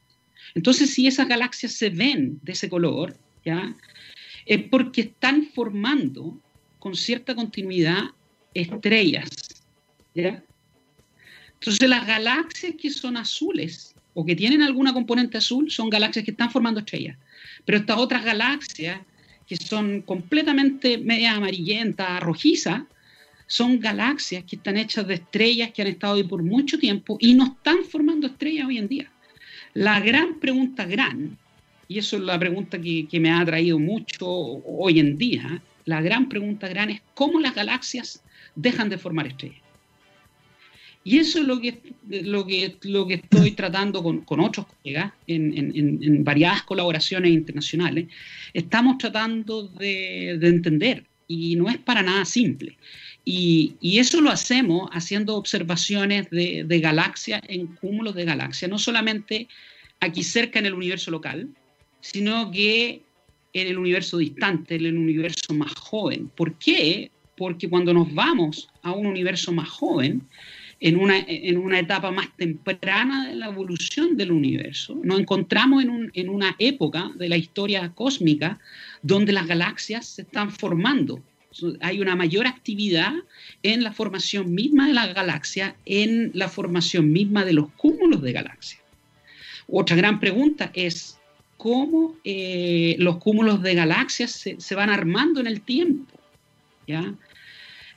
Entonces, 0.54 0.94
si 0.94 1.06
esas 1.06 1.28
galaxias 1.28 1.72
se 1.72 1.90
ven 1.90 2.38
de 2.42 2.52
ese 2.52 2.68
color, 2.68 3.16
¿ya? 3.44 3.74
es 4.46 4.62
porque 4.64 5.02
están 5.02 5.46
formando 5.54 6.38
con 6.78 6.94
cierta 6.94 7.34
continuidad 7.34 8.10
estrellas. 8.52 9.28
Entonces 10.14 11.88
las 11.88 12.06
galaxias 12.06 12.74
que 12.80 12.90
son 12.90 13.16
azules 13.16 13.93
o 14.14 14.24
que 14.24 14.36
tienen 14.36 14.62
alguna 14.62 14.92
componente 14.92 15.38
azul 15.38 15.70
son 15.70 15.90
galaxias 15.90 16.24
que 16.24 16.30
están 16.30 16.50
formando 16.50 16.80
estrellas. 16.80 17.18
Pero 17.64 17.78
estas 17.78 17.98
otras 17.98 18.24
galaxias 18.24 19.00
que 19.46 19.56
son 19.56 20.02
completamente 20.02 20.98
media 20.98 21.34
amarillenta, 21.34 22.18
rojiza, 22.20 22.86
son 23.46 23.78
galaxias 23.78 24.44
que 24.44 24.56
están 24.56 24.78
hechas 24.78 25.06
de 25.06 25.14
estrellas 25.14 25.72
que 25.72 25.82
han 25.82 25.88
estado 25.88 26.14
ahí 26.14 26.24
por 26.24 26.42
mucho 26.42 26.78
tiempo 26.78 27.18
y 27.20 27.34
no 27.34 27.44
están 27.44 27.84
formando 27.84 28.26
estrellas 28.26 28.66
hoy 28.66 28.78
en 28.78 28.88
día. 28.88 29.10
La 29.74 30.00
gran 30.00 30.40
pregunta 30.40 30.86
gran, 30.86 31.36
y 31.88 31.98
eso 31.98 32.16
es 32.16 32.22
la 32.22 32.38
pregunta 32.38 32.80
que, 32.80 33.06
que 33.06 33.20
me 33.20 33.30
ha 33.30 33.40
atraído 33.40 33.78
mucho 33.78 34.26
hoy 34.26 35.00
en 35.00 35.18
día, 35.18 35.62
la 35.84 36.00
gran 36.00 36.28
pregunta 36.28 36.68
gran 36.68 36.90
es 36.90 37.02
cómo 37.12 37.40
las 37.40 37.54
galaxias 37.54 38.22
dejan 38.54 38.88
de 38.88 38.96
formar 38.96 39.26
estrellas. 39.26 39.63
Y 41.06 41.18
eso 41.18 41.40
es 41.40 41.46
lo 41.46 41.60
que, 41.60 41.78
lo 42.08 42.46
que, 42.46 42.76
lo 42.82 43.06
que 43.06 43.14
estoy 43.14 43.50
tratando 43.50 44.02
con, 44.02 44.22
con 44.22 44.40
otros 44.40 44.66
colegas 44.66 45.12
en, 45.26 45.56
en, 45.56 46.02
en, 46.02 46.24
variadas 46.24 46.62
colaboraciones 46.62 47.30
internacionales. 47.30 48.08
Estamos 48.54 48.96
tratando 48.96 49.68
de, 49.68 50.38
de, 50.40 50.48
entender 50.48 51.04
y 51.28 51.56
no 51.56 51.68
es 51.68 51.76
para 51.76 52.02
nada 52.02 52.24
simple. 52.24 52.78
Y, 53.22 53.74
y 53.82 53.98
eso 53.98 54.22
lo 54.22 54.30
hacemos 54.30 54.88
haciendo 54.92 55.36
observaciones 55.36 56.30
de, 56.30 56.64
de 56.64 56.80
galaxias 56.80 57.42
en 57.48 57.66
cúmulos 57.66 58.14
de 58.14 58.24
galaxias, 58.24 58.70
no 58.70 58.78
solamente 58.78 59.46
aquí 60.00 60.22
cerca 60.22 60.58
en 60.58 60.66
el 60.66 60.74
universo 60.74 61.10
local, 61.10 61.50
sino 62.00 62.50
que 62.50 63.02
en 63.52 63.68
el 63.68 63.78
universo 63.78 64.16
distante, 64.18 64.76
en 64.76 64.86
el 64.86 64.96
universo 64.96 65.52
más 65.52 65.74
joven. 65.74 66.30
¿Por 66.34 66.54
qué? 66.58 67.10
Porque 67.36 67.68
cuando 67.68 67.92
nos 67.92 68.12
vamos 68.14 68.68
a 68.82 68.92
un 68.92 69.06
universo 69.06 69.52
más 69.52 69.68
joven, 69.68 70.22
en 70.80 70.96
una, 70.96 71.18
en 71.18 71.56
una 71.56 71.78
etapa 71.78 72.10
más 72.10 72.28
temprana 72.36 73.28
de 73.28 73.36
la 73.36 73.46
evolución 73.46 74.16
del 74.16 74.32
universo. 74.32 74.98
Nos 75.02 75.20
encontramos 75.20 75.82
en, 75.82 75.90
un, 75.90 76.10
en 76.14 76.28
una 76.28 76.56
época 76.58 77.10
de 77.16 77.28
la 77.28 77.36
historia 77.36 77.90
cósmica 77.94 78.58
donde 79.02 79.32
las 79.32 79.46
galaxias 79.46 80.06
se 80.06 80.22
están 80.22 80.50
formando. 80.50 81.22
Hay 81.80 82.00
una 82.00 82.16
mayor 82.16 82.46
actividad 82.46 83.12
en 83.62 83.84
la 83.84 83.92
formación 83.92 84.52
misma 84.54 84.88
de 84.88 84.94
la 84.94 85.06
galaxia, 85.12 85.76
en 85.84 86.32
la 86.34 86.48
formación 86.48 87.12
misma 87.12 87.44
de 87.44 87.52
los 87.52 87.70
cúmulos 87.72 88.22
de 88.22 88.32
galaxias. 88.32 88.82
Otra 89.68 89.96
gran 89.96 90.20
pregunta 90.20 90.70
es 90.74 91.18
cómo 91.56 92.16
eh, 92.24 92.96
los 92.98 93.18
cúmulos 93.18 93.62
de 93.62 93.74
galaxias 93.74 94.32
se, 94.32 94.60
se, 94.60 94.74
van 94.74 94.90
armando 94.90 95.40
en 95.40 95.46
el 95.46 95.60
tiempo. 95.60 96.18
¿ya? 96.86 97.14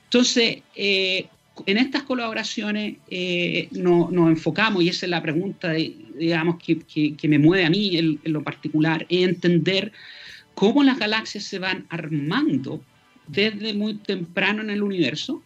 Entonces, 0.04 0.62
eh, 0.74 1.28
en 1.66 1.78
estas 1.78 2.02
colaboraciones 2.02 2.96
eh, 3.10 3.68
nos 3.72 4.12
enfocamos, 4.12 4.82
y 4.82 4.88
esa 4.88 5.06
es 5.06 5.10
la 5.10 5.22
pregunta, 5.22 5.72
digamos, 5.72 6.56
que, 6.62 7.28
me 7.28 7.38
mueve 7.38 7.64
a 7.64 7.70
mí 7.70 7.96
en, 7.96 8.20
lo 8.24 8.42
particular, 8.42 9.06
es 9.08 9.26
entender 9.26 9.92
cómo 10.54 10.82
las 10.82 10.98
galaxias 10.98 11.44
se 11.44 11.58
van 11.58 11.86
armando 11.88 12.82
desde 13.26 13.74
muy 13.74 13.94
temprano 13.94 14.62
en 14.62 14.70
el 14.70 14.82
universo 14.82 15.42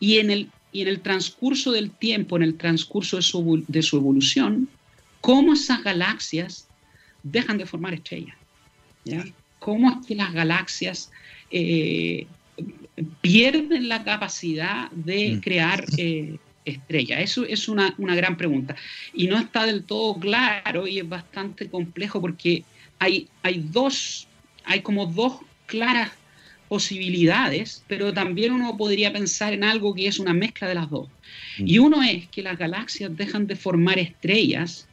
y 0.00 0.18
en 0.18 0.30
el, 0.30 0.50
y 0.72 0.82
en 0.82 0.88
el 0.88 1.00
transcurso 1.00 1.72
del 1.72 1.90
tiempo, 1.90 2.36
en 2.36 2.42
el 2.42 2.56
transcurso 2.56 3.16
de 3.16 3.22
su, 3.22 3.64
de 3.68 3.82
su 3.82 3.96
evolución, 3.96 4.68
cómo 5.20 5.52
esas 5.52 5.82
galaxias 5.84 6.68
dejan 7.22 7.58
de 7.58 7.66
formar 7.66 7.94
estrellas. 7.94 8.36
¿ya? 9.04 9.24
¿Cómo 9.58 9.90
es 9.90 10.06
que 10.06 10.14
las 10.14 10.32
galaxias 10.32 11.12
eh, 11.50 12.26
pierden 13.20 13.88
la 13.88 14.04
capacidad 14.04 14.90
de 14.90 15.34
mm. 15.36 15.40
crear 15.40 15.84
eh, 15.96 16.36
estrellas? 16.64 17.20
Eso 17.20 17.44
es 17.44 17.68
una, 17.68 17.94
gran 17.98 18.36
pregunta. 18.36 18.76
Y 19.14 19.26
no 19.26 19.38
está 19.38 19.66
del 19.66 19.84
todo 19.84 20.18
claro 20.18 20.86
y 20.86 20.98
es 20.98 21.08
bastante 21.08 21.68
complejo 21.68 22.20
porque 22.20 22.64
hay, 22.98 23.28
hay 23.42 23.64
dos, 23.70 24.28
hay 24.64 24.80
como 24.80 25.06
dos 25.06 25.40
claras 25.66 26.12
posibilidades, 26.68 27.84
pero 27.86 28.14
también 28.14 28.52
uno 28.52 28.76
podría 28.78 29.12
pensar 29.12 29.52
en 29.52 29.62
algo 29.62 29.94
que 29.94 30.06
es 30.06 30.18
una 30.18 30.32
mezcla 30.32 30.68
de 30.68 30.74
las 30.74 30.88
dos. 30.88 31.08
Mm. 31.58 31.66
Y 31.66 31.78
uno 31.78 32.02
es 32.02 32.28
que 32.28 32.42
las 32.42 32.58
galaxias 32.58 33.14
dejan 33.16 33.46
de 33.46 33.56
formar 33.56 33.98
estrellas 33.98 34.88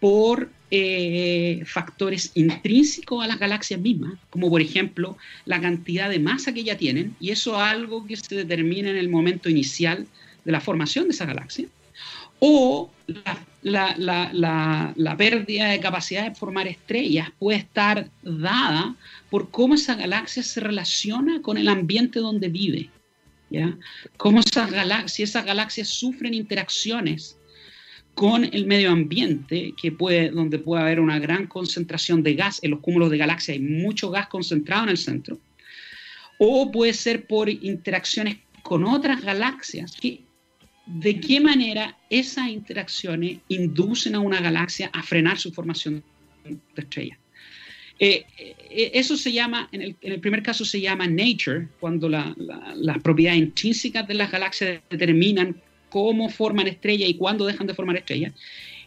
por 0.00 0.50
eh, 0.70 1.62
factores 1.66 2.32
intrínsecos 2.34 3.22
a 3.22 3.26
las 3.28 3.38
galaxias 3.38 3.80
mismas, 3.80 4.14
como 4.30 4.48
por 4.48 4.60
ejemplo 4.60 5.16
la 5.44 5.60
cantidad 5.60 6.08
de 6.08 6.18
masa 6.18 6.54
que 6.54 6.64
ya 6.64 6.76
tienen, 6.76 7.14
y 7.20 7.30
eso 7.30 7.54
es 7.54 7.60
algo 7.60 8.06
que 8.06 8.16
se 8.16 8.34
determina 8.34 8.90
en 8.90 8.96
el 8.96 9.08
momento 9.08 9.48
inicial 9.48 10.06
de 10.44 10.52
la 10.52 10.60
formación 10.60 11.04
de 11.04 11.10
esa 11.10 11.26
galaxia, 11.26 11.68
o 12.38 12.90
la, 13.62 15.16
pérdida 15.18 15.68
de 15.68 15.80
capacidad 15.80 16.24
de 16.24 16.34
formar 16.34 16.66
estrellas 16.66 17.30
puede 17.38 17.58
estar 17.58 18.08
dada 18.22 18.94
por 19.28 19.50
cómo 19.50 19.74
esa 19.74 19.94
galaxia 19.94 20.42
se 20.42 20.60
relaciona 20.60 21.42
con 21.42 21.58
el 21.58 21.68
ambiente 21.68 22.20
donde 22.20 22.48
vive. 22.48 22.88
¿ya? 23.50 23.76
Cómo 24.16 24.40
esas 24.40 24.70
galaxias, 24.70 25.30
esas 25.30 25.44
galaxias 25.44 25.88
sufren 25.88 26.32
interacciones 26.32 27.36
con 28.14 28.44
el 28.44 28.66
medio 28.66 28.90
ambiente, 28.90 29.72
que 29.80 29.92
puede, 29.92 30.30
donde 30.30 30.58
puede 30.58 30.82
haber 30.82 31.00
una 31.00 31.18
gran 31.18 31.46
concentración 31.46 32.22
de 32.22 32.34
gas 32.34 32.60
en 32.62 32.72
los 32.72 32.80
cúmulos 32.80 33.10
de 33.10 33.18
galaxias, 33.18 33.56
hay 33.56 33.62
mucho 33.62 34.10
gas 34.10 34.28
concentrado 34.28 34.84
en 34.84 34.90
el 34.90 34.98
centro, 34.98 35.38
o 36.38 36.70
puede 36.70 36.92
ser 36.92 37.26
por 37.26 37.48
interacciones 37.48 38.38
con 38.62 38.84
otras 38.84 39.22
galaxias, 39.22 39.96
de 40.86 41.20
qué 41.20 41.40
manera 41.40 41.96
esas 42.08 42.48
interacciones 42.48 43.38
inducen 43.48 44.14
a 44.14 44.20
una 44.20 44.40
galaxia 44.40 44.90
a 44.92 45.02
frenar 45.02 45.38
su 45.38 45.52
formación 45.52 46.02
de 46.44 46.82
estrellas. 46.82 47.18
Eh, 48.02 48.24
eh, 48.38 48.90
eso 48.94 49.16
se 49.16 49.30
llama, 49.30 49.68
en 49.72 49.94
el, 50.00 50.20
primer 50.20 50.42
caso 50.42 50.64
se 50.64 50.80
llama 50.80 51.06
nature, 51.06 51.68
cuando 51.78 52.08
las 52.08 52.98
propiedades 53.02 53.42
intrínsecas 53.42 54.08
de 54.08 54.14
las 54.14 54.30
galaxias 54.32 54.80
determinan 54.88 55.60
cómo 55.90 56.30
forman 56.30 56.68
estrellas 56.68 57.08
y 57.08 57.14
cuándo 57.14 57.44
dejan 57.44 57.66
de 57.66 57.74
formar 57.74 57.96
estrellas. 57.96 58.32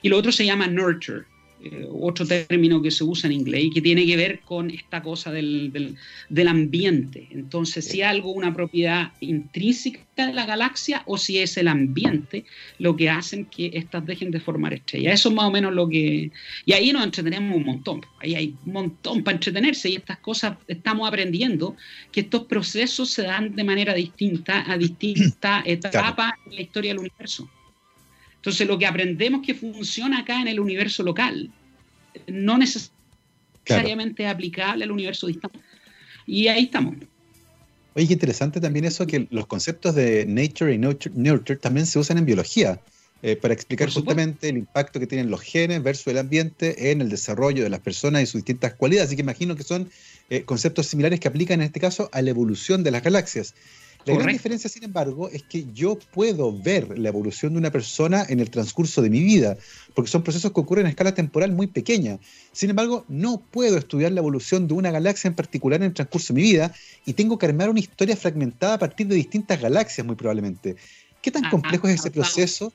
Y 0.01 0.09
lo 0.09 0.17
otro 0.17 0.31
se 0.31 0.45
llama 0.45 0.67
nurture, 0.67 1.25
eh, 1.65 1.87
otro 1.89 2.25
término 2.27 2.81
que 2.81 2.91
se 2.91 3.05
usa 3.05 3.29
en 3.29 3.33
inglés 3.33 3.63
y 3.65 3.69
que 3.71 3.81
tiene 3.81 4.05
que 4.05 4.17
ver 4.17 4.41
con 4.41 4.69
esta 4.69 5.01
cosa 5.01 5.31
del, 5.31 5.95
del, 6.29 6.47
ambiente. 6.49 7.29
Entonces, 7.31 7.85
si 7.85 8.01
algo, 8.01 8.31
una 8.31 8.53
propiedad 8.53 9.13
intrínseca 9.21 10.27
de 10.27 10.33
la 10.33 10.45
galaxia 10.45 11.03
o 11.05 11.17
si 11.17 11.39
es 11.39 11.55
el 11.55 11.69
ambiente 11.69 12.43
lo 12.79 12.97
que 12.97 13.09
hacen 13.09 13.45
que 13.45 13.71
estas 13.75 14.05
dejen 14.05 14.29
de 14.29 14.41
formar 14.41 14.73
estrellas. 14.73 15.13
Eso 15.13 15.29
es 15.29 15.35
más 15.35 15.45
o 15.45 15.51
menos 15.51 15.73
lo 15.73 15.87
que... 15.87 16.31
Y 16.65 16.73
ahí 16.73 16.91
nos 16.91 17.05
entretenemos 17.05 17.55
un 17.55 17.63
montón. 17.63 18.01
Ahí 18.19 18.35
hay 18.35 18.55
un 18.65 18.73
montón 18.73 19.23
para 19.23 19.35
entretenerse 19.35 19.89
y 19.89 19.95
estas 19.95 20.17
cosas 20.17 20.57
estamos 20.67 21.07
aprendiendo 21.07 21.77
que 22.11 22.21
estos 22.21 22.43
procesos 22.43 23.09
se 23.09 23.23
dan 23.23 23.55
de 23.55 23.63
manera 23.63 23.93
distinta 23.93 24.69
a 24.69 24.77
distintas 24.77 25.63
etapas 25.65 26.33
en 26.45 26.55
la 26.55 26.61
historia 26.61 26.91
del 26.91 26.99
universo. 26.99 27.49
Entonces, 28.43 28.67
lo 28.67 28.77
que 28.77 28.85
aprendemos 28.85 29.41
que 29.41 29.53
funciona 29.53 30.19
acá 30.19 30.41
en 30.41 30.49
el 30.49 30.59
universo 30.59 31.01
local 31.01 31.49
no 32.27 32.57
necesariamente 32.57 34.25
es 34.25 34.29
aplicable 34.29 34.83
al 34.83 34.91
universo 34.91 35.27
distante. 35.27 35.59
Y 36.27 36.49
ahí 36.49 36.65
estamos. 36.65 36.95
Oye, 37.95 38.05
qué 38.05 38.13
interesante 38.13 38.59
también 38.59 38.83
eso 38.83 39.07
que 39.07 39.27
los 39.31 39.47
conceptos 39.47 39.95
de 39.95 40.25
nature 40.25 40.73
y 40.73 40.77
nurture, 40.77 41.55
también 41.55 41.85
se 41.85 41.99
usan 41.99 42.17
en 42.17 42.25
biología 42.25 42.81
eh, 43.21 43.37
para 43.37 43.53
explicar 43.53 43.89
justamente 43.89 44.49
el 44.49 44.57
impacto 44.57 44.99
que 44.99 45.07
tienen 45.07 45.31
los 45.31 45.39
genes 45.39 45.81
versus 45.81 46.07
el 46.07 46.17
ambiente 46.17 46.91
en 46.91 46.99
el 46.99 47.07
desarrollo 47.07 47.63
de 47.63 47.69
las 47.69 47.79
personas 47.79 48.23
y 48.23 48.25
sus 48.25 48.41
distintas 48.41 48.73
cualidades. 48.73 49.07
Así 49.07 49.15
que 49.15 49.21
imagino 49.21 49.55
que 49.55 49.63
son 49.63 49.89
eh, 50.29 50.43
conceptos 50.43 50.87
similares 50.87 51.21
que 51.21 51.29
aplican 51.29 51.61
en 51.61 51.67
este 51.67 51.79
caso 51.79 52.09
a 52.11 52.21
la 52.21 52.29
evolución 52.29 52.83
de 52.83 52.91
las 52.91 53.03
galaxias. 53.03 53.55
La 54.05 54.15
gran 54.15 54.33
diferencia, 54.33 54.69
sin 54.69 54.83
embargo, 54.83 55.29
es 55.29 55.43
que 55.43 55.65
yo 55.73 55.97
puedo 56.13 56.57
ver 56.57 56.97
la 56.99 57.09
evolución 57.09 57.53
de 57.53 57.59
una 57.59 57.71
persona 57.71 58.25
en 58.27 58.39
el 58.39 58.49
transcurso 58.49 59.01
de 59.01 59.09
mi 59.09 59.23
vida, 59.23 59.57
porque 59.93 60.11
son 60.11 60.23
procesos 60.23 60.51
que 60.51 60.59
ocurren 60.59 60.85
a 60.85 60.89
escala 60.89 61.13
temporal 61.13 61.53
muy 61.53 61.67
pequeña. 61.67 62.19
Sin 62.51 62.69
embargo, 62.69 63.05
no 63.07 63.41
puedo 63.51 63.77
estudiar 63.77 64.11
la 64.11 64.19
evolución 64.19 64.67
de 64.67 64.73
una 64.73 64.91
galaxia 64.91 65.29
en 65.29 65.35
particular 65.35 65.79
en 65.81 65.87
el 65.87 65.93
transcurso 65.93 66.33
de 66.33 66.41
mi 66.41 66.43
vida 66.43 66.73
y 67.05 67.13
tengo 67.13 67.37
que 67.37 67.45
armar 67.45 67.69
una 67.69 67.79
historia 67.79 68.17
fragmentada 68.17 68.73
a 68.73 68.79
partir 68.79 69.07
de 69.07 69.15
distintas 69.15 69.61
galaxias, 69.61 70.05
muy 70.05 70.15
probablemente. 70.15 70.75
¿Qué 71.21 71.31
tan 71.31 71.49
complejo 71.49 71.87
es 71.87 72.01
ese 72.01 72.11
proceso? 72.11 72.73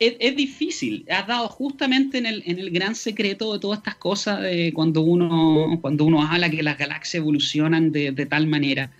Es, 0.00 0.36
difícil. 0.36 1.06
Has 1.08 1.26
dado 1.26 1.48
justamente 1.48 2.18
en 2.18 2.26
el, 2.26 2.70
gran 2.70 2.94
secreto 2.94 3.52
de 3.52 3.58
todas 3.58 3.78
estas 3.78 3.94
cosas 3.96 4.40
de 4.40 4.72
cuando 4.74 5.02
uno, 5.02 5.78
cuando 5.80 6.04
uno 6.04 6.26
habla 6.26 6.50
que 6.50 6.62
las 6.62 6.78
galaxias 6.78 7.20
evolucionan 7.20 7.92
de 7.92 8.26
tal 8.26 8.46
manera. 8.46 8.90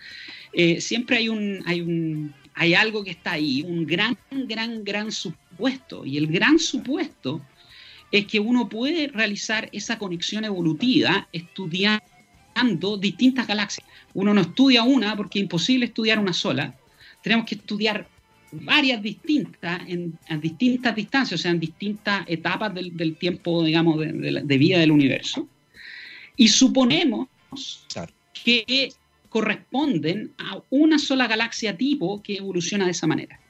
Eh, 0.54 0.80
siempre 0.80 1.16
hay 1.16 1.28
un, 1.28 1.62
hay 1.66 1.80
un, 1.80 2.34
hay 2.54 2.74
algo 2.74 3.02
que 3.02 3.10
está 3.10 3.32
ahí, 3.32 3.62
un 3.62 3.84
gran, 3.84 4.16
gran, 4.30 4.84
gran 4.84 5.10
supuesto. 5.10 6.06
Y 6.06 6.16
el 6.16 6.28
gran 6.28 6.58
supuesto 6.58 7.42
es 8.10 8.26
que 8.26 8.38
uno 8.38 8.68
puede 8.68 9.08
realizar 9.08 9.68
esa 9.72 9.98
conexión 9.98 10.44
evolutiva 10.44 11.28
estudiando 11.32 12.96
distintas 13.00 13.46
galaxias. 13.46 13.86
Uno 14.14 14.32
no 14.32 14.42
estudia 14.42 14.84
una 14.84 15.16
porque 15.16 15.40
es 15.40 15.42
imposible 15.42 15.86
estudiar 15.86 16.20
una 16.20 16.32
sola. 16.32 16.74
Tenemos 17.22 17.46
que 17.46 17.56
estudiar 17.56 18.06
varias 18.52 19.02
distintas 19.02 19.82
en, 19.88 20.16
distintas 20.40 20.94
distancias, 20.94 21.40
o 21.40 21.42
sea, 21.42 21.50
en 21.50 21.58
distintas 21.58 22.24
etapas 22.28 22.72
del, 22.72 23.16
tiempo, 23.16 23.64
digamos, 23.64 23.98
de, 23.98 24.58
vida 24.58 24.78
del 24.78 24.92
universo. 24.92 25.48
Y 26.36 26.46
suponemos 26.46 27.26
que 28.44 28.92
corresponden 29.34 30.32
a 30.38 30.62
una 30.70 30.96
sola 30.96 31.26
galaxia 31.26 31.76
tipo 31.76 32.22
que 32.22 32.36
evoluciona 32.36 32.84
de 32.84 32.92
esa 32.92 33.08
manera. 33.08 33.40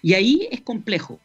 Y 0.00 0.14
ahí 0.14 0.48
es 0.50 0.62
complejo, 0.62 1.20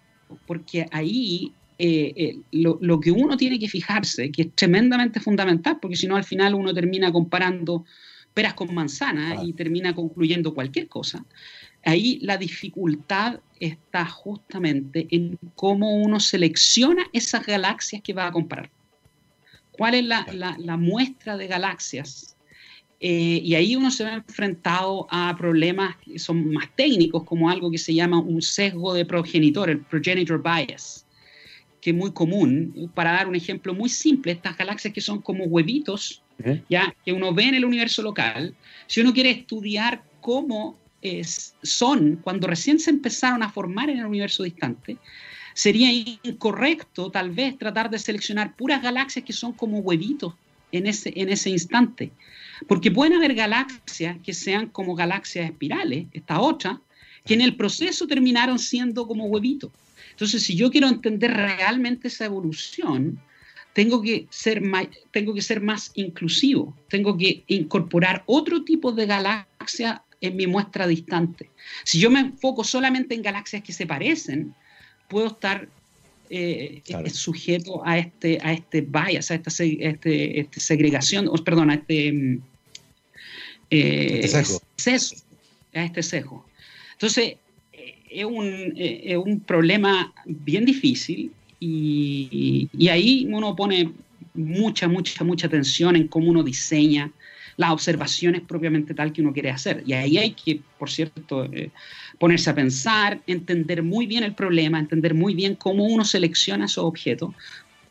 porque 0.45 0.85
ahí 0.91 1.53
eh, 1.77 2.11
eh, 2.17 2.39
lo, 2.51 2.99
que 2.99 3.09
uno 3.09 3.37
tiene 3.37 3.57
que 3.57 3.69
fijarse, 3.69 4.29
que 4.29 4.41
es 4.41 4.53
tremendamente 4.53 5.21
fundamental, 5.21 5.77
porque 5.81 5.95
si 5.95 6.07
no 6.07 6.17
al 6.17 6.25
final 6.25 6.55
uno 6.55 6.73
termina 6.73 7.09
comparando 7.09 7.85
peras 8.33 8.53
con 8.53 8.75
manzanas 8.75 9.45
y 9.45 9.53
termina 9.53 9.95
concluyendo 9.95 10.53
cualquier 10.53 10.89
cosa, 10.89 11.23
ahí 11.85 12.19
la 12.21 12.35
dificultad 12.35 13.39
está 13.61 14.05
justamente 14.05 15.07
en 15.11 15.39
cómo 15.55 15.95
uno 15.95 16.19
selecciona 16.19 17.05
esas 17.13 17.45
galaxias 17.45 18.01
que 18.01 18.11
va 18.11 18.27
a 18.27 18.33
comparar. 18.33 18.69
¿Cuál 19.71 19.93
es 19.93 20.03
la 20.03 20.77
muestra 20.77 21.37
de 21.37 21.47
galaxias 21.47 22.35
eh, 23.03 23.41
y 23.43 23.55
ahí 23.55 23.75
uno 23.75 23.89
se 23.89 24.03
ve 24.03 24.13
enfrentado 24.13 25.07
a 25.09 25.35
problemas 25.35 25.95
que 25.97 26.19
son 26.19 26.53
más 26.53 26.69
técnicos, 26.75 27.23
como 27.23 27.49
algo 27.49 27.71
que 27.71 27.79
se 27.79 27.95
llama 27.95 28.19
un 28.19 28.43
sesgo 28.43 28.93
de 28.93 29.05
progenitor, 29.05 29.71
el 29.71 29.79
progenitor 29.79 30.43
bias, 30.43 31.07
que 31.81 31.89
es 31.89 31.95
muy 31.95 32.11
común. 32.11 32.91
Para 32.93 33.13
dar 33.13 33.27
un 33.27 33.33
ejemplo 33.35 33.73
muy 33.73 33.89
simple, 33.89 34.33
estas 34.33 34.55
galaxias 34.55 34.93
que 34.93 35.01
son 35.01 35.19
como 35.19 35.45
huevitos, 35.45 36.21
ya 36.69 36.95
que 37.03 37.11
uno 37.11 37.33
ve 37.33 37.45
en 37.45 37.55
el 37.55 37.65
universo 37.65 38.03
local, 38.03 38.53
si 38.85 39.01
uno 39.01 39.13
quiere 39.13 39.31
estudiar 39.31 40.03
cómo 40.21 40.77
es, 41.01 41.55
son 41.63 42.17
cuando 42.17 42.45
recién 42.45 42.79
se 42.79 42.91
empezaron 42.91 43.41
a 43.41 43.49
formar 43.49 43.89
en 43.89 43.97
el 43.97 44.05
universo 44.05 44.43
distante, 44.43 44.97
sería 45.55 45.91
incorrecto 45.91 47.09
tal 47.09 47.31
vez 47.31 47.57
tratar 47.57 47.89
de 47.89 47.97
seleccionar 47.97 48.55
puras 48.55 48.83
galaxias 48.83 49.25
que 49.25 49.33
son 49.33 49.53
como 49.53 49.79
huevitos 49.79 50.35
en 50.71 50.85
ese, 50.85 51.11
en 51.15 51.29
ese 51.29 51.49
instante. 51.49 52.11
Porque 52.67 52.91
pueden 52.91 53.13
haber 53.13 53.33
galaxias 53.33 54.17
que 54.23 54.33
sean 54.33 54.67
como 54.67 54.95
galaxias 54.95 55.45
espirales, 55.45 56.07
esta 56.13 56.39
otra, 56.39 56.81
que 57.25 57.33
en 57.33 57.41
el 57.41 57.55
proceso 57.55 58.07
terminaron 58.07 58.59
siendo 58.59 59.07
como 59.07 59.25
huevitos. 59.25 59.71
Entonces, 60.11 60.43
si 60.43 60.55
yo 60.55 60.69
quiero 60.69 60.87
entender 60.87 61.31
realmente 61.31 62.07
esa 62.07 62.25
evolución, 62.25 63.19
tengo 63.73 64.01
que 64.01 64.27
ser 64.29 64.61
más, 64.61 64.87
tengo 65.11 65.33
que 65.33 65.41
ser 65.41 65.61
más 65.61 65.91
inclusivo, 65.95 66.75
tengo 66.89 67.17
que 67.17 67.43
incorporar 67.47 68.23
otro 68.25 68.63
tipo 68.63 68.91
de 68.91 69.05
galaxia 69.05 70.03
en 70.19 70.35
mi 70.35 70.47
muestra 70.47 70.87
distante. 70.87 71.49
Si 71.83 71.99
yo 71.99 72.11
me 72.11 72.19
enfoco 72.19 72.63
solamente 72.63 73.15
en 73.15 73.21
galaxias 73.21 73.63
que 73.63 73.73
se 73.73 73.87
parecen, 73.87 74.53
puedo 75.07 75.27
estar 75.27 75.67
eh, 76.29 76.81
sujeto 77.11 77.81
a 77.85 77.97
este, 77.97 78.39
a 78.41 78.53
este 78.53 78.81
bias, 78.81 79.31
a 79.31 79.35
esta, 79.35 79.49
este, 79.63 80.39
este 80.39 80.59
segregación, 80.59 81.27
o, 81.27 81.35
perdón, 81.35 81.71
a 81.71 81.75
este, 81.75 82.11
mm, 82.11 82.41
eh, 83.71 84.21
este 84.23 84.43
sesgo. 84.77 85.17
a 85.73 85.83
este 85.83 86.03
sesgo. 86.03 86.45
Entonces, 86.93 87.35
eh, 87.73 87.95
es 88.09 88.25
un, 88.25 88.73
es 88.75 89.17
un 89.17 89.39
problema 89.39 90.13
bien 90.25 90.65
difícil 90.65 91.31
y, 91.59 92.69
y, 92.77 92.87
ahí 92.89 93.27
uno 93.29 93.55
pone 93.55 93.91
mucha, 94.33 94.87
mucha, 94.87 95.23
mucha 95.23 95.47
atención 95.47 95.95
en 95.95 96.07
cómo 96.07 96.29
uno 96.29 96.43
diseña 96.43 97.11
las 97.57 97.71
observaciones 97.71 98.41
propiamente 98.41 98.93
tal 98.93 99.13
que 99.13 99.21
uno 99.21 99.33
quiere 99.33 99.51
hacer. 99.51 99.83
Y 99.85 99.93
ahí 99.93 100.17
hay 100.17 100.31
que, 100.31 100.61
por 100.79 100.89
cierto, 100.89 101.45
eh, 101.45 101.69
ponerse 102.17 102.49
a 102.49 102.55
pensar, 102.55 103.21
entender 103.27 103.83
muy 103.83 104.05
bien 104.07 104.23
el 104.23 104.33
problema, 104.33 104.79
entender 104.79 105.13
muy 105.13 105.35
bien 105.35 105.55
cómo 105.55 105.85
uno 105.85 106.03
selecciona 106.03 106.65
esos 106.65 106.83
objetos 106.85 107.33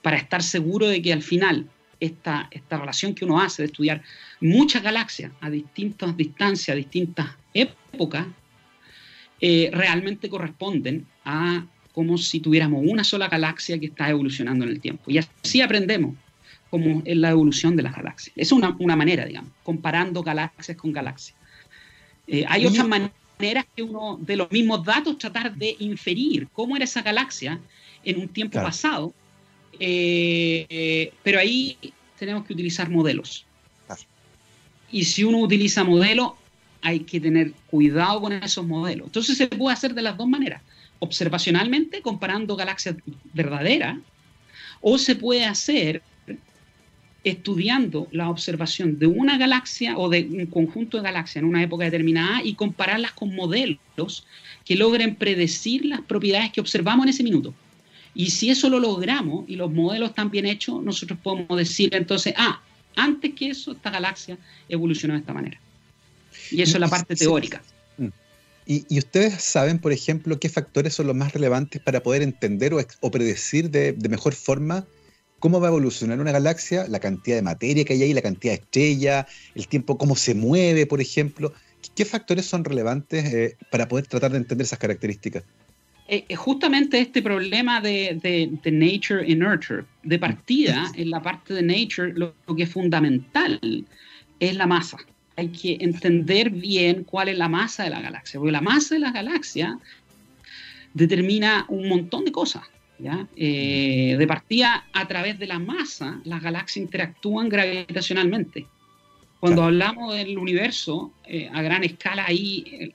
para 0.02 0.16
estar 0.16 0.42
seguro 0.42 0.88
de 0.88 1.02
que 1.02 1.12
al 1.12 1.22
final 1.22 1.66
esta, 2.00 2.48
esta 2.50 2.78
relación 2.78 3.14
que 3.14 3.24
uno 3.24 3.40
hace 3.40 3.62
de 3.62 3.66
estudiar 3.66 4.02
muchas 4.40 4.82
galaxias 4.82 5.30
a 5.40 5.50
distintas 5.50 6.16
distancias, 6.16 6.74
a 6.74 6.76
distintas 6.76 7.28
épocas, 7.54 8.26
eh, 9.40 9.70
realmente 9.72 10.28
corresponden 10.28 11.06
a 11.24 11.64
como 11.92 12.18
si 12.18 12.40
tuviéramos 12.40 12.82
una 12.86 13.04
sola 13.04 13.28
galaxia 13.28 13.78
que 13.78 13.86
está 13.86 14.08
evolucionando 14.08 14.64
en 14.64 14.70
el 14.70 14.80
tiempo. 14.80 15.10
Y 15.10 15.18
así 15.18 15.60
aprendemos 15.60 16.14
como 16.70 17.02
es 17.04 17.16
la 17.16 17.30
evolución 17.30 17.76
de 17.76 17.82
las 17.82 17.96
galaxias. 17.96 18.32
Es 18.36 18.52
una, 18.52 18.76
una 18.78 18.94
manera, 18.94 19.24
digamos, 19.24 19.50
comparando 19.64 20.22
galaxias 20.22 20.76
con 20.76 20.92
galaxias. 20.92 21.36
Eh, 22.28 22.44
hay 22.48 22.64
otras 22.64 22.86
maneras 22.86 23.66
que 23.74 23.82
uno, 23.82 24.18
de 24.20 24.36
los 24.36 24.50
mismos 24.52 24.84
datos, 24.84 25.18
tratar 25.18 25.54
de 25.54 25.74
inferir 25.80 26.46
cómo 26.52 26.76
era 26.76 26.84
esa 26.84 27.02
galaxia 27.02 27.58
en 28.04 28.20
un 28.20 28.28
tiempo 28.28 28.62
pasado, 28.62 29.12
eh, 29.78 31.12
pero 31.22 31.38
ahí 31.38 31.76
tenemos 32.18 32.44
que 32.46 32.52
utilizar 32.52 32.90
modelos. 32.90 33.44
Y 34.92 35.04
si 35.04 35.22
uno 35.22 35.38
utiliza 35.38 35.84
modelos, 35.84 36.32
hay 36.82 37.00
que 37.00 37.20
tener 37.20 37.52
cuidado 37.68 38.20
con 38.20 38.32
esos 38.32 38.66
modelos. 38.66 39.06
Entonces 39.06 39.36
se 39.36 39.46
puede 39.46 39.74
hacer 39.74 39.94
de 39.94 40.02
las 40.02 40.16
dos 40.16 40.28
maneras. 40.28 40.62
Observacionalmente, 40.98 42.02
comparando 42.02 42.56
galaxias 42.56 42.96
verdaderas, 43.32 43.98
o 44.80 44.98
se 44.98 45.14
puede 45.14 45.44
hacer 45.44 46.02
estudiando 47.22 48.08
la 48.12 48.30
observación 48.30 48.98
de 48.98 49.06
una 49.06 49.36
galaxia 49.36 49.98
o 49.98 50.08
de 50.08 50.26
un 50.30 50.46
conjunto 50.46 50.96
de 50.96 51.02
galaxias 51.02 51.42
en 51.42 51.48
una 51.48 51.62
época 51.62 51.84
determinada 51.84 52.42
y 52.42 52.54
compararlas 52.54 53.12
con 53.12 53.34
modelos 53.34 54.26
que 54.64 54.76
logren 54.76 55.16
predecir 55.16 55.84
las 55.84 56.00
propiedades 56.00 56.50
que 56.50 56.60
observamos 56.60 57.04
en 57.04 57.10
ese 57.10 57.22
minuto. 57.22 57.54
Y 58.14 58.30
si 58.30 58.50
eso 58.50 58.68
lo 58.68 58.80
logramos 58.80 59.48
y 59.48 59.56
los 59.56 59.70
modelos 59.70 60.10
están 60.10 60.30
bien 60.30 60.46
hechos, 60.46 60.82
nosotros 60.82 61.18
podemos 61.22 61.56
decir 61.56 61.94
entonces, 61.94 62.34
ah, 62.36 62.60
antes 62.96 63.34
que 63.34 63.50
eso, 63.50 63.72
esta 63.72 63.90
galaxia 63.90 64.36
evolucionó 64.68 65.14
de 65.14 65.20
esta 65.20 65.32
manera. 65.32 65.60
Y 66.50 66.62
eso 66.62 66.76
es 66.76 66.80
la 66.80 66.88
parte 66.88 67.14
teórica. 67.14 67.62
Mm. 67.98 68.08
Y, 68.66 68.98
ustedes 68.98 69.42
saben, 69.42 69.78
por 69.78 69.92
ejemplo, 69.92 70.38
qué 70.38 70.48
factores 70.48 70.94
son 70.94 71.06
los 71.06 71.16
más 71.16 71.32
relevantes 71.32 71.80
para 71.80 72.02
poder 72.02 72.22
entender 72.22 72.74
o, 72.74 73.10
predecir 73.10 73.70
de, 73.70 73.92
de 73.92 74.08
mejor 74.08 74.34
forma 74.34 74.86
cómo 75.38 75.60
va 75.60 75.68
a 75.68 75.70
evolucionar 75.70 76.20
una 76.20 76.32
galaxia, 76.32 76.86
la 76.88 77.00
cantidad 77.00 77.36
de 77.36 77.42
materia 77.42 77.84
que 77.84 77.94
hay 77.94 78.02
ahí, 78.02 78.12
la 78.12 78.22
cantidad 78.22 78.52
de 78.52 78.60
estrellas, 78.60 79.26
el 79.54 79.66
tiempo, 79.66 79.98
cómo 79.98 80.14
se 80.14 80.34
mueve, 80.34 80.86
por 80.86 81.00
ejemplo. 81.00 81.52
¿Qué 81.94 82.04
factores 82.04 82.44
son 82.44 82.64
relevantes 82.64 83.32
eh, 83.32 83.56
para 83.70 83.88
poder 83.88 84.06
tratar 84.06 84.32
de 84.32 84.38
entender 84.38 84.66
esas 84.66 84.78
características? 84.78 85.44
Eh, 86.12 86.24
eh, 86.28 86.34
justamente 86.34 86.98
este 86.98 87.22
problema 87.22 87.80
de, 87.80 88.58
nature 88.64 89.24
y 89.24 89.36
nurture, 89.36 89.84
de 90.02 90.18
partida, 90.18 90.90
en 90.96 91.08
la 91.08 91.22
parte 91.22 91.54
de 91.54 91.62
nature, 91.62 92.12
lo, 92.14 92.34
que 92.56 92.64
es 92.64 92.70
fundamental 92.70 93.60
es 94.40 94.56
la 94.56 94.66
masa. 94.66 94.96
Hay 95.36 95.50
que 95.50 95.78
entender 95.80 96.50
bien 96.50 97.04
cuál 97.04 97.28
es 97.28 97.38
la 97.38 97.48
masa 97.48 97.84
de 97.84 97.90
la 97.90 98.00
galaxia, 98.00 98.40
porque 98.40 98.50
la 98.50 98.60
masa 98.60 98.96
de 98.96 98.98
la 99.02 99.12
galaxia 99.12 99.78
determina 100.94 101.64
un 101.68 101.88
montón 101.88 102.24
de 102.24 102.32
cosas. 102.32 102.64
Eh, 103.36 104.16
de 104.18 104.26
partida, 104.26 104.86
a 104.92 105.06
través 105.06 105.38
de 105.38 105.46
la 105.46 105.60
masa, 105.60 106.20
las 106.24 106.42
galaxias 106.42 106.84
interactúan 106.84 107.48
gravitacionalmente. 107.48 108.66
Cuando 109.40 109.64
hablamos 109.64 110.14
del 110.14 110.36
universo 110.36 111.14
eh, 111.24 111.48
a 111.52 111.62
gran 111.62 111.82
escala, 111.82 112.26
ahí 112.26 112.94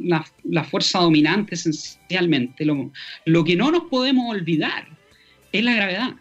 la, 0.00 0.64
fuerza 0.64 0.98
dominante 0.98 1.54
esencialmente, 1.54 2.64
lo, 2.64 2.90
lo, 3.24 3.44
que 3.44 3.54
no 3.54 3.70
nos 3.70 3.84
podemos 3.84 4.28
olvidar 4.28 4.88
es 5.52 5.64
la 5.64 5.74
gravedad. 5.74 6.14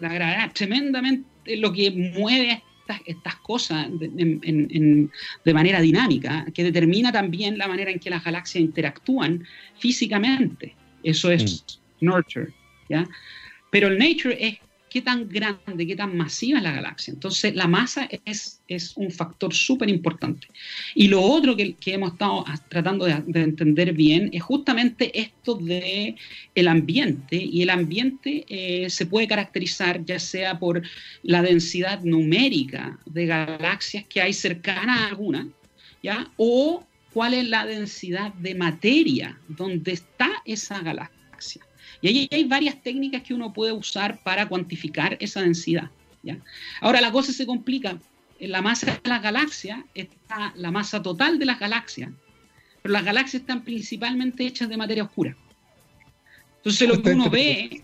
La 0.00 0.12
gravedad 0.12 0.52
tremendamente 0.52 1.56
lo 1.56 1.72
que 1.72 1.90
mueve 1.92 2.62
estas, 2.80 3.00
estas 3.06 3.36
cosas 3.36 3.86
de, 3.98 5.08
de, 5.44 5.54
manera 5.54 5.80
dinámica, 5.80 6.44
que 6.52 6.64
determina 6.64 7.12
también 7.12 7.56
la 7.56 7.68
manera 7.68 7.92
en 7.92 8.00
que 8.00 8.10
las 8.10 8.24
galaxias 8.24 8.62
interactúan 8.62 9.44
físicamente. 9.78 10.74
Eso 11.02 11.30
es 11.30 11.64
mm 11.64 11.80
nurture, 12.00 12.52
¿ya? 12.88 13.06
Pero 13.70 13.88
el 13.88 13.98
nature 13.98 14.36
es 14.40 14.58
qué 14.90 15.00
tan 15.00 15.28
grande, 15.28 15.86
qué 15.86 15.94
tan 15.94 16.16
masiva 16.16 16.58
es 16.58 16.64
la 16.64 16.72
galaxia. 16.72 17.12
Entonces, 17.12 17.54
la 17.54 17.68
masa 17.68 18.08
es, 18.24 18.60
un 18.96 19.10
factor 19.10 19.54
súper 19.54 19.88
importante. 19.88 20.48
Y 20.94 21.08
lo 21.08 21.22
otro 21.22 21.56
que, 21.56 21.76
hemos 21.86 22.12
estado 22.12 22.44
tratando 22.68 23.04
de, 23.04 23.22
entender 23.40 23.92
bien 23.92 24.30
es 24.32 24.42
justamente 24.42 25.18
esto 25.18 25.54
de 25.54 26.16
el 26.54 26.68
ambiente. 26.68 27.36
Y 27.36 27.62
el 27.62 27.70
ambiente 27.70 28.44
eh, 28.48 28.90
se 28.90 29.06
puede 29.06 29.28
caracterizar 29.28 30.04
ya 30.04 30.18
sea 30.18 30.58
por 30.58 30.82
la 31.22 31.42
densidad 31.42 32.02
numérica 32.02 32.98
de 33.06 33.26
galaxias 33.26 34.04
que 34.08 34.20
hay 34.20 34.32
cercanas 34.32 35.00
a 35.00 35.06
alguna, 35.06 35.48
¿ya? 36.02 36.30
O 36.36 36.84
cuál 37.12 37.34
es 37.34 37.48
la 37.48 37.64
densidad 37.64 38.34
de 38.34 38.54
materia 38.56 39.38
donde 39.48 39.92
está 39.92 40.30
esa 40.44 40.80
galaxia. 40.80 41.62
Y 42.02 42.08
ahí 42.08 42.28
hay 42.30 42.44
varias 42.44 42.82
técnicas 42.82 43.22
que 43.22 43.34
uno 43.34 43.52
puede 43.52 43.72
usar 43.72 44.22
para 44.22 44.48
cuantificar 44.48 45.16
esa 45.20 45.42
densidad. 45.42 45.90
¿ya? 46.22 46.38
Ahora 46.80 47.00
la 47.00 47.12
cosa 47.12 47.32
se 47.32 47.46
complica. 47.46 47.98
En 48.38 48.52
la 48.52 48.62
masa 48.62 48.86
de 48.86 49.08
las 49.08 49.22
galaxias 49.22 49.80
está 49.94 50.54
la 50.56 50.70
masa 50.70 51.02
total 51.02 51.38
de 51.38 51.44
las 51.44 51.60
galaxias, 51.60 52.10
pero 52.80 52.94
las 52.94 53.04
galaxias 53.04 53.42
están 53.42 53.64
principalmente 53.64 54.46
hechas 54.46 54.70
de 54.70 54.78
materia 54.78 55.04
oscura. 55.04 55.36
Entonces 56.56 56.88
lo 56.88 57.02
que 57.02 57.10
uno 57.10 57.28
ve 57.28 57.82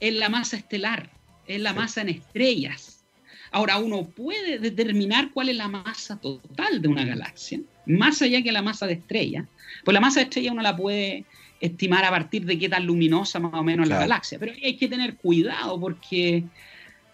es 0.00 0.14
la 0.14 0.28
masa 0.28 0.58
estelar, 0.58 1.10
es 1.46 1.60
la 1.60 1.72
masa 1.72 2.02
en 2.02 2.10
estrellas. 2.10 3.04
Ahora 3.50 3.78
uno 3.78 4.06
puede 4.06 4.58
determinar 4.58 5.30
cuál 5.30 5.48
es 5.48 5.56
la 5.56 5.68
masa 5.68 6.20
total 6.20 6.82
de 6.82 6.88
una 6.88 7.04
galaxia, 7.04 7.60
más 7.86 8.20
allá 8.20 8.42
que 8.42 8.52
la 8.52 8.60
masa 8.60 8.86
de 8.86 8.94
estrella. 8.94 9.46
Pues 9.84 9.94
la 9.94 10.00
masa 10.00 10.20
de 10.20 10.24
estrella 10.24 10.52
uno 10.52 10.62
la 10.62 10.76
puede 10.76 11.24
estimar 11.60 12.04
a 12.04 12.10
partir 12.10 12.44
de 12.44 12.58
qué 12.58 12.68
tan 12.68 12.84
luminosa 12.84 13.38
más 13.40 13.54
o 13.54 13.62
menos 13.62 13.88
la 13.88 14.00
galaxia. 14.00 14.38
Pero 14.38 14.52
hay 14.62 14.76
que 14.76 14.88
tener 14.88 15.16
cuidado 15.16 15.78
porque 15.80 16.44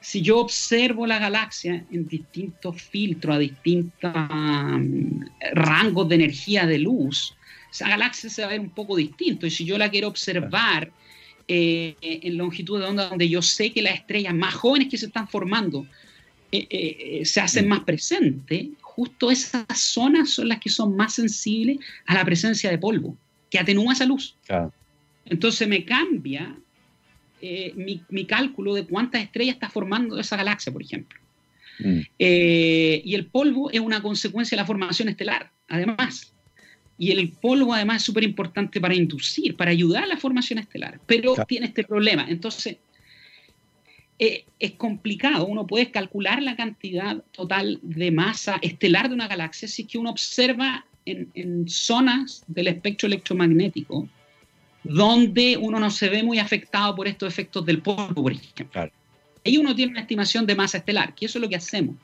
si 0.00 0.20
yo 0.20 0.38
observo 0.38 1.06
la 1.06 1.18
galaxia 1.18 1.84
en 1.90 2.08
distintos 2.08 2.82
filtros, 2.82 3.36
a 3.36 3.38
distintos 3.38 4.12
mm, 4.14 5.24
rangos 5.52 6.08
de 6.08 6.14
energía 6.16 6.66
de 6.66 6.78
luz, 6.78 7.36
esa 7.70 7.88
galaxia 7.88 8.28
se 8.28 8.42
va 8.42 8.48
a 8.48 8.50
ver 8.50 8.60
un 8.60 8.70
poco 8.70 8.96
distinto. 8.96 9.46
Y 9.46 9.50
si 9.50 9.64
yo 9.64 9.78
la 9.78 9.90
quiero 9.90 10.08
observar 10.08 10.90
eh, 11.48 11.96
en 12.02 12.36
longitud 12.36 12.80
de 12.80 12.86
onda 12.86 13.08
donde 13.08 13.28
yo 13.28 13.42
sé 13.42 13.72
que 13.72 13.82
las 13.82 13.94
estrellas 13.94 14.34
más 14.34 14.54
jóvenes 14.54 14.88
que 14.88 14.98
se 14.98 15.06
están 15.06 15.28
formando 15.28 15.86
eh, 16.50 16.66
eh, 16.68 17.24
se 17.24 17.40
hacen 17.40 17.66
mm. 17.66 17.68
más 17.68 17.80
presentes, 17.80 18.66
justo 18.80 19.30
esas 19.30 19.64
zonas 19.78 20.30
son 20.30 20.48
las 20.48 20.58
que 20.58 20.68
son 20.68 20.96
más 20.96 21.14
sensibles 21.14 21.78
a 22.06 22.14
la 22.14 22.24
presencia 22.24 22.70
de 22.70 22.78
polvo 22.78 23.16
que 23.52 23.58
atenúa 23.58 23.92
esa 23.92 24.06
luz. 24.06 24.34
Entonces 25.26 25.68
me 25.68 25.84
cambia 25.84 26.56
eh, 27.42 27.74
mi, 28.08 28.24
cálculo 28.24 28.72
de 28.72 28.86
cuántas 28.86 29.22
estrellas 29.22 29.56
está 29.56 29.68
formando 29.68 30.18
esa 30.18 30.38
galaxia, 30.38 30.72
por 30.72 30.82
ejemplo. 30.82 31.20
Mm. 31.78 32.00
Eh, 32.18 33.02
y 33.04 33.14
el 33.14 33.26
polvo 33.26 33.70
es 33.70 33.80
una 33.80 34.00
consecuencia 34.00 34.56
de 34.56 34.62
la 34.62 34.66
formación 34.66 35.10
estelar, 35.10 35.50
además. 35.68 36.32
Y 36.96 37.10
el 37.10 37.30
polvo 37.32 37.74
además 37.74 37.98
es 37.98 38.04
súper 38.04 38.24
importante 38.24 38.80
para 38.80 38.94
inducir, 38.94 39.54
para 39.54 39.70
ayudar 39.70 40.04
a 40.04 40.06
la 40.06 40.16
formación 40.16 40.58
estelar, 40.58 40.98
pero 41.04 41.34
tiene 41.46 41.66
este 41.66 41.84
problema. 41.84 42.24
Entonces, 42.30 42.78
eh, 44.18 44.46
es 44.58 44.72
complicado. 44.72 45.44
Uno 45.44 45.66
puede 45.66 45.90
calcular 45.90 46.42
la 46.42 46.56
cantidad 46.56 47.22
total 47.32 47.80
de 47.82 48.12
masa 48.12 48.58
estelar 48.62 49.10
de 49.10 49.14
una 49.14 49.28
galaxia 49.28 49.68
si 49.68 49.82
es 49.82 49.88
que 49.88 49.98
uno 49.98 50.08
observa 50.08 50.86
en, 51.04 51.68
zonas 51.68 52.44
del 52.46 52.68
espectro 52.68 53.06
electromagnético 53.06 54.08
donde 54.84 55.56
uno 55.56 55.78
no 55.78 55.90
se 55.90 56.08
ve 56.08 56.22
muy 56.22 56.38
afectado 56.38 56.94
por 56.94 57.06
estos 57.06 57.32
efectos 57.32 57.64
del 57.64 57.80
polvo, 57.80 58.22
por 58.22 58.32
ejemplo. 58.32 58.90
Ahí 59.44 59.56
uno 59.56 59.74
tiene 59.74 59.92
una 59.92 60.00
estimación 60.00 60.46
de 60.46 60.56
masa 60.56 60.78
estelar, 60.78 61.14
que 61.14 61.26
eso 61.26 61.38
es 61.38 61.42
lo 61.42 61.48
que 61.48 61.56
hacemos. 61.56 61.96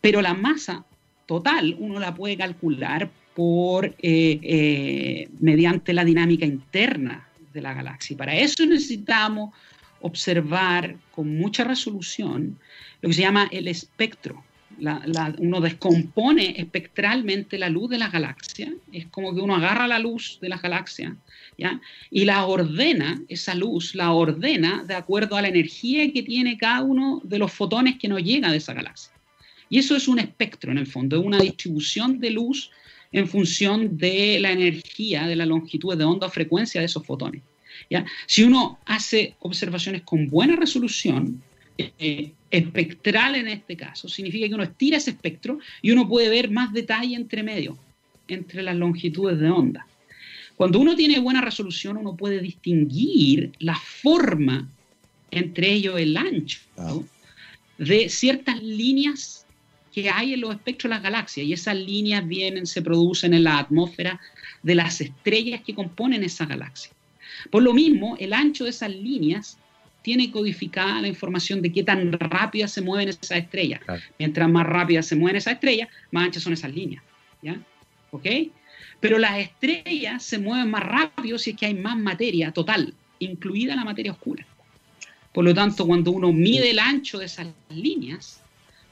Pero 0.00 0.22
la 0.22 0.34
masa 0.34 0.84
total 1.26 1.76
uno 1.78 1.98
la 1.98 2.14
puede 2.14 2.36
calcular 2.36 3.10
por, 3.34 3.86
eh, 3.86 3.94
eh, 4.42 5.28
mediante 5.40 5.92
la 5.92 6.04
dinámica 6.04 6.46
interna 6.46 7.28
de 7.52 7.60
la 7.60 7.74
galaxia. 7.74 8.14
Y 8.14 8.16
para 8.16 8.36
eso 8.36 8.66
necesitamos 8.66 9.52
observar 10.00 10.96
con 11.10 11.36
mucha 11.36 11.64
resolución 11.64 12.58
lo 13.00 13.08
que 13.08 13.14
se 13.14 13.22
llama 13.22 13.48
el 13.50 13.68
espectro. 13.68 14.42
Uno 15.38 15.60
descompone 15.60 16.54
espectralmente 16.56 17.58
la 17.58 17.68
luz 17.68 17.90
de 17.90 17.98
la 17.98 18.08
galaxia, 18.08 18.72
es 18.92 19.06
como 19.06 19.34
que 19.34 19.40
uno 19.40 19.56
agarra 19.56 19.86
la 19.86 19.98
luz 19.98 20.38
de 20.40 20.48
la 20.48 20.58
galaxia 20.58 21.16
y 22.10 22.24
la 22.24 22.46
ordena, 22.46 23.22
esa 23.28 23.54
luz 23.54 23.94
la 23.94 24.12
ordena 24.12 24.84
de 24.84 24.94
acuerdo 24.94 25.36
a 25.36 25.42
la 25.42 25.48
energía 25.48 26.10
que 26.12 26.22
tiene 26.22 26.56
cada 26.56 26.82
uno 26.82 27.20
de 27.24 27.38
los 27.38 27.52
fotones 27.52 27.98
que 27.98 28.08
nos 28.08 28.22
llega 28.22 28.50
de 28.50 28.56
esa 28.56 28.72
galaxia. 28.72 29.12
Y 29.68 29.78
eso 29.78 29.94
es 29.94 30.08
un 30.08 30.18
espectro 30.18 30.72
en 30.72 30.78
el 30.78 30.86
fondo, 30.86 31.18
es 31.18 31.24
una 31.24 31.38
distribución 31.38 32.18
de 32.18 32.30
luz 32.30 32.70
en 33.12 33.28
función 33.28 33.98
de 33.98 34.38
la 34.40 34.52
energía, 34.52 35.26
de 35.26 35.36
la 35.36 35.46
longitud 35.46 35.96
de 35.96 36.04
onda 36.04 36.26
o 36.26 36.30
frecuencia 36.30 36.80
de 36.80 36.86
esos 36.86 37.04
fotones. 37.04 37.42
Si 38.26 38.42
uno 38.42 38.78
hace 38.84 39.34
observaciones 39.40 40.02
con 40.02 40.28
buena 40.28 40.56
resolución, 40.56 41.42
eh, 41.78 42.32
espectral 42.50 43.36
en 43.36 43.48
este 43.48 43.76
caso, 43.76 44.08
significa 44.08 44.48
que 44.48 44.54
uno 44.54 44.64
estira 44.64 44.96
ese 44.96 45.10
espectro 45.10 45.58
y 45.82 45.90
uno 45.90 46.08
puede 46.08 46.28
ver 46.28 46.50
más 46.50 46.72
detalle 46.72 47.14
entre 47.14 47.42
medio, 47.42 47.78
entre 48.28 48.62
las 48.62 48.76
longitudes 48.76 49.38
de 49.38 49.50
onda. 49.50 49.86
Cuando 50.56 50.78
uno 50.78 50.94
tiene 50.94 51.20
buena 51.20 51.40
resolución, 51.40 51.96
uno 51.96 52.16
puede 52.16 52.40
distinguir 52.40 53.52
la 53.60 53.76
forma, 53.76 54.68
entre 55.30 55.72
ellos 55.72 55.98
el 55.98 56.16
ancho, 56.16 56.60
ah. 56.76 56.98
de 57.78 58.08
ciertas 58.08 58.62
líneas 58.62 59.46
que 59.92 60.10
hay 60.10 60.34
en 60.34 60.42
los 60.42 60.54
espectros 60.54 60.90
de 60.90 60.96
las 60.96 61.02
galaxias. 61.02 61.46
Y 61.46 61.52
esas 61.52 61.76
líneas 61.76 62.26
vienen, 62.26 62.66
se 62.66 62.82
producen 62.82 63.34
en 63.34 63.44
la 63.44 63.58
atmósfera 63.58 64.20
de 64.62 64.74
las 64.74 65.00
estrellas 65.00 65.62
que 65.64 65.74
componen 65.74 66.22
esa 66.22 66.46
galaxia. 66.46 66.92
Por 67.50 67.62
lo 67.62 67.72
mismo, 67.72 68.16
el 68.18 68.32
ancho 68.32 68.64
de 68.64 68.70
esas 68.70 68.90
líneas 68.90 69.58
tiene 70.02 70.30
codificada 70.30 71.00
la 71.00 71.08
información 71.08 71.62
de 71.62 71.72
qué 71.72 71.82
tan 71.82 72.12
rápida 72.12 72.68
se 72.68 72.80
mueven 72.80 73.08
esas 73.08 73.32
estrellas. 73.32 73.80
Mientras 74.18 74.48
más 74.48 74.66
rápida 74.66 75.02
se 75.02 75.16
mueven 75.16 75.36
esas 75.36 75.54
estrellas, 75.54 75.88
más 76.10 76.26
anchas 76.26 76.42
son 76.42 76.52
esas 76.52 76.74
líneas. 76.74 77.02
¿Ya? 77.42 77.60
¿Ok? 78.10 78.26
Pero 79.00 79.18
las 79.18 79.38
estrellas 79.38 80.22
se 80.22 80.38
mueven 80.38 80.70
más 80.70 80.82
rápido 80.82 81.38
si 81.38 81.50
es 81.50 81.56
que 81.56 81.66
hay 81.66 81.74
más 81.74 81.96
materia 81.96 82.52
total, 82.52 82.94
incluida 83.18 83.76
la 83.76 83.84
materia 83.84 84.12
oscura. 84.12 84.46
Por 85.32 85.44
lo 85.44 85.54
tanto, 85.54 85.86
cuando 85.86 86.10
uno 86.10 86.32
mide 86.32 86.70
el 86.70 86.78
ancho 86.78 87.18
de 87.18 87.26
esas 87.26 87.46
líneas, 87.70 88.42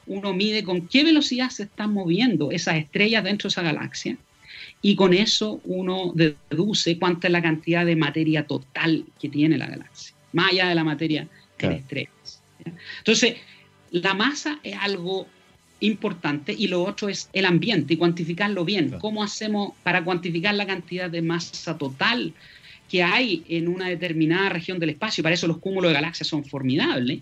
uno 0.07 0.33
mide 0.33 0.63
con 0.63 0.87
qué 0.87 1.03
velocidad 1.03 1.49
se 1.49 1.63
están 1.63 1.93
moviendo 1.93 2.51
esas 2.51 2.77
estrellas 2.77 3.23
dentro 3.23 3.47
de 3.47 3.51
esa 3.51 3.61
galaxia 3.61 4.17
y 4.81 4.95
con 4.95 5.13
eso 5.13 5.61
uno 5.65 6.13
deduce 6.15 6.97
cuánta 6.97 7.27
es 7.27 7.33
la 7.33 7.41
cantidad 7.41 7.85
de 7.85 7.95
materia 7.95 8.47
total 8.47 9.05
que 9.19 9.29
tiene 9.29 9.57
la 9.57 9.67
galaxia, 9.67 10.15
más 10.33 10.51
allá 10.51 10.69
de 10.69 10.75
la 10.75 10.83
materia 10.83 11.27
de 11.57 11.75
estrellas. 11.75 12.41
Entonces, 12.99 13.35
la 13.91 14.13
masa 14.13 14.59
es 14.63 14.75
algo 14.79 15.27
importante 15.81 16.53
y 16.57 16.67
lo 16.67 16.83
otro 16.83 17.09
es 17.09 17.29
el 17.33 17.45
ambiente 17.45 17.93
y 17.93 17.97
cuantificarlo 17.97 18.65
bien. 18.65 18.97
¿Cómo 18.99 19.23
hacemos 19.23 19.73
para 19.83 20.03
cuantificar 20.03 20.55
la 20.55 20.67
cantidad 20.67 21.09
de 21.09 21.21
masa 21.21 21.77
total 21.77 22.33
que 22.89 23.03
hay 23.03 23.43
en 23.47 23.67
una 23.67 23.87
determinada 23.87 24.49
región 24.49 24.79
del 24.79 24.91
espacio? 24.91 25.23
Para 25.23 25.35
eso 25.35 25.47
los 25.47 25.59
cúmulos 25.59 25.89
de 25.89 25.95
galaxias 25.95 26.27
son 26.27 26.43
formidables. 26.43 27.21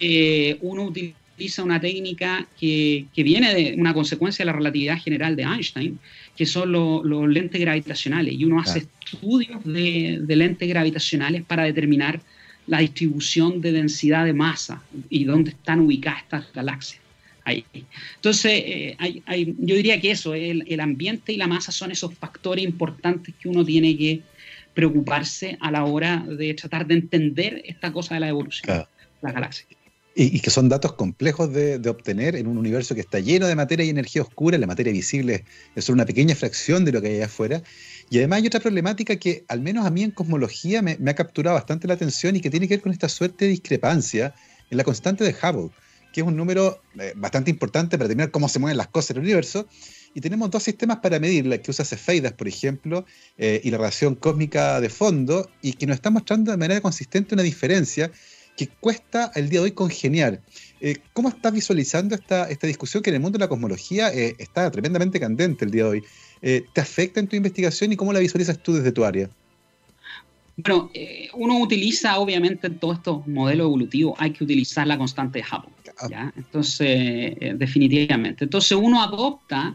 Eh, 0.00 0.58
uno 0.60 0.84
utiliza 0.84 1.16
utiliza 1.36 1.62
una 1.62 1.78
técnica 1.78 2.46
que, 2.58 3.06
viene 3.14 3.54
de 3.54 3.74
una 3.76 3.92
consecuencia 3.92 4.42
de 4.42 4.46
la 4.46 4.54
relatividad 4.54 4.98
general 4.98 5.36
de 5.36 5.42
Einstein, 5.42 5.98
que 6.34 6.46
son 6.46 6.72
los 6.72 7.28
lentes 7.28 7.60
gravitacionales. 7.60 8.34
Y 8.34 8.44
uno 8.46 8.58
hace 8.58 8.86
estudios 9.04 9.62
de, 9.64 10.24
lentes 10.28 10.66
gravitacionales 10.66 11.44
para 11.44 11.64
determinar 11.64 12.20
la 12.66 12.78
distribución 12.78 13.60
de 13.60 13.72
densidad 13.72 14.24
de 14.24 14.32
masa 14.32 14.82
y 15.10 15.24
dónde 15.24 15.50
están 15.50 15.80
ubicadas 15.80 16.22
estas 16.22 16.52
galaxias. 16.54 17.02
Ahí. 17.44 17.64
Entonces, 18.16 18.52
eh, 18.54 18.96
yo 19.58 19.76
diría 19.76 20.00
que 20.00 20.10
eso, 20.10 20.34
el, 20.34 20.64
el, 20.66 20.80
ambiente 20.80 21.32
y 21.32 21.36
la 21.36 21.46
masa 21.46 21.70
son 21.70 21.92
esos 21.92 22.12
factores 22.14 22.64
importantes 22.64 23.34
que 23.38 23.48
uno 23.48 23.64
tiene 23.64 23.96
que 23.96 24.22
preocuparse 24.74 25.56
a 25.60 25.70
la 25.70 25.84
hora 25.84 26.24
de 26.26 26.54
tratar 26.54 26.86
de 26.86 26.94
entender 26.94 27.62
esta 27.66 27.92
cosa 27.92 28.14
de 28.14 28.20
la 28.20 28.28
evolución 28.28 28.78
de 28.78 28.86
las 29.22 29.34
galaxias. 29.34 29.75
Y, 30.18 30.40
que 30.40 30.48
son 30.48 30.70
datos 30.70 30.94
complejos 30.94 31.52
de, 31.52 31.76
obtener 31.90 32.36
en 32.36 32.46
un 32.46 32.56
universo 32.56 32.94
que 32.94 33.02
está 33.02 33.20
lleno 33.20 33.46
de 33.46 33.54
materia 33.54 33.84
y 33.84 33.90
energía 33.90 34.22
oscura. 34.22 34.56
La 34.56 34.66
materia 34.66 34.90
visible 34.90 35.44
es 35.74 35.84
solo 35.84 35.96
una 35.96 36.06
pequeña 36.06 36.34
fracción 36.34 36.86
de 36.86 36.92
lo 36.92 37.02
que 37.02 37.08
hay 37.08 37.14
allá 37.16 37.26
afuera. 37.26 37.62
Y 38.08 38.16
además 38.16 38.38
hay 38.38 38.46
otra 38.46 38.60
problemática 38.60 39.16
que, 39.16 39.44
al 39.46 39.60
menos 39.60 39.84
a 39.84 39.90
mí 39.90 40.02
en 40.02 40.12
cosmología, 40.12 40.80
me, 40.80 40.96
ha 41.06 41.14
capturado 41.14 41.54
bastante 41.56 41.86
la 41.86 41.92
atención 41.92 42.34
y 42.34 42.40
que 42.40 42.48
tiene 42.48 42.66
que 42.66 42.76
ver 42.76 42.82
con 42.82 42.92
esta 42.92 43.10
suerte 43.10 43.44
de 43.44 43.50
discrepancia 43.50 44.34
en 44.70 44.78
la 44.78 44.84
constante 44.84 45.22
de 45.22 45.32
Hubble, 45.34 45.70
que 46.14 46.22
es 46.22 46.26
un 46.26 46.34
número 46.34 46.80
eh, 46.98 47.12
bastante 47.14 47.50
importante 47.50 47.98
para 47.98 48.08
determinar 48.08 48.30
cómo 48.30 48.48
se 48.48 48.58
mueven 48.58 48.78
las 48.78 48.88
cosas 48.88 49.10
en 49.10 49.16
el 49.18 49.24
universo. 49.24 49.68
Y 50.14 50.22
tenemos 50.22 50.50
dos 50.50 50.62
sistemas 50.62 51.00
para 51.00 51.20
medirla, 51.20 51.58
que 51.58 51.70
usa 51.70 51.84
Cefeidas, 51.84 52.32
por 52.32 52.48
ejemplo, 52.48 53.04
eh, 53.36 53.60
y 53.62 53.70
la 53.70 53.76
radiación 53.76 54.14
cósmica 54.14 54.80
de 54.80 54.88
fondo, 54.88 55.50
y 55.60 55.74
que 55.74 55.86
nos 55.86 55.96
está 55.96 56.08
mostrando 56.08 56.52
de 56.52 56.56
manera 56.56 56.80
consistente 56.80 57.34
una 57.34 57.42
diferencia 57.42 58.10
que 58.56 58.68
cuesta 58.68 59.30
el 59.34 59.48
día 59.48 59.60
de 59.60 59.64
hoy 59.64 59.72
congeniar. 59.72 60.40
Eh, 60.80 60.96
¿Cómo 61.12 61.28
estás 61.28 61.52
visualizando 61.52 62.14
esta, 62.14 62.48
esta 62.48 62.66
discusión 62.66 63.02
que 63.02 63.10
en 63.10 63.16
el 63.16 63.22
mundo 63.22 63.38
de 63.38 63.44
la 63.44 63.48
cosmología 63.48 64.12
eh, 64.12 64.34
está 64.38 64.70
tremendamente 64.70 65.20
candente 65.20 65.64
el 65.64 65.70
día 65.70 65.84
de 65.84 65.90
hoy? 65.90 66.04
Eh, 66.42 66.64
¿Te 66.72 66.80
afecta 66.80 67.20
en 67.20 67.28
tu 67.28 67.36
investigación 67.36 67.92
y 67.92 67.96
cómo 67.96 68.12
la 68.12 68.20
visualizas 68.20 68.58
tú 68.62 68.74
desde 68.74 68.92
tu 68.92 69.04
área? 69.04 69.28
Bueno, 70.56 70.90
uno 71.34 71.58
utiliza, 71.58 72.18
obviamente, 72.18 72.66
en 72.66 72.78
todos 72.78 72.96
estos 72.96 73.26
modelos 73.26 73.66
evolutivos, 73.66 74.14
hay 74.18 74.32
que 74.32 74.42
utilizar 74.42 74.86
la 74.86 74.96
constante 74.96 75.40
de 75.40 75.44
Hubble. 75.44 75.72
Ah. 75.98 76.08
¿ya? 76.10 76.32
Entonces, 76.34 77.36
definitivamente. 77.58 78.44
Entonces, 78.44 78.72
uno 78.72 79.02
adopta, 79.02 79.74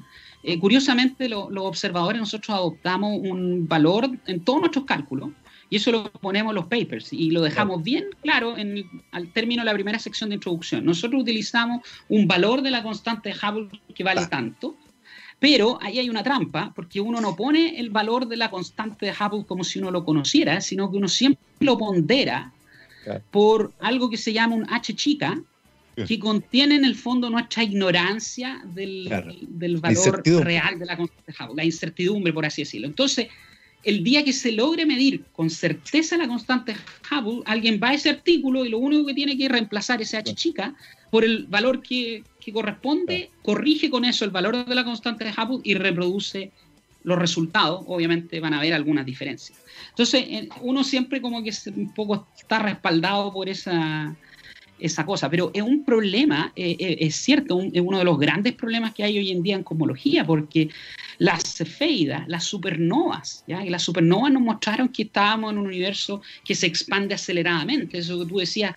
curiosamente, 0.59 1.29
los 1.29 1.51
observadores, 1.53 2.19
nosotros 2.19 2.57
adoptamos 2.57 3.19
un 3.21 3.67
valor 3.67 4.09
en 4.25 4.39
todos 4.39 4.59
nuestros 4.59 4.85
cálculos 4.85 5.29
y 5.71 5.77
eso 5.77 5.89
lo 5.93 6.11
ponemos 6.11 6.51
en 6.51 6.55
los 6.55 6.65
papers 6.65 7.13
y 7.13 7.31
lo 7.31 7.41
dejamos 7.41 7.81
bien 7.81 8.07
claro 8.21 8.57
en, 8.57 8.85
al 9.11 9.31
término 9.31 9.61
de 9.61 9.67
la 9.67 9.73
primera 9.73 9.99
sección 9.99 10.29
de 10.29 10.35
introducción. 10.35 10.83
Nosotros 10.83 11.21
utilizamos 11.21 11.81
un 12.09 12.27
valor 12.27 12.61
de 12.61 12.71
la 12.71 12.83
constante 12.83 13.29
de 13.29 13.35
Hubble 13.35 13.79
que 13.95 14.03
vale 14.03 14.27
tanto, 14.27 14.75
pero 15.39 15.79
ahí 15.81 15.97
hay 15.97 16.09
una 16.09 16.23
trampa, 16.23 16.73
porque 16.75 16.99
uno 16.99 17.21
no 17.21 17.37
pone 17.37 17.79
el 17.79 17.89
valor 17.89 18.27
de 18.27 18.35
la 18.35 18.51
constante 18.51 19.05
de 19.05 19.13
Hubble 19.13 19.45
como 19.45 19.63
si 19.63 19.79
uno 19.79 19.91
lo 19.91 20.03
conociera, 20.03 20.59
sino 20.59 20.91
que 20.91 20.97
uno 20.97 21.07
siempre 21.07 21.41
lo 21.61 21.77
pondera 21.77 22.51
por 23.31 23.71
algo 23.79 24.09
que 24.09 24.17
se 24.17 24.33
llama 24.33 24.55
un 24.55 24.67
H 24.69 24.93
chica, 24.93 25.41
que 26.05 26.19
contiene 26.19 26.75
en 26.75 26.83
el 26.83 26.95
fondo 26.95 27.29
nuestra 27.29 27.63
ignorancia 27.63 28.61
del, 28.65 29.09
del 29.47 29.77
valor 29.77 30.21
real 30.43 30.77
de 30.79 30.85
la 30.85 30.97
constante 30.97 31.31
de 31.31 31.45
Hubble, 31.45 31.55
la 31.55 31.65
incertidumbre, 31.65 32.33
por 32.33 32.45
así 32.45 32.63
decirlo. 32.63 32.87
Entonces, 32.87 33.29
el 33.83 34.03
día 34.03 34.23
que 34.23 34.33
se 34.33 34.51
logre 34.51 34.85
medir 34.85 35.23
con 35.33 35.49
certeza 35.49 36.17
la 36.17 36.27
constante 36.27 36.75
Hubble, 37.09 37.41
alguien 37.45 37.79
va 37.81 37.89
a 37.89 37.93
ese 37.93 38.09
artículo 38.09 38.65
y 38.65 38.69
lo 38.69 38.77
único 38.77 39.05
que 39.05 39.13
tiene 39.13 39.37
que 39.37 39.49
reemplazar 39.49 40.01
ese 40.01 40.17
H 40.17 40.35
chica 40.35 40.75
por 41.09 41.23
el 41.23 41.45
valor 41.47 41.81
que, 41.81 42.23
corresponde, 42.53 43.31
corrige 43.41 43.89
con 43.89 44.05
eso 44.05 44.25
el 44.25 44.31
valor 44.31 44.65
de 44.65 44.75
la 44.75 44.83
constante 44.83 45.25
de 45.25 45.31
Hubble 45.31 45.61
y 45.63 45.73
reproduce 45.73 46.51
los 47.03 47.17
resultados. 47.17 47.83
Obviamente 47.87 48.39
van 48.39 48.53
a 48.53 48.59
haber 48.59 48.73
algunas 48.73 49.05
diferencias. 49.05 49.59
Entonces, 49.89 50.47
uno 50.61 50.83
siempre 50.83 51.21
como 51.21 51.43
que 51.43 51.51
un 51.75 51.93
poco 51.93 52.27
está 52.37 52.59
respaldado 52.59 53.33
por 53.33 53.49
esa, 53.49 54.15
esa 54.81 55.05
cosa. 55.05 55.29
Pero 55.29 55.51
es 55.53 55.61
un 55.61 55.85
problema, 55.85 56.51
eh, 56.55 56.75
eh, 56.79 56.97
es 56.99 57.15
cierto, 57.15 57.61
es 57.61 57.81
uno 57.81 57.99
de 57.99 58.03
los 58.03 58.19
grandes 58.19 58.53
problemas 58.53 58.93
que 58.93 59.03
hay 59.03 59.17
hoy 59.17 59.31
en 59.31 59.43
día 59.43 59.55
en 59.55 59.63
cosmología, 59.63 60.25
porque 60.25 60.69
las 61.19 61.55
cefeidas, 61.55 62.27
las 62.27 62.43
supernovas, 62.43 63.43
¿ya? 63.47 63.63
Y 63.63 63.69
las 63.69 63.83
supernovas 63.83 64.31
nos 64.31 64.41
mostraron 64.41 64.89
que 64.89 65.03
estábamos 65.03 65.53
en 65.53 65.59
un 65.59 65.67
universo 65.67 66.21
que 66.43 66.55
se 66.55 66.67
expande 66.67 67.13
aceleradamente. 67.13 67.99
Eso 67.99 68.19
que 68.19 68.25
tú 68.25 68.39
decías, 68.39 68.75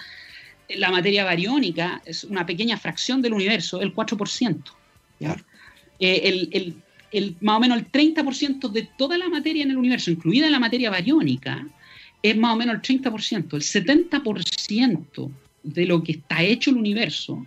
la 0.69 0.91
materia 0.91 1.25
bariónica 1.25 2.03
es 2.05 2.25
una 2.25 2.45
pequeña 2.47 2.77
fracción 2.77 3.23
del 3.23 3.33
universo, 3.33 3.81
el 3.81 3.95
4%. 3.95 4.63
¿ya? 5.21 5.37
Eh, 5.99 6.49
el, 6.53 6.77
el, 7.13 7.37
más 7.41 7.57
o 7.57 7.61
menos 7.61 7.79
el 7.79 7.91
30% 7.91 8.71
de 8.71 8.89
toda 8.99 9.17
la 9.17 9.29
materia 9.29 9.63
en 9.63 9.71
el 9.71 9.77
universo, 9.77 10.11
incluida 10.11 10.51
la 10.51 10.59
materia 10.59 10.91
bariónica, 10.91 11.67
es 12.23 12.37
más 12.37 12.55
o 12.55 12.57
menos 12.57 12.77
el 12.77 12.83
30%. 13.03 13.55
El 13.55 13.63
70% 13.63 15.31
de 15.65 15.87
lo 15.87 16.03
que 16.03 16.13
está 16.13 16.43
hecho 16.43 16.71
el 16.71 16.77
universo 16.77 17.45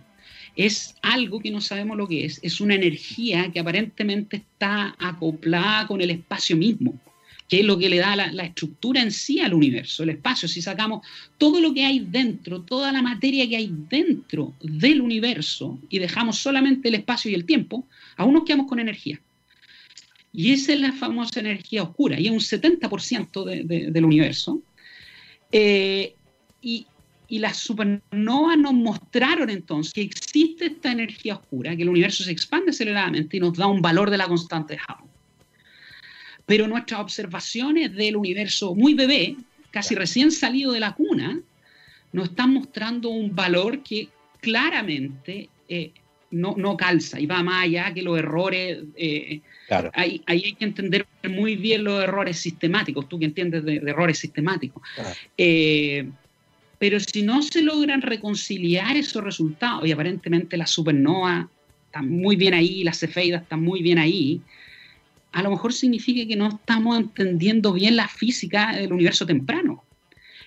es 0.58 0.96
algo 1.02 1.38
que 1.38 1.52
no 1.52 1.60
sabemos 1.60 1.96
lo 1.96 2.08
que 2.08 2.24
es. 2.24 2.40
Es 2.42 2.60
una 2.60 2.74
energía 2.74 3.50
que 3.52 3.60
aparentemente 3.60 4.38
está 4.38 4.94
acoplada 4.98 5.86
con 5.86 6.00
el 6.00 6.10
espacio 6.10 6.56
mismo, 6.56 7.00
que 7.48 7.60
es 7.60 7.64
lo 7.64 7.78
que 7.78 7.88
le 7.88 7.98
da 7.98 8.16
la, 8.16 8.44
estructura 8.44 9.00
en 9.00 9.12
sí 9.12 9.40
al 9.40 9.54
universo, 9.54 10.02
el 10.02 10.10
espacio. 10.10 10.48
Si 10.48 10.60
sacamos 10.60 11.06
todo 11.38 11.60
lo 11.60 11.72
que 11.72 11.84
hay 11.84 12.00
dentro, 12.00 12.62
toda 12.62 12.90
la 12.90 13.02
materia 13.02 13.48
que 13.48 13.56
hay 13.56 13.70
dentro 13.88 14.52
del 14.60 15.00
universo 15.00 15.78
y 15.88 16.00
dejamos 16.00 16.38
solamente 16.38 16.88
el 16.88 16.96
espacio 16.96 17.30
y 17.30 17.34
el 17.34 17.44
tiempo, 17.44 17.86
aún 18.16 18.34
nos 18.34 18.44
quedamos 18.44 18.66
con 18.66 18.80
energía. 18.80 19.20
Y 20.32 20.52
esa 20.52 20.72
es 20.72 20.80
la 20.80 20.92
famosa 20.92 21.38
energía 21.38 21.84
oscura, 21.84 22.18
y 22.18 22.26
es 22.26 22.32
un 22.32 22.40
70% 22.40 23.44
del 23.64 24.04
universo. 24.04 24.60
Eh, 25.52 26.14
y, 26.60 26.86
y 27.28 27.38
las 27.38 27.58
supernovas 27.58 28.56
nos 28.56 28.72
mostraron 28.72 29.50
entonces 29.50 29.92
que 29.92 30.00
existe 30.00 30.66
esta 30.66 30.90
energía 30.90 31.34
oscura, 31.34 31.76
que 31.76 31.82
el 31.82 31.90
universo 31.90 32.24
se 32.24 32.32
expande 32.32 32.70
aceleradamente 32.70 33.36
y 33.36 33.40
nos 33.40 33.56
da 33.56 33.66
un 33.66 33.82
valor 33.82 34.10
de 34.10 34.16
la 34.16 34.26
constante 34.26 34.74
de 34.74 34.80
Hubble. 34.80 35.10
Pero 36.46 36.66
nuestras 36.66 37.00
observaciones 37.00 37.94
del 37.94 38.16
universo 38.16 38.74
muy 38.74 38.94
bebé, 38.94 39.36
casi 39.70 39.94
recién 39.94 40.32
salido 40.32 40.72
de 40.72 40.80
la 40.80 40.94
cuna, 40.94 41.38
nos 42.12 42.30
están 42.30 42.54
mostrando 42.54 43.10
un 43.10 43.34
valor 43.34 43.82
que 43.82 44.08
claramente 44.40 45.50
eh, 45.68 45.92
no, 46.30 46.54
no, 46.56 46.78
calza 46.78 47.20
y 47.20 47.26
va 47.26 47.42
más 47.42 47.64
allá 47.64 47.92
que 47.92 48.00
los 48.00 48.18
errores. 48.18 48.78
Eh, 48.96 49.42
claro. 49.66 49.90
ahí, 49.92 50.22
hay 50.24 50.54
que 50.54 50.64
entender 50.64 51.06
muy 51.28 51.56
bien 51.56 51.84
los 51.84 52.02
errores 52.02 52.38
sistemáticos, 52.38 53.06
tú 53.06 53.18
que 53.18 53.26
entiendes 53.26 53.62
de, 53.66 53.76
errores 53.76 54.18
sistemáticos. 54.18 54.82
Eh, 55.36 56.08
pero 56.78 57.00
si 57.00 57.22
no 57.22 57.42
se 57.42 57.62
logran 57.62 58.02
reconciliar 58.02 58.96
esos 58.96 59.22
resultados, 59.22 59.86
y 59.86 59.92
aparentemente 59.92 60.56
la 60.56 60.66
supernova 60.66 61.48
está 61.86 62.02
muy 62.02 62.36
bien 62.36 62.54
ahí, 62.54 62.84
las 62.84 62.98
cefeidas 62.98 63.42
están 63.42 63.62
muy 63.62 63.82
bien 63.82 63.98
ahí, 63.98 64.40
a 65.32 65.42
lo 65.42 65.50
mejor 65.50 65.72
significa 65.72 66.26
que 66.26 66.36
no 66.36 66.48
estamos 66.48 66.98
entendiendo 66.98 67.72
bien 67.72 67.96
la 67.96 68.08
física 68.08 68.74
del 68.74 68.92
universo 68.92 69.26
temprano 69.26 69.84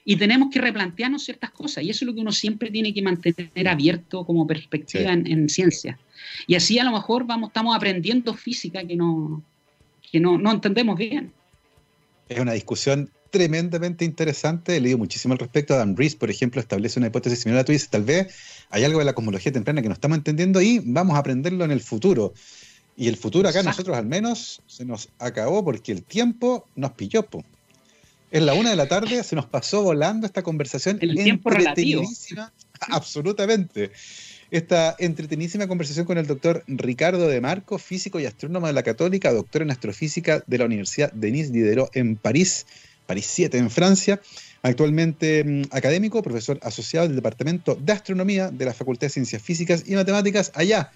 y 0.03 0.15
tenemos 0.15 0.49
que 0.51 0.59
replantearnos 0.59 1.23
ciertas 1.23 1.51
cosas. 1.51 1.83
Y 1.83 1.89
eso 1.89 2.03
es 2.03 2.07
lo 2.07 2.15
que 2.15 2.21
uno 2.21 2.31
siempre 2.31 2.71
tiene 2.71 2.93
que 2.93 3.01
mantener 3.01 3.67
abierto 3.67 4.25
como 4.25 4.47
perspectiva 4.47 5.11
en, 5.13 5.49
ciencia. 5.49 5.99
Y 6.47 6.55
así 6.55 6.79
a 6.79 6.83
lo 6.83 6.91
mejor 6.91 7.25
vamos, 7.25 7.49
estamos 7.49 7.75
aprendiendo 7.75 8.33
física 8.33 8.83
que 8.83 8.95
no, 8.95 9.43
que 10.11 10.19
no, 10.19 10.37
no 10.37 10.51
entendemos 10.51 10.97
bien. 10.97 11.31
Es 12.29 12.39
una 12.39 12.53
discusión 12.53 13.09
tremendamente 13.31 14.05
interesante. 14.05 14.77
He 14.77 14.81
leído 14.81 14.97
muchísimo 14.97 15.33
al 15.33 15.39
respecto. 15.39 15.73
Adam 15.73 15.95
Rees, 15.95 16.15
por 16.15 16.29
ejemplo, 16.29 16.61
establece 16.61 16.99
una 16.99 17.07
hipótesis 17.07 17.39
similar 17.39 17.61
a 17.61 17.65
tú 17.65 17.71
dices, 17.71 17.89
tal 17.89 18.03
vez 18.03 18.33
hay 18.69 18.83
algo 18.83 18.99
de 18.99 19.05
la 19.05 19.13
cosmología 19.13 19.51
temprana 19.51 19.81
que 19.81 19.87
no 19.87 19.93
estamos 19.93 20.17
entendiendo 20.17 20.61
y 20.61 20.81
vamos 20.85 21.15
a 21.15 21.19
aprenderlo 21.19 21.65
en 21.65 21.71
el 21.71 21.81
futuro. 21.81 22.33
Y 22.95 23.07
el 23.07 23.17
futuro 23.17 23.49
acá 23.49 23.63
nosotros 23.63 23.97
al 23.97 24.05
menos 24.05 24.61
se 24.67 24.85
nos 24.85 25.09
acabó 25.17 25.63
porque 25.63 25.91
el 25.91 26.03
tiempo 26.03 26.67
nos 26.75 26.91
pilló. 26.91 27.23
Po. 27.23 27.43
Es 28.29 28.41
la 28.41 28.53
una 28.53 28.69
de 28.69 28.75
la 28.75 28.87
tarde, 28.87 29.23
se 29.23 29.35
nos 29.35 29.45
pasó 29.45 29.81
volando 29.81 30.27
esta 30.27 30.43
conversación. 30.43 30.99
El 31.01 31.15
tiempo 31.15 31.49
relativo. 31.49 32.03
Absolutamente. 32.89 33.91
Esta 34.51 34.97
entretenísima 34.99 35.67
conversación 35.67 36.05
con 36.05 36.17
el 36.17 36.27
doctor 36.27 36.63
Ricardo 36.67 37.29
de 37.29 37.39
Marco, 37.39 37.77
físico 37.77 38.19
y 38.19 38.25
astrónomo 38.25 38.67
de 38.67 38.73
la 38.73 38.83
Católica, 38.83 39.31
doctor 39.31 39.61
en 39.61 39.71
astrofísica 39.71 40.43
de 40.45 40.57
la 40.57 40.65
Universidad 40.65 41.11
Denis 41.13 41.53
Diderot 41.53 41.95
en 41.95 42.17
París, 42.17 42.65
París 43.11 43.27
7 43.29 43.57
en 43.57 43.69
Francia. 43.69 44.21
Actualmente 44.63 45.43
mm, 45.43 45.63
académico, 45.71 46.21
profesor 46.23 46.57
asociado 46.63 47.07
del 47.07 47.17
Departamento 47.17 47.75
de 47.75 47.91
Astronomía 47.91 48.51
de 48.51 48.63
la 48.63 48.73
Facultad 48.73 49.07
de 49.07 49.09
Ciencias 49.09 49.41
Físicas 49.41 49.83
y 49.85 49.95
Matemáticas 49.95 50.51
allá 50.55 50.91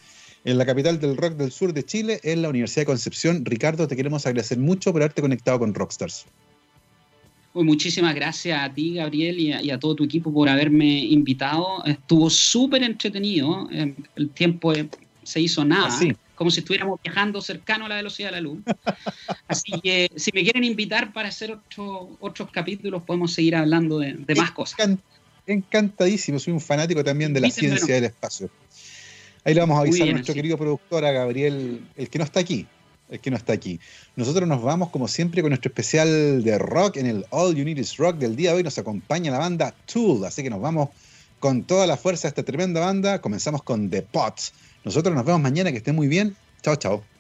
en 0.46 0.58
la 0.58 0.66
capital 0.66 1.00
del 1.00 1.18
rock 1.18 1.34
del 1.34 1.52
sur 1.52 1.74
de 1.74 1.84
Chile, 1.84 2.20
en 2.24 2.42
la 2.42 2.50
Universidad 2.50 2.84
de 2.84 2.86
Concepción. 2.86 3.44
Ricardo, 3.44 3.88
te 3.88 3.96
queremos 3.96 4.26
agradecer 4.26 4.60
mucho 4.60 4.94
por 4.94 5.02
haberte 5.02 5.22
conectado 5.22 5.60
con 5.60 5.74
Rockstars 5.74 6.26
muchísimas 7.64 8.14
gracias 8.14 8.60
a 8.62 8.74
ti, 8.74 8.96
Gabriel, 8.96 9.40
y 9.40 9.72
a, 9.72 9.80
todo 9.80 9.96
tu 9.96 10.04
equipo 10.04 10.34
por 10.34 10.50
haberme 10.50 11.06
invitado. 11.06 11.84
Estuvo 11.86 12.30
súper 12.30 12.84
entretenido. 12.84 13.70
Eh, 13.72 13.94
el 14.18 14.30
tiempo 14.30 14.74
eh, 14.74 14.90
se 15.24 15.40
hizo 15.40 15.64
nada. 15.64 15.90
Como 16.36 16.52
si 16.52 16.60
estuviéramos 16.60 17.00
viajando 17.02 17.42
cercano 17.42 17.86
a 17.86 17.90
la 17.90 17.96
velocidad 17.96 18.30
de 18.30 18.32
la 18.34 18.42
luz. 18.42 18.60
Así 19.48 19.80
que 19.82 20.12
si 20.16 20.32
me 20.34 20.44
quieren 20.44 20.64
invitar 20.64 21.14
para 21.14 21.30
hacer 21.30 21.58
otros 22.20 22.52
capítulos, 22.52 23.04
podemos 23.04 23.34
seguir 23.34 23.56
hablando 23.56 24.00
de, 24.00 24.18
más 24.36 24.52
cosas. 24.52 24.78
Encantadísimo, 25.48 26.40
soy 26.40 26.54
un 26.54 26.62
fanático 26.62 27.04
también 27.04 27.34
de 27.34 27.40
la 27.40 27.50
ciencia 27.50 27.96
del 27.96 28.06
espacio. 28.06 28.50
Ahí 29.44 29.54
le 29.54 29.60
vamos 29.60 29.78
a 29.78 29.82
avisar 29.82 30.10
a 30.10 30.12
nuestro 30.12 30.34
querido 30.34 30.58
productor, 30.58 31.06
a 31.06 31.12
Gabriel, 31.12 31.88
el 31.96 32.10
que 32.10 32.18
no 32.18 32.26
está 32.26 32.40
aquí, 32.40 32.66
el 33.10 33.20
que 33.20 33.30
no 33.30 33.38
está 33.38 33.54
aquí. 33.54 33.80
Nosotros 34.16 34.50
nos 34.50 34.64
vamos, 34.64 34.90
como 34.90 35.08
siempre, 35.08 35.44
con 35.44 35.52
nuestro 35.52 35.70
especial 35.70 36.44
de 36.44 36.58
rock 36.58 36.98
en 36.98 37.06
el 37.06 37.26
All 37.30 37.56
You 37.56 37.64
Need 37.64 37.78
Is 37.78 37.98
Rock 37.98 38.18
del 38.18 38.36
día 38.36 38.52
de 38.52 38.58
hoy. 38.58 38.64
Nos 38.64 38.80
acompaña 38.80 39.32
la 39.32 39.38
banda 39.38 39.76
Tool, 39.86 40.26
así 40.26 40.42
que 40.42 40.50
nos 40.50 40.62
vamos 40.62 40.90
con 41.40 41.64
toda 41.64 41.86
la 41.86 41.96
fuerza 41.96 42.24
de 42.24 42.30
esta 42.30 42.44
tremenda 42.44 42.80
banda. 42.80 43.22
Comenzamos 43.22 43.62
con 43.62 43.88
The 43.92 44.02
Pots. 44.02 44.52
Nosotros 44.86 45.16
nos 45.16 45.26
vemos 45.26 45.42
mañana, 45.42 45.72
que 45.72 45.78
estén 45.78 45.96
muy 45.96 46.08
bien. 46.08 46.36
Chao, 46.62 46.76
chao. 46.76 47.15